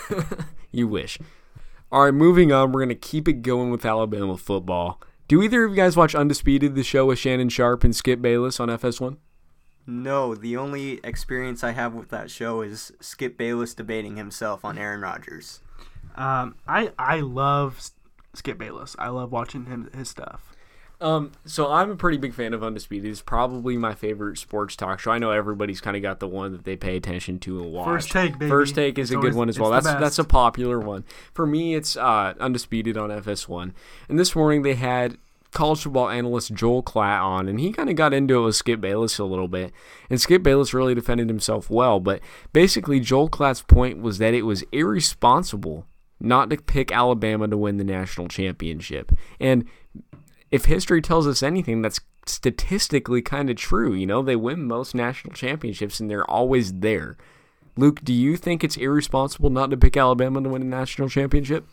You 0.75 0.89
wish. 0.89 1.17
All 1.89 2.04
right, 2.04 2.13
moving 2.13 2.51
on. 2.51 2.73
We're 2.73 2.82
gonna 2.82 2.95
keep 2.95 3.30
it 3.30 3.41
going 3.41 3.71
with 3.71 3.86
Alabama 3.86 4.36
football. 4.36 5.01
Do 5.30 5.41
either 5.41 5.63
of 5.63 5.71
you 5.71 5.78
guys 5.78 5.95
watch 5.95 6.13
Undisputed, 6.13 6.75
the 6.75 6.84
show 6.84 7.06
with 7.06 7.17
Shannon 7.17 7.47
Sharpe 7.47 7.86
and 7.86 7.95
Skip 7.95 8.21
Bayless 8.21 8.60
on 8.60 8.67
FS1? 8.67 9.15
No, 9.88 10.34
the 10.36 10.58
only 10.58 11.00
experience 11.04 11.63
I 11.63 11.71
have 11.71 11.93
with 11.93 12.10
that 12.10 12.32
show 12.32 12.62
is 12.62 12.91
Skip 13.00 13.38
Bayless 13.38 13.74
debating 13.74 14.17
himself 14.17 14.65
on 14.65 14.78
Aaron 14.78 15.02
Rodgers. 15.02 15.62
Um, 16.15 16.56
I 16.67 16.91
I 16.98 17.19
love 17.19 17.82
Skip 18.34 18.58
Bayless. 18.58 18.95
I 18.98 19.10
love 19.10 19.32
watching 19.32 19.65
him 19.65 19.89
his 19.95 20.10
stuff. 20.10 20.52
Um, 21.02 21.34
so 21.43 21.69
I'm 21.69 21.91
a 21.91 21.95
pretty 21.98 22.17
big 22.17 22.34
fan 22.34 22.54
of 22.54 22.63
Undisputed. 22.63 23.12
It's 23.12 23.21
probably 23.21 23.76
my 23.76 23.93
favorite 23.93 24.38
sports 24.38 24.78
talk 24.78 25.00
show. 25.02 25.12
I 25.12 25.17
know 25.17 25.30
everybody's 25.32 25.82
kind 25.82 25.98
of 25.98 26.02
got 26.02 26.21
the 26.21 26.28
one 26.28 26.54
that 26.54 26.63
they 26.63 26.78
pay 26.78 26.95
attention 26.95 27.38
to 27.39 27.62
and 27.62 27.74
watch. 27.74 27.86
First 27.86 28.12
take, 28.12 28.39
baby. 28.39 28.50
First 28.50 28.76
take 28.76 28.98
is 28.98 29.12
It's 29.12 29.12
a 29.12 29.15
good 29.15 29.26
always- 29.26 29.36
one 29.36 29.50
as 29.50 29.60
well. 29.60 29.71
That's 29.71 29.86
that's 29.88 30.19
a 30.19 30.24
popular 30.24 30.80
one. 30.80 31.04
For 31.34 31.45
me, 31.45 31.76
it's 31.76 31.98
uh, 31.98 32.34
Undisputed 32.39 32.98
on 32.98 33.10
FS1. 33.10 33.74
And 34.08 34.17
this 34.17 34.36
morning 34.38 34.62
they 34.62 34.76
had 34.76 35.17
college 35.55 35.81
football 35.81 36.09
analyst 36.09 36.53
Joel 36.53 36.83
Klatt 36.83 37.23
on, 37.23 37.47
and 37.47 37.59
he 37.59 37.71
kind 37.71 37.89
of 37.89 37.95
got 37.95 38.13
into 38.13 38.37
it 38.37 38.45
with 38.45 38.55
Skip 38.55 38.79
Bayless 38.79 39.17
a 39.17 39.23
little 39.23 39.47
bit. 39.47 39.73
And 40.09 40.21
Skip 40.21 40.43
Bayless 40.43 40.73
really 40.73 40.93
defended 40.93 41.29
himself 41.29 41.69
well. 41.69 41.99
But 41.99 42.21
basically, 42.53 42.99
Joel 42.99 43.29
Klatt's 43.29 43.63
point 43.63 44.01
was 44.01 44.19
that 44.19 44.33
it 44.33 44.43
was 44.43 44.63
irresponsible 44.71 45.87
not 46.19 46.49
to 46.49 46.57
pick 46.57 46.91
Alabama 46.91 47.47
to 47.47 47.57
win 47.57 47.77
the 47.77 47.83
national 47.83 48.27
championship. 48.27 49.11
And 49.39 49.65
if 50.51 50.65
history 50.65 51.01
tells 51.01 51.27
us 51.27 51.41
anything, 51.41 51.81
that's 51.81 51.99
statistically 52.25 53.21
kind 53.21 53.49
of 53.49 53.55
true. 53.55 53.93
You 53.93 54.05
know, 54.05 54.21
they 54.21 54.35
win 54.35 54.67
most 54.67 54.95
national 54.95 55.33
championships 55.33 55.99
and 55.99 56.09
they're 56.09 56.29
always 56.29 56.73
there. 56.79 57.17
Luke, 57.77 58.03
do 58.03 58.13
you 58.13 58.37
think 58.37 58.63
it's 58.63 58.77
irresponsible 58.77 59.49
not 59.49 59.69
to 59.71 59.77
pick 59.77 59.97
Alabama 59.97 60.41
to 60.41 60.49
win 60.49 60.61
a 60.61 60.65
national 60.65 61.09
championship? 61.09 61.67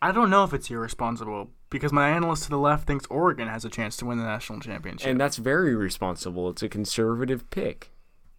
I 0.00 0.12
don't 0.12 0.30
know 0.30 0.44
if 0.44 0.54
it's 0.54 0.70
irresponsible 0.70 1.50
because 1.70 1.92
my 1.92 2.10
analyst 2.10 2.44
to 2.44 2.50
the 2.50 2.58
left 2.58 2.86
thinks 2.86 3.06
Oregon 3.08 3.48
has 3.48 3.64
a 3.64 3.70
chance 3.70 3.96
to 3.98 4.04
win 4.04 4.18
the 4.18 4.24
national 4.24 4.60
championship. 4.60 5.08
And 5.08 5.20
that's 5.20 5.36
very 5.36 5.74
responsible. 5.74 6.50
It's 6.50 6.62
a 6.62 6.68
conservative 6.68 7.48
pick. 7.50 7.90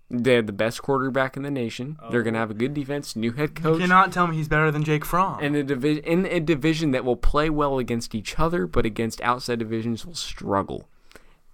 They 0.09 0.33
have 0.33 0.45
the 0.45 0.53
best 0.53 0.81
quarterback 0.81 1.37
in 1.37 1.43
the 1.43 1.49
nation. 1.49 1.97
They're 2.11 2.21
going 2.21 2.33
to 2.33 2.39
oh, 2.39 2.41
have 2.41 2.51
a 2.51 2.53
good 2.55 2.73
defense, 2.73 3.15
new 3.15 3.31
head 3.31 3.55
coach. 3.55 3.75
you 3.75 3.79
cannot 3.79 4.11
tell 4.11 4.27
me 4.27 4.35
he's 4.35 4.49
better 4.49 4.69
than 4.69 4.83
Jake 4.83 5.05
Fromm. 5.05 5.39
and 5.41 5.55
a 5.55 5.63
divi- 5.63 5.99
in 6.05 6.25
a 6.25 6.41
division 6.41 6.91
that 6.91 7.05
will 7.05 7.15
play 7.15 7.49
well 7.49 7.79
against 7.79 8.13
each 8.13 8.37
other, 8.37 8.67
but 8.67 8.85
against 8.85 9.21
outside 9.21 9.59
divisions 9.59 10.05
will 10.05 10.13
struggle. 10.13 10.89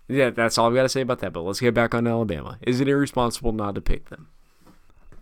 Yeah, 0.08 0.32
that's 0.32 0.58
all 0.58 0.70
I've 0.70 0.74
got 0.74 0.84
to 0.84 0.90
say 0.90 1.02
about 1.02 1.20
that. 1.20 1.34
But 1.34 1.42
let's 1.42 1.60
get 1.60 1.76
back 1.76 1.94
on 1.94 2.08
Alabama. 2.08 2.58
Is 2.64 2.82
it 2.82 2.88
irresponsible 2.88 3.52
not 3.52 3.76
to 3.76 3.82
pick 3.82 4.10
them? 4.10 4.30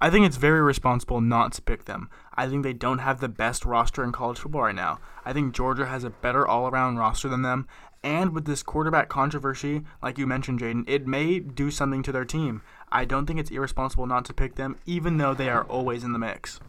I 0.01 0.09
think 0.09 0.25
it's 0.25 0.37
very 0.37 0.61
responsible 0.61 1.21
not 1.21 1.53
to 1.53 1.61
pick 1.61 1.85
them. 1.85 2.09
I 2.35 2.47
think 2.47 2.63
they 2.63 2.73
don't 2.73 2.99
have 2.99 3.21
the 3.21 3.29
best 3.29 3.65
roster 3.65 4.03
in 4.03 4.11
college 4.11 4.39
football 4.39 4.63
right 4.63 4.75
now. 4.75 4.99
I 5.23 5.31
think 5.31 5.53
Georgia 5.53 5.85
has 5.85 6.03
a 6.03 6.09
better 6.09 6.45
all 6.45 6.67
around 6.67 6.97
roster 6.97 7.29
than 7.29 7.43
them. 7.43 7.67
And 8.03 8.33
with 8.33 8.45
this 8.45 8.61
quarterback 8.61 9.09
controversy, 9.09 9.81
like 10.03 10.17
you 10.17 10.27
mentioned, 10.27 10.59
Jaden, 10.59 10.87
it 10.87 11.07
may 11.07 11.39
do 11.39 11.71
something 11.71 12.03
to 12.03 12.11
their 12.11 12.25
team. 12.25 12.61
I 12.91 13.05
don't 13.05 13.25
think 13.25 13.39
it's 13.39 13.49
irresponsible 13.49 14.05
not 14.05 14.25
to 14.25 14.33
pick 14.33 14.55
them, 14.55 14.77
even 14.85 15.17
though 15.17 15.33
they 15.33 15.49
are 15.49 15.63
always 15.63 16.03
in 16.03 16.13
the 16.13 16.19
mix. 16.19 16.59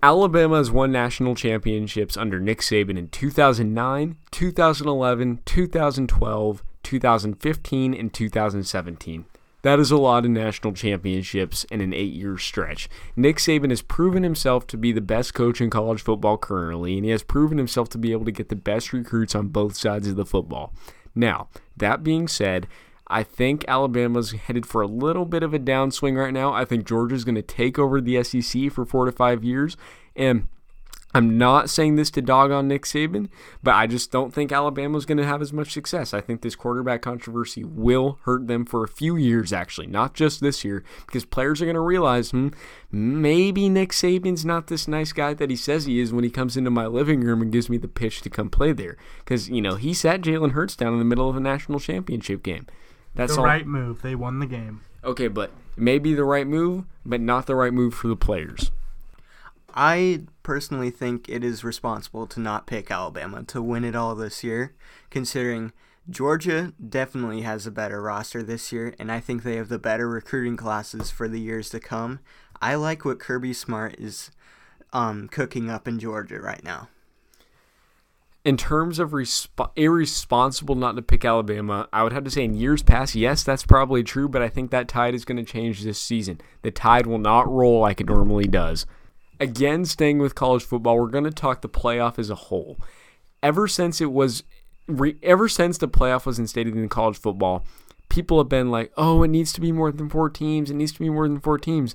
Alabama 0.00 0.56
has 0.56 0.70
won 0.70 0.92
national 0.92 1.34
championships 1.34 2.16
under 2.16 2.38
Nick 2.38 2.60
Saban 2.60 2.96
in 2.96 3.08
2009, 3.08 4.16
2011, 4.30 5.40
2012, 5.44 6.62
2015, 6.84 7.94
and 7.94 8.14
2017. 8.14 9.24
That 9.62 9.80
is 9.80 9.90
a 9.90 9.96
lot 9.96 10.24
of 10.24 10.30
national 10.30 10.72
championships 10.72 11.64
in 11.64 11.80
an 11.80 11.92
eight 11.92 12.12
year 12.12 12.38
stretch. 12.38 12.88
Nick 13.16 13.36
Saban 13.36 13.70
has 13.70 13.82
proven 13.82 14.22
himself 14.22 14.66
to 14.68 14.76
be 14.76 14.92
the 14.92 15.00
best 15.00 15.34
coach 15.34 15.60
in 15.60 15.68
college 15.68 16.02
football 16.02 16.38
currently, 16.38 16.96
and 16.96 17.04
he 17.04 17.10
has 17.10 17.22
proven 17.24 17.58
himself 17.58 17.88
to 17.90 17.98
be 17.98 18.12
able 18.12 18.24
to 18.24 18.32
get 18.32 18.48
the 18.48 18.56
best 18.56 18.92
recruits 18.92 19.34
on 19.34 19.48
both 19.48 19.76
sides 19.76 20.06
of 20.06 20.16
the 20.16 20.26
football. 20.26 20.72
Now, 21.14 21.48
that 21.76 22.04
being 22.04 22.28
said, 22.28 22.68
I 23.08 23.22
think 23.22 23.64
Alabama's 23.66 24.32
headed 24.32 24.66
for 24.66 24.82
a 24.82 24.86
little 24.86 25.24
bit 25.24 25.42
of 25.42 25.54
a 25.54 25.58
downswing 25.58 26.16
right 26.16 26.32
now. 26.32 26.52
I 26.52 26.64
think 26.64 26.86
Georgia's 26.86 27.24
going 27.24 27.34
to 27.34 27.42
take 27.42 27.78
over 27.78 28.00
the 28.00 28.22
SEC 28.22 28.70
for 28.70 28.84
four 28.84 29.06
to 29.06 29.12
five 29.12 29.42
years. 29.42 29.76
And 30.14 30.46
I'm 31.18 31.36
not 31.36 31.68
saying 31.68 31.96
this 31.96 32.12
to 32.12 32.22
dog 32.22 32.52
on 32.52 32.68
Nick 32.68 32.84
Saban, 32.84 33.28
but 33.60 33.74
I 33.74 33.88
just 33.88 34.12
don't 34.12 34.32
think 34.32 34.52
Alabama's 34.52 35.04
going 35.04 35.18
to 35.18 35.26
have 35.26 35.42
as 35.42 35.52
much 35.52 35.72
success. 35.72 36.14
I 36.14 36.20
think 36.20 36.42
this 36.42 36.54
quarterback 36.54 37.02
controversy 37.02 37.64
will 37.64 38.20
hurt 38.22 38.46
them 38.46 38.64
for 38.64 38.84
a 38.84 38.88
few 38.88 39.16
years, 39.16 39.52
actually, 39.52 39.88
not 39.88 40.14
just 40.14 40.40
this 40.40 40.64
year, 40.64 40.84
because 41.06 41.24
players 41.24 41.60
are 41.60 41.64
going 41.64 41.74
to 41.74 41.80
realize, 41.80 42.30
hmm, 42.30 42.50
maybe 42.92 43.68
Nick 43.68 43.90
Saban's 43.90 44.44
not 44.44 44.68
this 44.68 44.86
nice 44.86 45.12
guy 45.12 45.34
that 45.34 45.50
he 45.50 45.56
says 45.56 45.86
he 45.86 45.98
is 45.98 46.12
when 46.12 46.22
he 46.22 46.30
comes 46.30 46.56
into 46.56 46.70
my 46.70 46.86
living 46.86 47.22
room 47.22 47.42
and 47.42 47.50
gives 47.50 47.68
me 47.68 47.78
the 47.78 47.88
pitch 47.88 48.20
to 48.20 48.30
come 48.30 48.48
play 48.48 48.70
there. 48.70 48.96
Because, 49.18 49.50
you 49.50 49.60
know, 49.60 49.74
he 49.74 49.92
sat 49.94 50.20
Jalen 50.20 50.52
Hurts 50.52 50.76
down 50.76 50.92
in 50.92 51.00
the 51.00 51.04
middle 51.04 51.28
of 51.28 51.34
a 51.34 51.40
national 51.40 51.80
championship 51.80 52.44
game. 52.44 52.68
That's 53.16 53.34
the 53.34 53.40
all. 53.40 53.44
right 53.44 53.66
move. 53.66 54.02
They 54.02 54.14
won 54.14 54.38
the 54.38 54.46
game. 54.46 54.82
Okay, 55.02 55.26
but 55.26 55.50
maybe 55.76 56.14
the 56.14 56.22
right 56.22 56.46
move, 56.46 56.84
but 57.04 57.20
not 57.20 57.46
the 57.46 57.56
right 57.56 57.72
move 57.72 57.92
for 57.92 58.06
the 58.06 58.14
players. 58.14 58.70
I 59.80 60.22
personally 60.42 60.90
think 60.90 61.28
it 61.28 61.44
is 61.44 61.62
responsible 61.62 62.26
to 62.26 62.40
not 62.40 62.66
pick 62.66 62.90
Alabama 62.90 63.44
to 63.44 63.62
win 63.62 63.84
it 63.84 63.94
all 63.94 64.16
this 64.16 64.42
year, 64.42 64.74
considering 65.08 65.72
Georgia 66.10 66.72
definitely 66.88 67.42
has 67.42 67.64
a 67.64 67.70
better 67.70 68.02
roster 68.02 68.42
this 68.42 68.72
year, 68.72 68.92
and 68.98 69.12
I 69.12 69.20
think 69.20 69.44
they 69.44 69.54
have 69.54 69.68
the 69.68 69.78
better 69.78 70.08
recruiting 70.08 70.56
classes 70.56 71.12
for 71.12 71.28
the 71.28 71.38
years 71.38 71.70
to 71.70 71.78
come. 71.78 72.18
I 72.60 72.74
like 72.74 73.04
what 73.04 73.20
Kirby 73.20 73.52
Smart 73.52 73.94
is 74.00 74.32
um, 74.92 75.28
cooking 75.28 75.70
up 75.70 75.86
in 75.86 76.00
Georgia 76.00 76.40
right 76.40 76.64
now. 76.64 76.88
in 78.44 78.56
terms 78.56 78.98
of 78.98 79.10
resp- 79.10 79.70
irresponsible 79.76 80.74
not 80.74 80.96
to 80.96 81.02
pick 81.02 81.24
Alabama, 81.24 81.86
I 81.92 82.02
would 82.02 82.12
have 82.14 82.24
to 82.24 82.30
say 82.30 82.44
in 82.44 82.54
years 82.54 82.82
past, 82.82 83.14
yes, 83.14 83.42
that's 83.42 83.66
probably 83.66 84.02
true, 84.02 84.28
but 84.28 84.42
I 84.42 84.48
think 84.48 84.70
that 84.70 84.88
tide 84.88 85.14
is 85.14 85.24
going 85.26 85.36
to 85.36 85.44
change 85.44 85.82
this 85.82 86.00
season. 86.00 86.40
The 86.62 86.70
tide 86.70 87.06
will 87.06 87.18
not 87.18 87.46
roll 87.46 87.80
like 87.80 88.00
it 88.00 88.08
normally 88.08 88.48
does. 88.48 88.86
Again, 89.40 89.84
staying 89.84 90.18
with 90.18 90.34
college 90.34 90.64
football, 90.64 90.98
we're 90.98 91.08
going 91.08 91.24
to 91.24 91.30
talk 91.30 91.62
the 91.62 91.68
playoff 91.68 92.18
as 92.18 92.30
a 92.30 92.34
whole. 92.34 92.78
Ever 93.42 93.68
since 93.68 94.00
it 94.00 94.10
was, 94.10 94.42
re- 94.86 95.16
ever 95.22 95.48
since 95.48 95.78
the 95.78 95.88
playoff 95.88 96.26
was 96.26 96.38
instated 96.38 96.76
in 96.76 96.88
college 96.88 97.18
football, 97.18 97.64
people 98.08 98.38
have 98.38 98.48
been 98.48 98.70
like, 98.70 98.92
"Oh, 98.96 99.22
it 99.22 99.28
needs 99.28 99.52
to 99.52 99.60
be 99.60 99.70
more 99.70 99.92
than 99.92 100.08
four 100.08 100.28
teams. 100.28 100.70
It 100.70 100.74
needs 100.74 100.92
to 100.92 100.98
be 100.98 101.10
more 101.10 101.28
than 101.28 101.40
four 101.40 101.58
teams." 101.58 101.94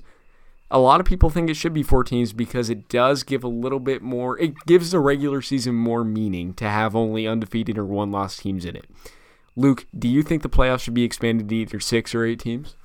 A 0.70 0.78
lot 0.78 0.98
of 0.98 1.06
people 1.06 1.28
think 1.28 1.50
it 1.50 1.54
should 1.54 1.74
be 1.74 1.82
four 1.82 2.02
teams 2.02 2.32
because 2.32 2.70
it 2.70 2.88
does 2.88 3.22
give 3.22 3.44
a 3.44 3.48
little 3.48 3.78
bit 3.78 4.02
more. 4.02 4.38
It 4.40 4.54
gives 4.66 4.90
the 4.90 4.98
regular 4.98 5.42
season 5.42 5.74
more 5.74 6.02
meaning 6.02 6.54
to 6.54 6.64
have 6.64 6.96
only 6.96 7.28
undefeated 7.28 7.76
or 7.76 7.84
one 7.84 8.10
loss 8.10 8.38
teams 8.38 8.64
in 8.64 8.74
it. 8.74 8.86
Luke, 9.54 9.86
do 9.96 10.08
you 10.08 10.22
think 10.22 10.42
the 10.42 10.48
playoffs 10.48 10.80
should 10.80 10.94
be 10.94 11.04
expanded 11.04 11.48
to 11.48 11.54
either 11.54 11.78
six 11.78 12.14
or 12.14 12.24
eight 12.24 12.40
teams? 12.40 12.76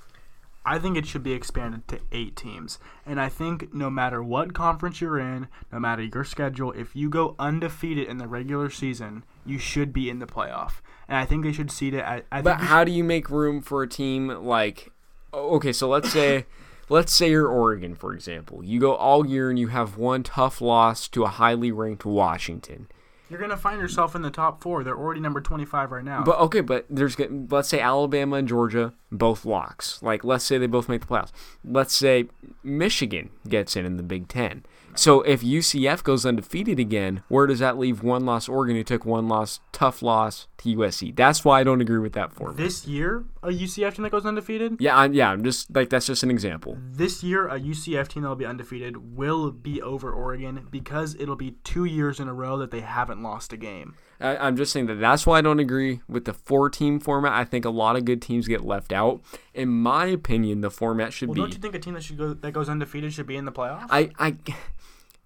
I 0.66 0.78
think 0.78 0.98
it 0.98 1.06
should 1.06 1.24
be 1.24 1.34
expanded 1.34 1.88
to 1.88 2.00
eight 2.12 2.36
teams. 2.36 2.80
And 3.06 3.20
I 3.20 3.30
think 3.30 3.74
no 3.74 3.90
matter 3.90 4.22
what 4.22 4.54
conference 4.54 5.02
you're 5.02 5.20
in, 5.20 5.48
no 5.72 5.80
matter 5.80 6.04
your 6.04 6.24
schedule, 6.24 6.72
if 6.74 6.96
you 6.96 7.10
go 7.10 7.36
undefeated 7.40 8.08
in 8.08 8.18
the 8.18 8.28
regular 8.28 8.70
season, 8.70 9.24
you 9.46 9.58
should 9.58 9.94
be 9.94 10.10
in 10.10 10.20
the 10.20 10.28
playoff. 10.28 10.82
And 11.08 11.18
I 11.18 11.26
think 11.26 11.44
they 11.44 11.54
should 11.54 11.72
seed 11.72 11.94
it 11.94 12.02
at. 12.04 12.26
I 12.32 12.42
But 12.42 12.58
how 12.58 12.84
do 12.84 12.92
you 12.92 13.04
make 13.04 13.30
room 13.30 13.62
for 13.62 13.82
a 13.82 13.88
team 13.88 14.28
like? 14.28 14.92
Okay, 15.34 15.74
so 15.74 15.88
let's 15.88 16.12
say, 16.12 16.46
let's 16.90 17.14
say 17.14 17.30
you're 17.32 17.48
Oregon, 17.48 17.96
for 17.96 18.14
example. 18.14 18.64
You 18.64 18.80
go 18.80 18.96
all 18.96 19.26
year 19.26 19.50
and 19.50 19.58
you 19.58 19.70
have 19.70 19.98
one 19.98 20.24
tough 20.24 20.62
loss 20.62 21.08
to 21.10 21.24
a 21.24 21.30
highly 21.30 21.72
ranked 21.72 22.06
Washington. 22.06 22.88
You're 23.30 23.40
gonna 23.40 23.58
find 23.58 23.80
yourself 23.80 24.16
in 24.16 24.22
the 24.22 24.32
top 24.32 24.62
four. 24.62 24.84
They're 24.84 24.98
already 24.98 25.20
number 25.22 25.42
25 25.42 25.92
right 25.92 26.04
now. 26.04 26.24
But 26.24 26.40
okay, 26.40 26.62
but 26.62 26.86
there's 26.90 27.18
let's 27.20 27.70
say 27.70 27.80
Alabama 27.80 28.38
and 28.38 28.48
Georgia 28.48 28.94
both 29.12 29.46
locks. 29.46 30.02
Like 30.02 30.24
let's 30.24 30.44
say 30.44 30.58
they 30.58 30.68
both 30.68 30.90
make 30.90 31.02
the 31.02 31.08
playoffs. 31.08 31.32
Let's 31.64 31.94
say 31.94 32.26
Michigan 32.64 33.30
gets 33.48 33.76
in 33.76 33.86
in 33.86 33.98
the 33.98 34.04
Big 34.04 34.28
Ten. 34.28 34.66
So 34.96 35.22
if 35.22 35.42
UCF 35.42 36.04
goes 36.04 36.26
undefeated 36.26 36.80
again, 36.80 37.24
where 37.28 37.48
does 37.48 37.60
that 37.60 37.78
leave 37.78 38.04
one 38.04 38.26
loss 38.26 38.50
Oregon 38.50 38.76
who 38.76 38.84
took 38.84 39.06
one 39.06 39.28
loss, 39.28 39.60
tough 39.72 40.02
loss 40.02 40.48
to 40.60 40.76
USC? 40.76 41.16
That's 41.16 41.46
why 41.46 41.62
I 41.62 41.64
don't 41.64 41.82
agree 41.82 42.00
with 42.00 42.14
that 42.14 42.34
format. 42.34 42.58
This 42.58 42.86
year, 42.86 43.26
a 43.44 43.50
UCF 43.50 43.96
team 43.96 44.04
that 44.04 44.12
goes 44.12 44.26
undefeated. 44.26 44.78
Yeah, 44.80 44.98
I'm, 44.98 45.14
yeah, 45.14 45.30
I'm 45.30 45.44
just 45.44 45.74
like 45.76 45.90
that's 45.90 46.08
just 46.08 46.24
an 46.24 46.32
example. 46.32 46.78
This 46.92 47.24
year, 47.24 47.48
a 47.48 47.60
UCF 47.60 48.08
team 48.10 48.24
that 48.24 48.30
will 48.30 48.36
be 48.36 48.46
undefeated 48.46 49.16
will 49.16 49.52
be 49.52 49.82
over 49.82 50.12
Oregon 50.12 50.68
because 50.70 51.16
it'll 51.16 51.36
be 51.36 51.52
two 51.64 51.86
years 51.86 52.20
in 52.20 52.28
a 52.28 52.34
row 52.34 52.58
that 52.58 52.72
they 52.72 52.82
haven't 52.82 53.22
lost 53.22 53.54
a 53.54 53.58
game. 53.58 53.96
I, 54.20 54.36
I'm 54.38 54.58
just 54.58 54.72
saying 54.74 54.88
that 54.88 54.96
that's 55.00 55.26
why 55.26 55.38
I 55.38 55.42
don't 55.42 55.60
agree 55.60 56.02
with 56.08 56.26
the 56.26 56.34
four-team 56.34 57.00
format. 57.00 57.34
I 57.34 57.46
think 57.46 57.66
a 57.66 57.70
lot 57.70 57.96
of 57.96 58.06
good 58.06 58.22
teams 58.22 58.48
get 58.48 58.62
left 58.66 58.92
out. 58.92 59.22
In 59.54 59.70
my 59.70 60.06
opinion, 60.08 60.62
the 60.62 60.72
format 60.72 61.14
should 61.14 61.30
Well, 61.30 61.36
be. 61.36 61.42
don't 61.42 61.54
you 61.54 61.60
think 61.60 61.76
a 61.76 61.80
team 61.80 61.94
that 61.94 62.04
should 62.04 62.18
go 62.18 62.34
that 62.34 62.52
goes 62.52 62.68
undefeated 62.70 63.14
should 63.14 63.28
be 63.28 63.36
in 63.38 63.46
the 63.46 63.52
playoffs? 63.52 63.88
I, 63.90 64.10
I, 64.20 64.36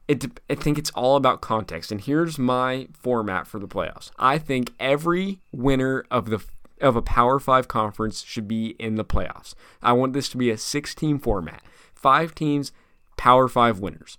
it, 0.08 0.26
I 0.50 0.56
think 0.56 0.78
it's 0.78 0.92
all 0.92 1.16
about 1.16 1.42
context. 1.42 1.92
And 1.92 2.02
here's 2.02 2.38
my 2.38 2.88
format 2.94 3.48
for 3.48 3.60
the 3.60 3.68
playoffs. 3.68 4.12
I 4.20 4.38
think 4.38 4.74
every 4.80 5.40
winner 5.52 6.06
of 6.12 6.30
the 6.30 6.44
of 6.82 6.96
a 6.96 7.02
Power 7.02 7.40
Five 7.40 7.68
conference 7.68 8.24
should 8.24 8.48
be 8.48 8.76
in 8.80 8.96
the 8.96 9.06
playoffs. 9.06 9.56
I 9.82 9.94
want 9.94 10.14
this 10.14 10.28
to 10.30 10.38
be 10.38 10.50
a 10.50 10.58
six-team 10.58 11.20
format, 11.20 11.64
five 11.96 12.36
teams, 12.36 12.72
Power 13.16 13.48
Five 13.48 13.80
winners. 13.80 14.18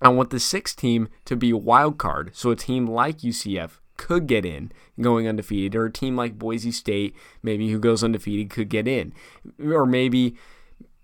I 0.00 0.08
want 0.10 0.30
the 0.30 0.38
sixth 0.38 0.76
team 0.76 1.08
to 1.24 1.34
be 1.34 1.50
a 1.50 1.56
wild 1.56 1.98
card, 1.98 2.30
so 2.34 2.50
a 2.50 2.56
team 2.56 2.86
like 2.86 3.18
UCF 3.18 3.80
could 3.98 4.26
get 4.26 4.46
in 4.46 4.72
going 4.98 5.28
undefeated, 5.28 5.76
or 5.76 5.84
a 5.84 5.92
team 5.92 6.16
like 6.16 6.38
Boise 6.38 6.72
State, 6.72 7.14
maybe 7.42 7.68
who 7.70 7.78
goes 7.78 8.02
undefeated, 8.02 8.48
could 8.48 8.70
get 8.70 8.88
in, 8.88 9.12
or 9.62 9.84
maybe 9.84 10.36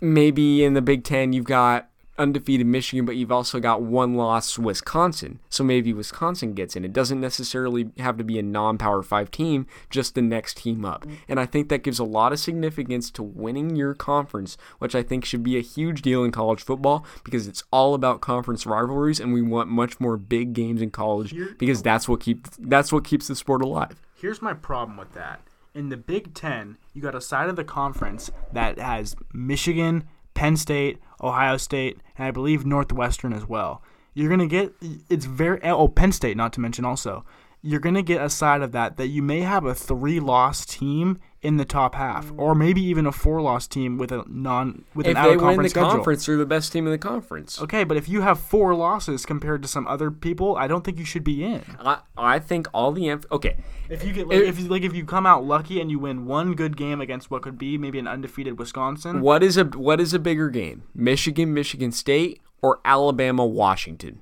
maybe 0.01 0.65
in 0.65 0.73
the 0.73 0.81
Big 0.81 1.05
Ten 1.05 1.35
you've 1.35 1.45
got 1.45 1.91
undefeated 2.19 2.67
Michigan, 2.67 3.05
but 3.05 3.17
you've 3.17 3.33
also 3.33 3.61
got 3.61 3.83
one 3.83 4.15
loss 4.15 4.59
Wisconsin. 4.59 5.41
So 5.49 5.65
maybe 5.65 5.93
Wisconsin 5.93 6.55
gets 6.55 6.77
in. 6.77 6.85
It 6.85 6.93
doesn't 6.93 7.21
necessarily 7.21 7.91
have 7.99 8.17
to 8.19 8.25
be 8.25 8.39
a 8.39 8.43
non 8.43 8.79
power 8.79 9.03
five 9.03 9.31
team, 9.31 9.67
just 9.91 10.15
the 10.15 10.23
next 10.23 10.59
team 10.59 10.85
up. 10.85 11.07
And 11.29 11.41
I 11.41 11.47
think 11.47 11.69
that 11.69 11.83
gives 11.83 11.99
a 11.99 12.05
lot 12.05 12.33
of 12.33 12.39
significance 12.39 13.11
to 13.13 13.23
winning 13.23 13.77
your 13.77 13.95
conference, 13.95 14.57
which 14.79 14.95
I 14.95 15.03
think 15.03 15.25
should 15.25 15.43
be 15.43 15.59
a 15.59 15.63
huge 15.63 16.03
deal 16.03 16.25
in 16.25 16.31
college 16.31 16.63
football 16.63 17.05
because 17.25 17.47
it's 17.47 17.65
all 17.71 17.95
about 17.95 18.21
conference 18.21 18.67
rivalries 18.67 19.21
and 19.21 19.33
we 19.33 19.43
want 19.43 19.69
much 19.69 20.01
more 20.01 20.17
big 20.17 20.53
games 20.53 20.81
in 20.81 20.91
college 20.91 21.35
because 21.59 21.83
that's 21.83 22.09
what 22.09 22.21
keep 22.21 22.47
that's 22.59 22.93
what 22.93 23.05
keeps 23.05 23.29
the 23.29 23.37
sport 23.37 23.63
alive. 23.63 24.01
Here's 24.15 24.41
my 24.41 24.55
problem 24.55 24.97
with 24.97 25.13
that. 25.15 25.41
In 25.75 25.89
the 25.89 25.97
Big 25.97 26.35
Ten, 26.35 26.77
you 26.93 27.03
got 27.03 27.17
a 27.17 27.21
side 27.21 27.49
of 27.49 27.57
the 27.57 27.65
conference 27.65 28.31
that 28.53 28.79
has 28.79 29.17
Michigan, 29.33 30.05
Penn 30.35 30.57
State, 30.57 30.99
Ohio 31.23 31.57
State, 31.57 31.99
and 32.17 32.27
I 32.27 32.31
believe 32.31 32.67
Northwestern 32.67 33.33
as 33.33 33.47
well. 33.49 33.83
You're 34.13 34.31
gonna 34.31 34.47
get 34.47 34.75
it's 35.09 35.25
very 35.25 35.61
oh, 35.63 35.77
oh 35.77 35.89
Penn 35.89 36.13
State 36.13 36.37
not 36.37 36.53
to 36.55 36.61
mention 36.61 36.85
also. 36.85 37.25
You're 37.63 37.81
gonna 37.81 38.03
get 38.03 38.21
a 38.21 38.29
side 38.29 38.63
of 38.63 38.73
that 38.73 38.97
that 38.97 39.09
you 39.09 39.23
may 39.23 39.41
have 39.41 39.65
a 39.65 39.75
three 39.75 40.21
loss 40.21 40.67
team 40.67 41.19
in 41.45 41.59
the 41.59 41.65
top 41.65 41.95
half, 41.95 42.33
or 42.37 42.55
maybe 42.55 42.81
even 42.83 43.07
a 43.07 43.13
four 43.13 43.41
loss 43.43 43.67
team 43.67 43.99
with 43.99 44.11
a 44.11 44.25
non 44.27 44.85
with 44.95 45.07
If 45.07 45.11
an 45.13 45.17
out 45.19 45.25
they 45.29 45.35
of 45.35 45.37
win 45.37 45.39
the 45.39 45.45
conference 45.47 45.71
schedule. 45.73 45.91
conference, 45.91 46.27
they're 46.27 46.37
the 46.39 46.47
best 46.47 46.73
team 46.73 46.87
in 46.87 46.93
the 46.93 46.99
conference. 46.99 47.61
Okay, 47.61 47.85
but 47.85 47.97
if 47.97 48.09
you 48.09 48.23
have 48.23 48.41
four 48.41 48.75
losses 48.75 49.27
compared 49.27 49.61
to 49.63 49.69
some 49.69 49.87
other 49.87 50.11
people, 50.11 50.57
I 50.57 50.67
don't 50.67 50.83
think 50.85 50.99
you 50.99 51.05
should 51.05 51.23
be 51.25 51.45
in. 51.45 51.63
I, 51.79 51.99
I 52.17 52.39
think 52.39 52.67
all 52.73 52.93
the 52.93 53.03
emph- 53.03 53.27
okay. 53.31 53.59
If 53.91 54.03
you 54.05 54.13
get 54.13 54.27
like, 54.29 54.39
It- 54.39 54.49
if 54.49 54.59
you 54.59 54.69
like 54.69 54.83
if 54.83 54.95
you 54.95 55.05
come 55.05 55.27
out 55.27 55.45
lucky 55.45 55.81
and 55.81 55.91
you 55.91 55.99
win 55.99 56.25
one 56.27 56.55
good 56.55 56.77
game 56.77 57.01
against 57.01 57.31
what 57.31 57.43
could 57.43 57.59
be 57.59 57.77
maybe 57.77 57.99
an 57.99 58.09
undefeated 58.09 58.59
Wisconsin, 58.59 59.21
What 59.21 59.43
is 59.43 59.57
a 59.59 59.65
what 59.65 60.01
is 60.01 60.15
a 60.15 60.19
bigger 60.19 60.49
game? 60.49 60.85
Michigan, 60.95 61.53
Michigan 61.53 61.93
State, 61.93 62.41
or 62.63 62.81
Alabama, 62.85 63.45
Washington? 63.45 64.21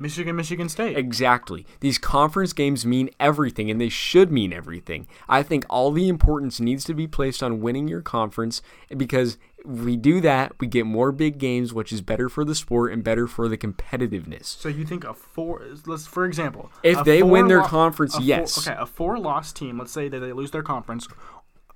Michigan, 0.00 0.34
Michigan 0.34 0.68
State. 0.68 0.96
Exactly. 0.96 1.66
These 1.80 1.98
conference 1.98 2.52
games 2.52 2.86
mean 2.86 3.10
everything, 3.20 3.70
and 3.70 3.80
they 3.80 3.90
should 3.90 4.32
mean 4.32 4.52
everything. 4.52 5.06
I 5.28 5.42
think 5.42 5.64
all 5.68 5.92
the 5.92 6.08
importance 6.08 6.58
needs 6.58 6.84
to 6.84 6.94
be 6.94 7.06
placed 7.06 7.42
on 7.42 7.60
winning 7.60 7.86
your 7.86 8.00
conference 8.00 8.62
because 8.96 9.36
we 9.64 9.96
do 9.98 10.22
that, 10.22 10.52
we 10.58 10.66
get 10.66 10.86
more 10.86 11.12
big 11.12 11.36
games, 11.36 11.74
which 11.74 11.92
is 11.92 12.00
better 12.00 12.30
for 12.30 12.46
the 12.46 12.54
sport 12.54 12.92
and 12.94 13.04
better 13.04 13.26
for 13.26 13.46
the 13.46 13.58
competitiveness. 13.58 14.46
So 14.46 14.70
you 14.70 14.86
think 14.86 15.04
a 15.04 15.12
four? 15.12 15.62
Let's 15.86 16.06
for 16.06 16.24
example, 16.24 16.70
If 16.82 17.04
they 17.04 17.22
win 17.22 17.48
their 17.48 17.58
four-lo- 17.58 17.68
conference, 17.68 18.14
four- 18.14 18.24
yes. 18.24 18.66
okay, 18.66 18.76
a 18.80 18.86
four-loss 18.86 19.52
team. 19.52 19.78
Let's 19.78 19.92
say 19.92 20.08
that 20.08 20.18
they 20.20 20.32
lose 20.32 20.50
their 20.50 20.62
conference. 20.62 21.06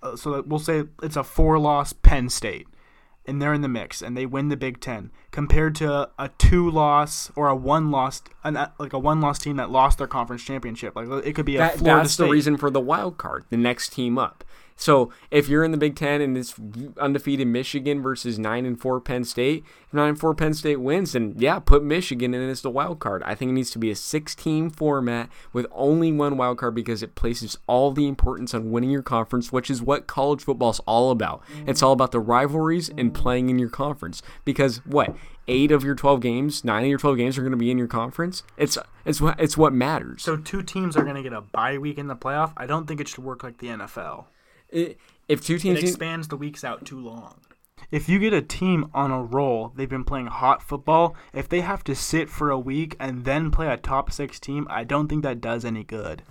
Uh, 0.02 0.16
so 0.16 0.32
that 0.32 0.46
we'll 0.46 0.58
say 0.58 0.84
it's 1.02 1.16
a 1.16 1.24
four-loss 1.24 1.92
Penn 1.92 2.28
State, 2.30 2.68
and 3.26 3.40
they're 3.40 3.54
in 3.54 3.62
the 3.62 3.68
mix, 3.68 4.02
and 4.02 4.16
they 4.16 4.26
win 4.26 4.48
the 4.48 4.56
Big 4.56 4.80
Ten, 4.80 5.10
compared 5.30 5.74
to 5.76 6.10
a 6.18 6.28
two-loss 6.38 7.30
or 7.34 7.48
a 7.48 7.56
one-loss, 7.56 8.22
an, 8.42 8.56
uh, 8.56 8.70
like 8.78 8.92
a 8.92 8.98
one-loss 8.98 9.38
team 9.38 9.56
that 9.56 9.70
lost 9.70 9.98
their 9.98 10.06
conference 10.06 10.42
championship. 10.44 10.94
Like 10.94 11.08
it 11.24 11.34
could 11.34 11.46
be 11.46 11.56
a 11.56 11.58
That, 11.58 11.78
Florida 11.78 12.02
that's 12.02 12.12
State. 12.14 12.26
the 12.26 12.30
reason 12.30 12.56
for 12.56 12.70
the 12.70 12.80
wild 12.80 13.16
card, 13.18 13.44
the 13.50 13.56
next 13.56 13.92
team 13.92 14.18
up. 14.18 14.44
So 14.76 15.10
if 15.30 15.48
you're 15.48 15.64
in 15.64 15.70
the 15.70 15.78
Big 15.78 15.94
Ten 15.96 16.20
and 16.20 16.36
it's 16.36 16.54
undefeated 16.98 17.46
Michigan 17.46 18.02
versus 18.02 18.38
nine 18.38 18.66
and 18.66 18.80
four 18.80 19.00
Penn 19.00 19.24
State, 19.24 19.64
if 19.86 19.94
nine 19.94 20.10
and 20.10 20.20
four 20.20 20.34
Penn 20.34 20.54
State 20.54 20.80
wins, 20.80 21.12
then 21.12 21.34
yeah, 21.36 21.58
put 21.58 21.84
Michigan 21.84 22.34
in 22.34 22.48
as 22.48 22.62
the 22.62 22.70
wild 22.70 22.98
card. 22.98 23.22
I 23.24 23.34
think 23.34 23.50
it 23.50 23.54
needs 23.54 23.70
to 23.72 23.78
be 23.78 23.90
a 23.90 23.96
six-team 23.96 24.70
format 24.70 25.30
with 25.52 25.66
only 25.70 26.10
one 26.12 26.36
wild 26.36 26.58
card 26.58 26.74
because 26.74 27.02
it 27.02 27.14
places 27.14 27.56
all 27.66 27.92
the 27.92 28.08
importance 28.08 28.52
on 28.52 28.70
winning 28.70 28.90
your 28.90 29.02
conference, 29.02 29.52
which 29.52 29.70
is 29.70 29.80
what 29.80 30.06
college 30.06 30.42
football 30.42 30.70
is 30.70 30.80
all 30.80 31.10
about. 31.10 31.42
It's 31.66 31.82
all 31.82 31.92
about 31.92 32.12
the 32.12 32.20
rivalries 32.20 32.90
and 32.90 33.14
playing 33.14 33.50
in 33.50 33.58
your 33.58 33.70
conference. 33.70 34.22
Because 34.44 34.78
what? 34.84 35.14
Eight 35.46 35.70
of 35.70 35.84
your 35.84 35.94
twelve 35.94 36.20
games, 36.20 36.64
nine 36.64 36.84
of 36.84 36.88
your 36.88 36.98
twelve 36.98 37.18
games 37.18 37.36
are 37.36 37.42
going 37.42 37.52
to 37.52 37.58
be 37.58 37.70
in 37.70 37.76
your 37.76 37.86
conference. 37.86 38.42
It's 38.56 38.78
it's 39.04 39.20
what 39.20 39.38
it's 39.38 39.58
what 39.58 39.74
matters. 39.74 40.22
So 40.22 40.38
two 40.38 40.62
teams 40.62 40.96
are 40.96 41.02
going 41.02 41.16
to 41.16 41.22
get 41.22 41.34
a 41.34 41.42
bye 41.42 41.76
week 41.76 41.98
in 41.98 42.06
the 42.06 42.16
playoff. 42.16 42.54
I 42.56 42.64
don't 42.64 42.86
think 42.86 42.98
it 42.98 43.08
should 43.08 43.24
work 43.24 43.44
like 43.44 43.58
the 43.58 43.66
NFL. 43.66 44.24
I- 44.74 44.96
if 45.28 45.42
two 45.44 45.54
It 45.54 45.60
teams 45.60 45.80
expands 45.82 46.28
the 46.28 46.36
weeks 46.36 46.64
out 46.64 46.84
too 46.84 46.98
long. 47.00 47.36
If 47.90 48.08
you 48.08 48.18
get 48.18 48.32
a 48.32 48.42
team 48.42 48.90
on 48.94 49.10
a 49.10 49.22
roll, 49.22 49.72
they've 49.76 49.88
been 49.88 50.04
playing 50.04 50.26
hot 50.26 50.62
football. 50.62 51.14
If 51.32 51.48
they 51.48 51.60
have 51.60 51.84
to 51.84 51.94
sit 51.94 52.28
for 52.28 52.50
a 52.50 52.58
week 52.58 52.96
and 52.98 53.24
then 53.24 53.50
play 53.50 53.68
a 53.68 53.76
top 53.76 54.10
six 54.10 54.40
team, 54.40 54.66
I 54.70 54.84
don't 54.84 55.08
think 55.08 55.22
that 55.22 55.40
does 55.40 55.64
any 55.64 55.84
good. 55.84 56.22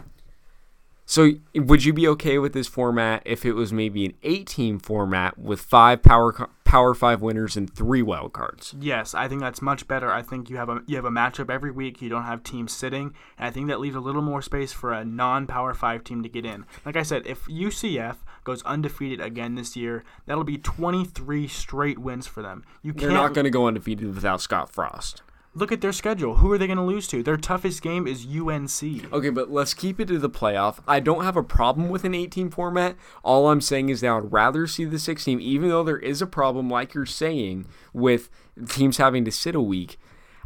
so 1.05 1.31
would 1.53 1.83
you 1.83 1.91
be 1.93 2.07
okay 2.07 2.37
with 2.37 2.53
this 2.53 2.67
format 2.67 3.21
if 3.25 3.45
it 3.45 3.53
was 3.53 3.73
maybe 3.73 4.05
an 4.05 4.13
eight 4.23 4.47
team 4.47 4.79
format 4.79 5.37
with 5.37 5.59
five 5.59 6.01
power 6.01 6.49
power 6.63 6.93
five 6.93 7.21
winners 7.21 7.57
and 7.57 7.71
three 7.75 8.01
wild 8.01 8.31
cards 8.31 8.73
Yes, 8.79 9.13
I 9.13 9.27
think 9.27 9.41
that's 9.41 9.61
much 9.61 9.85
better. 9.87 10.09
I 10.09 10.21
think 10.21 10.49
you 10.49 10.55
have 10.55 10.69
a 10.69 10.81
you 10.87 10.95
have 10.95 11.03
a 11.05 11.11
matchup 11.11 11.49
every 11.49 11.71
week. 11.71 12.01
You 12.01 12.07
don't 12.09 12.23
have 12.23 12.41
teams 12.41 12.71
sitting, 12.71 13.13
and 13.37 13.47
I 13.47 13.51
think 13.51 13.67
that 13.67 13.81
leaves 13.81 13.97
a 13.97 13.99
little 13.99 14.21
more 14.21 14.41
space 14.41 14.71
for 14.71 14.93
a 14.93 15.03
non-power 15.03 15.73
five 15.73 16.03
team 16.05 16.23
to 16.23 16.29
get 16.29 16.45
in. 16.45 16.65
Like 16.85 16.95
I 16.95 17.03
said, 17.03 17.27
if 17.27 17.45
UCF 17.47 18.15
goes 18.43 18.63
undefeated 18.63 19.21
again 19.21 19.55
this 19.55 19.75
year, 19.75 20.03
that'll 20.25 20.43
be 20.43 20.57
23 20.57 21.47
straight 21.47 21.99
wins 21.99 22.27
for 22.27 22.41
them. 22.41 22.63
You 22.81 22.93
they're 22.93 23.09
can't 23.09 23.33
going 23.33 23.45
to 23.45 23.51
go 23.51 23.67
undefeated 23.67 24.13
without 24.13 24.41
Scott 24.41 24.71
Frost 24.71 25.21
look 25.55 25.71
at 25.71 25.81
their 25.81 25.91
schedule. 25.91 26.35
Who 26.35 26.51
are 26.51 26.57
they 26.57 26.67
going 26.67 26.77
to 26.77 26.83
lose 26.83 27.07
to? 27.09 27.21
Their 27.21 27.37
toughest 27.37 27.81
game 27.81 28.07
is 28.07 28.25
UNC. 28.25 29.13
okay 29.13 29.29
but 29.29 29.51
let's 29.51 29.73
keep 29.73 29.99
it 29.99 30.07
to 30.07 30.17
the 30.17 30.29
playoff 30.29 30.79
I 30.87 30.99
don't 30.99 31.23
have 31.23 31.37
a 31.37 31.43
problem 31.43 31.89
with 31.89 32.03
an 32.03 32.15
18 32.15 32.29
team 32.29 32.49
format 32.49 32.95
all 33.23 33.49
I'm 33.49 33.61
saying 33.61 33.89
is 33.89 34.01
that 34.01 34.07
I 34.07 34.15
would 34.19 34.33
rather 34.33 34.65
see 34.67 34.85
the 34.85 34.99
16, 34.99 35.39
even 35.39 35.69
though 35.69 35.83
there 35.83 35.97
is 35.97 36.21
a 36.21 36.27
problem 36.27 36.69
like 36.69 36.93
you're 36.93 37.05
saying 37.05 37.67
with 37.93 38.29
teams 38.67 38.97
having 38.97 39.25
to 39.25 39.31
sit 39.31 39.55
a 39.55 39.61
week 39.61 39.99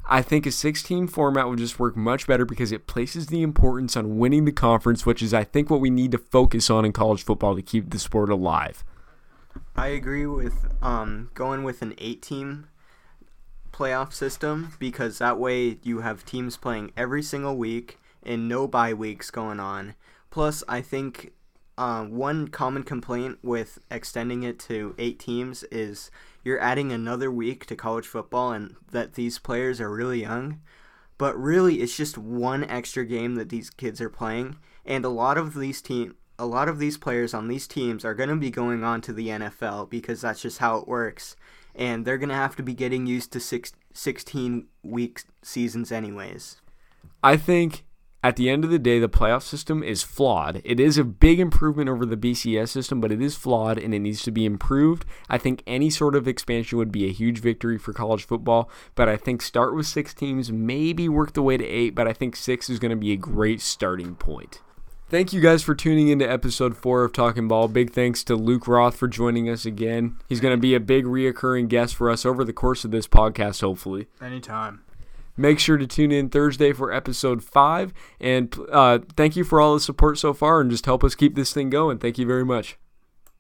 I 0.09 0.21
think 0.21 0.45
a 0.45 0.51
six 0.51 0.81
team 0.81 1.07
format 1.07 1.49
would 1.49 1.59
just 1.59 1.79
work 1.79 1.97
much 1.97 2.27
better 2.27 2.45
because 2.45 2.71
it 2.71 2.87
places 2.87 3.27
the 3.27 3.41
importance 3.41 3.97
on 3.97 4.17
winning 4.17 4.45
the 4.45 4.51
conference, 4.53 5.05
which 5.05 5.21
is, 5.21 5.33
I 5.33 5.43
think, 5.43 5.69
what 5.69 5.81
we 5.81 5.89
need 5.89 6.11
to 6.13 6.17
focus 6.17 6.69
on 6.69 6.85
in 6.85 6.93
college 6.93 7.23
football 7.23 7.55
to 7.55 7.61
keep 7.61 7.89
the 7.89 7.99
sport 7.99 8.29
alive. 8.29 8.85
I 9.75 9.87
agree 9.87 10.25
with 10.25 10.67
um, 10.81 11.29
going 11.33 11.63
with 11.63 11.81
an 11.81 11.93
eight 11.97 12.21
team 12.21 12.67
playoff 13.71 14.13
system 14.13 14.73
because 14.79 15.19
that 15.19 15.37
way 15.37 15.77
you 15.83 15.99
have 15.99 16.25
teams 16.25 16.57
playing 16.57 16.91
every 16.95 17.21
single 17.21 17.57
week 17.57 17.99
and 18.23 18.47
no 18.47 18.67
bye 18.67 18.93
weeks 18.93 19.29
going 19.29 19.59
on. 19.59 19.95
Plus, 20.29 20.63
I 20.67 20.81
think 20.81 21.33
uh, 21.77 22.03
one 22.05 22.47
common 22.47 22.83
complaint 22.83 23.39
with 23.43 23.79
extending 23.91 24.43
it 24.43 24.57
to 24.59 24.95
eight 24.97 25.19
teams 25.19 25.63
is 25.65 26.09
you're 26.47 26.61
adding 26.61 26.93
another 26.93 27.29
week 27.29 27.65
to 27.65 27.75
college 27.75 28.07
football 28.07 28.53
and 28.53 28.73
that 28.91 29.15
these 29.15 29.37
players 29.37 29.81
are 29.81 29.93
really 29.93 30.21
young. 30.21 30.61
But 31.17 31.37
really, 31.37 31.81
it's 31.81 31.97
just 31.97 32.17
one 32.17 32.63
extra 32.63 33.05
game 33.05 33.35
that 33.35 33.49
these 33.49 33.69
kids 33.69 33.99
are 33.99 34.09
playing, 34.09 34.55
and 34.85 35.03
a 35.03 35.09
lot 35.09 35.37
of 35.37 35.55
these 35.55 35.81
team, 35.81 36.15
a 36.39 36.45
lot 36.45 36.69
of 36.69 36.79
these 36.79 36.97
players 36.97 37.33
on 37.33 37.47
these 37.47 37.67
teams 37.67 38.05
are 38.05 38.13
going 38.13 38.29
to 38.29 38.35
be 38.35 38.51
going 38.51 38.83
on 38.83 39.01
to 39.01 39.13
the 39.13 39.27
NFL 39.27 39.89
because 39.89 40.21
that's 40.21 40.41
just 40.41 40.59
how 40.59 40.77
it 40.77 40.87
works, 40.87 41.35
and 41.75 42.05
they're 42.05 42.19
going 42.19 42.29
to 42.29 42.35
have 42.35 42.55
to 42.57 42.63
be 42.63 42.75
getting 42.75 43.07
used 43.07 43.33
to 43.33 43.39
six, 43.39 43.73
16 43.93 44.67
week 44.83 45.23
seasons 45.41 45.91
anyways. 45.91 46.61
I 47.23 47.35
think 47.35 47.83
at 48.27 48.35
the 48.35 48.49
end 48.49 48.65
of 48.65 48.69
the 48.69 48.77
day, 48.77 48.99
the 48.99 49.07
playoff 49.07 49.41
system 49.41 49.81
is 49.81 50.03
flawed. 50.03 50.61
It 50.65 50.81
is 50.81 50.97
a 50.97 51.05
big 51.05 51.39
improvement 51.39 51.87
over 51.87 52.05
the 52.05 52.17
BCS 52.17 52.67
system, 52.67 52.99
but 52.99 53.09
it 53.09 53.21
is 53.21 53.37
flawed 53.37 53.77
and 53.77 53.93
it 53.93 53.99
needs 53.99 54.21
to 54.23 54.31
be 54.31 54.43
improved. 54.43 55.05
I 55.29 55.37
think 55.37 55.63
any 55.65 55.89
sort 55.89 56.13
of 56.13 56.27
expansion 56.27 56.77
would 56.77 56.91
be 56.91 57.05
a 57.05 57.13
huge 57.13 57.39
victory 57.39 57.77
for 57.77 57.93
college 57.93 58.25
football, 58.25 58.69
but 58.95 59.07
I 59.07 59.15
think 59.15 59.41
start 59.41 59.73
with 59.73 59.85
six 59.85 60.13
teams, 60.13 60.51
maybe 60.51 61.07
work 61.07 61.35
the 61.35 61.41
way 61.41 61.55
to 61.55 61.63
eight, 61.63 61.95
but 61.95 62.05
I 62.05 62.11
think 62.11 62.35
six 62.35 62.69
is 62.69 62.79
going 62.79 62.89
to 62.89 62.97
be 62.97 63.13
a 63.13 63.15
great 63.17 63.61
starting 63.61 64.15
point. 64.15 64.59
Thank 65.07 65.31
you 65.31 65.39
guys 65.39 65.63
for 65.63 65.73
tuning 65.73 66.09
into 66.09 66.29
episode 66.29 66.75
four 66.75 67.05
of 67.05 67.13
Talkin' 67.13 67.47
Ball. 67.47 67.69
Big 67.69 67.93
thanks 67.93 68.25
to 68.25 68.35
Luke 68.35 68.67
Roth 68.67 68.97
for 68.97 69.07
joining 69.07 69.49
us 69.49 69.65
again. 69.65 70.17
He's 70.27 70.41
going 70.41 70.53
to 70.53 70.59
be 70.59 70.75
a 70.75 70.81
big 70.81 71.05
reoccurring 71.05 71.69
guest 71.69 71.95
for 71.95 72.09
us 72.09 72.25
over 72.25 72.43
the 72.43 72.51
course 72.51 72.83
of 72.83 72.91
this 72.91 73.07
podcast, 73.07 73.61
hopefully. 73.61 74.07
Anytime. 74.21 74.83
Make 75.37 75.59
sure 75.59 75.77
to 75.77 75.87
tune 75.87 76.11
in 76.11 76.29
Thursday 76.29 76.73
for 76.73 76.91
episode 76.91 77.43
five. 77.43 77.93
And 78.19 78.53
uh, 78.71 78.99
thank 79.15 79.35
you 79.35 79.43
for 79.43 79.61
all 79.61 79.75
the 79.75 79.79
support 79.79 80.17
so 80.17 80.33
far 80.33 80.59
and 80.59 80.71
just 80.71 80.85
help 80.85 81.03
us 81.03 81.15
keep 81.15 81.35
this 81.35 81.53
thing 81.53 81.69
going. 81.69 81.99
Thank 81.99 82.17
you 82.17 82.25
very 82.25 82.45
much. 82.45 82.77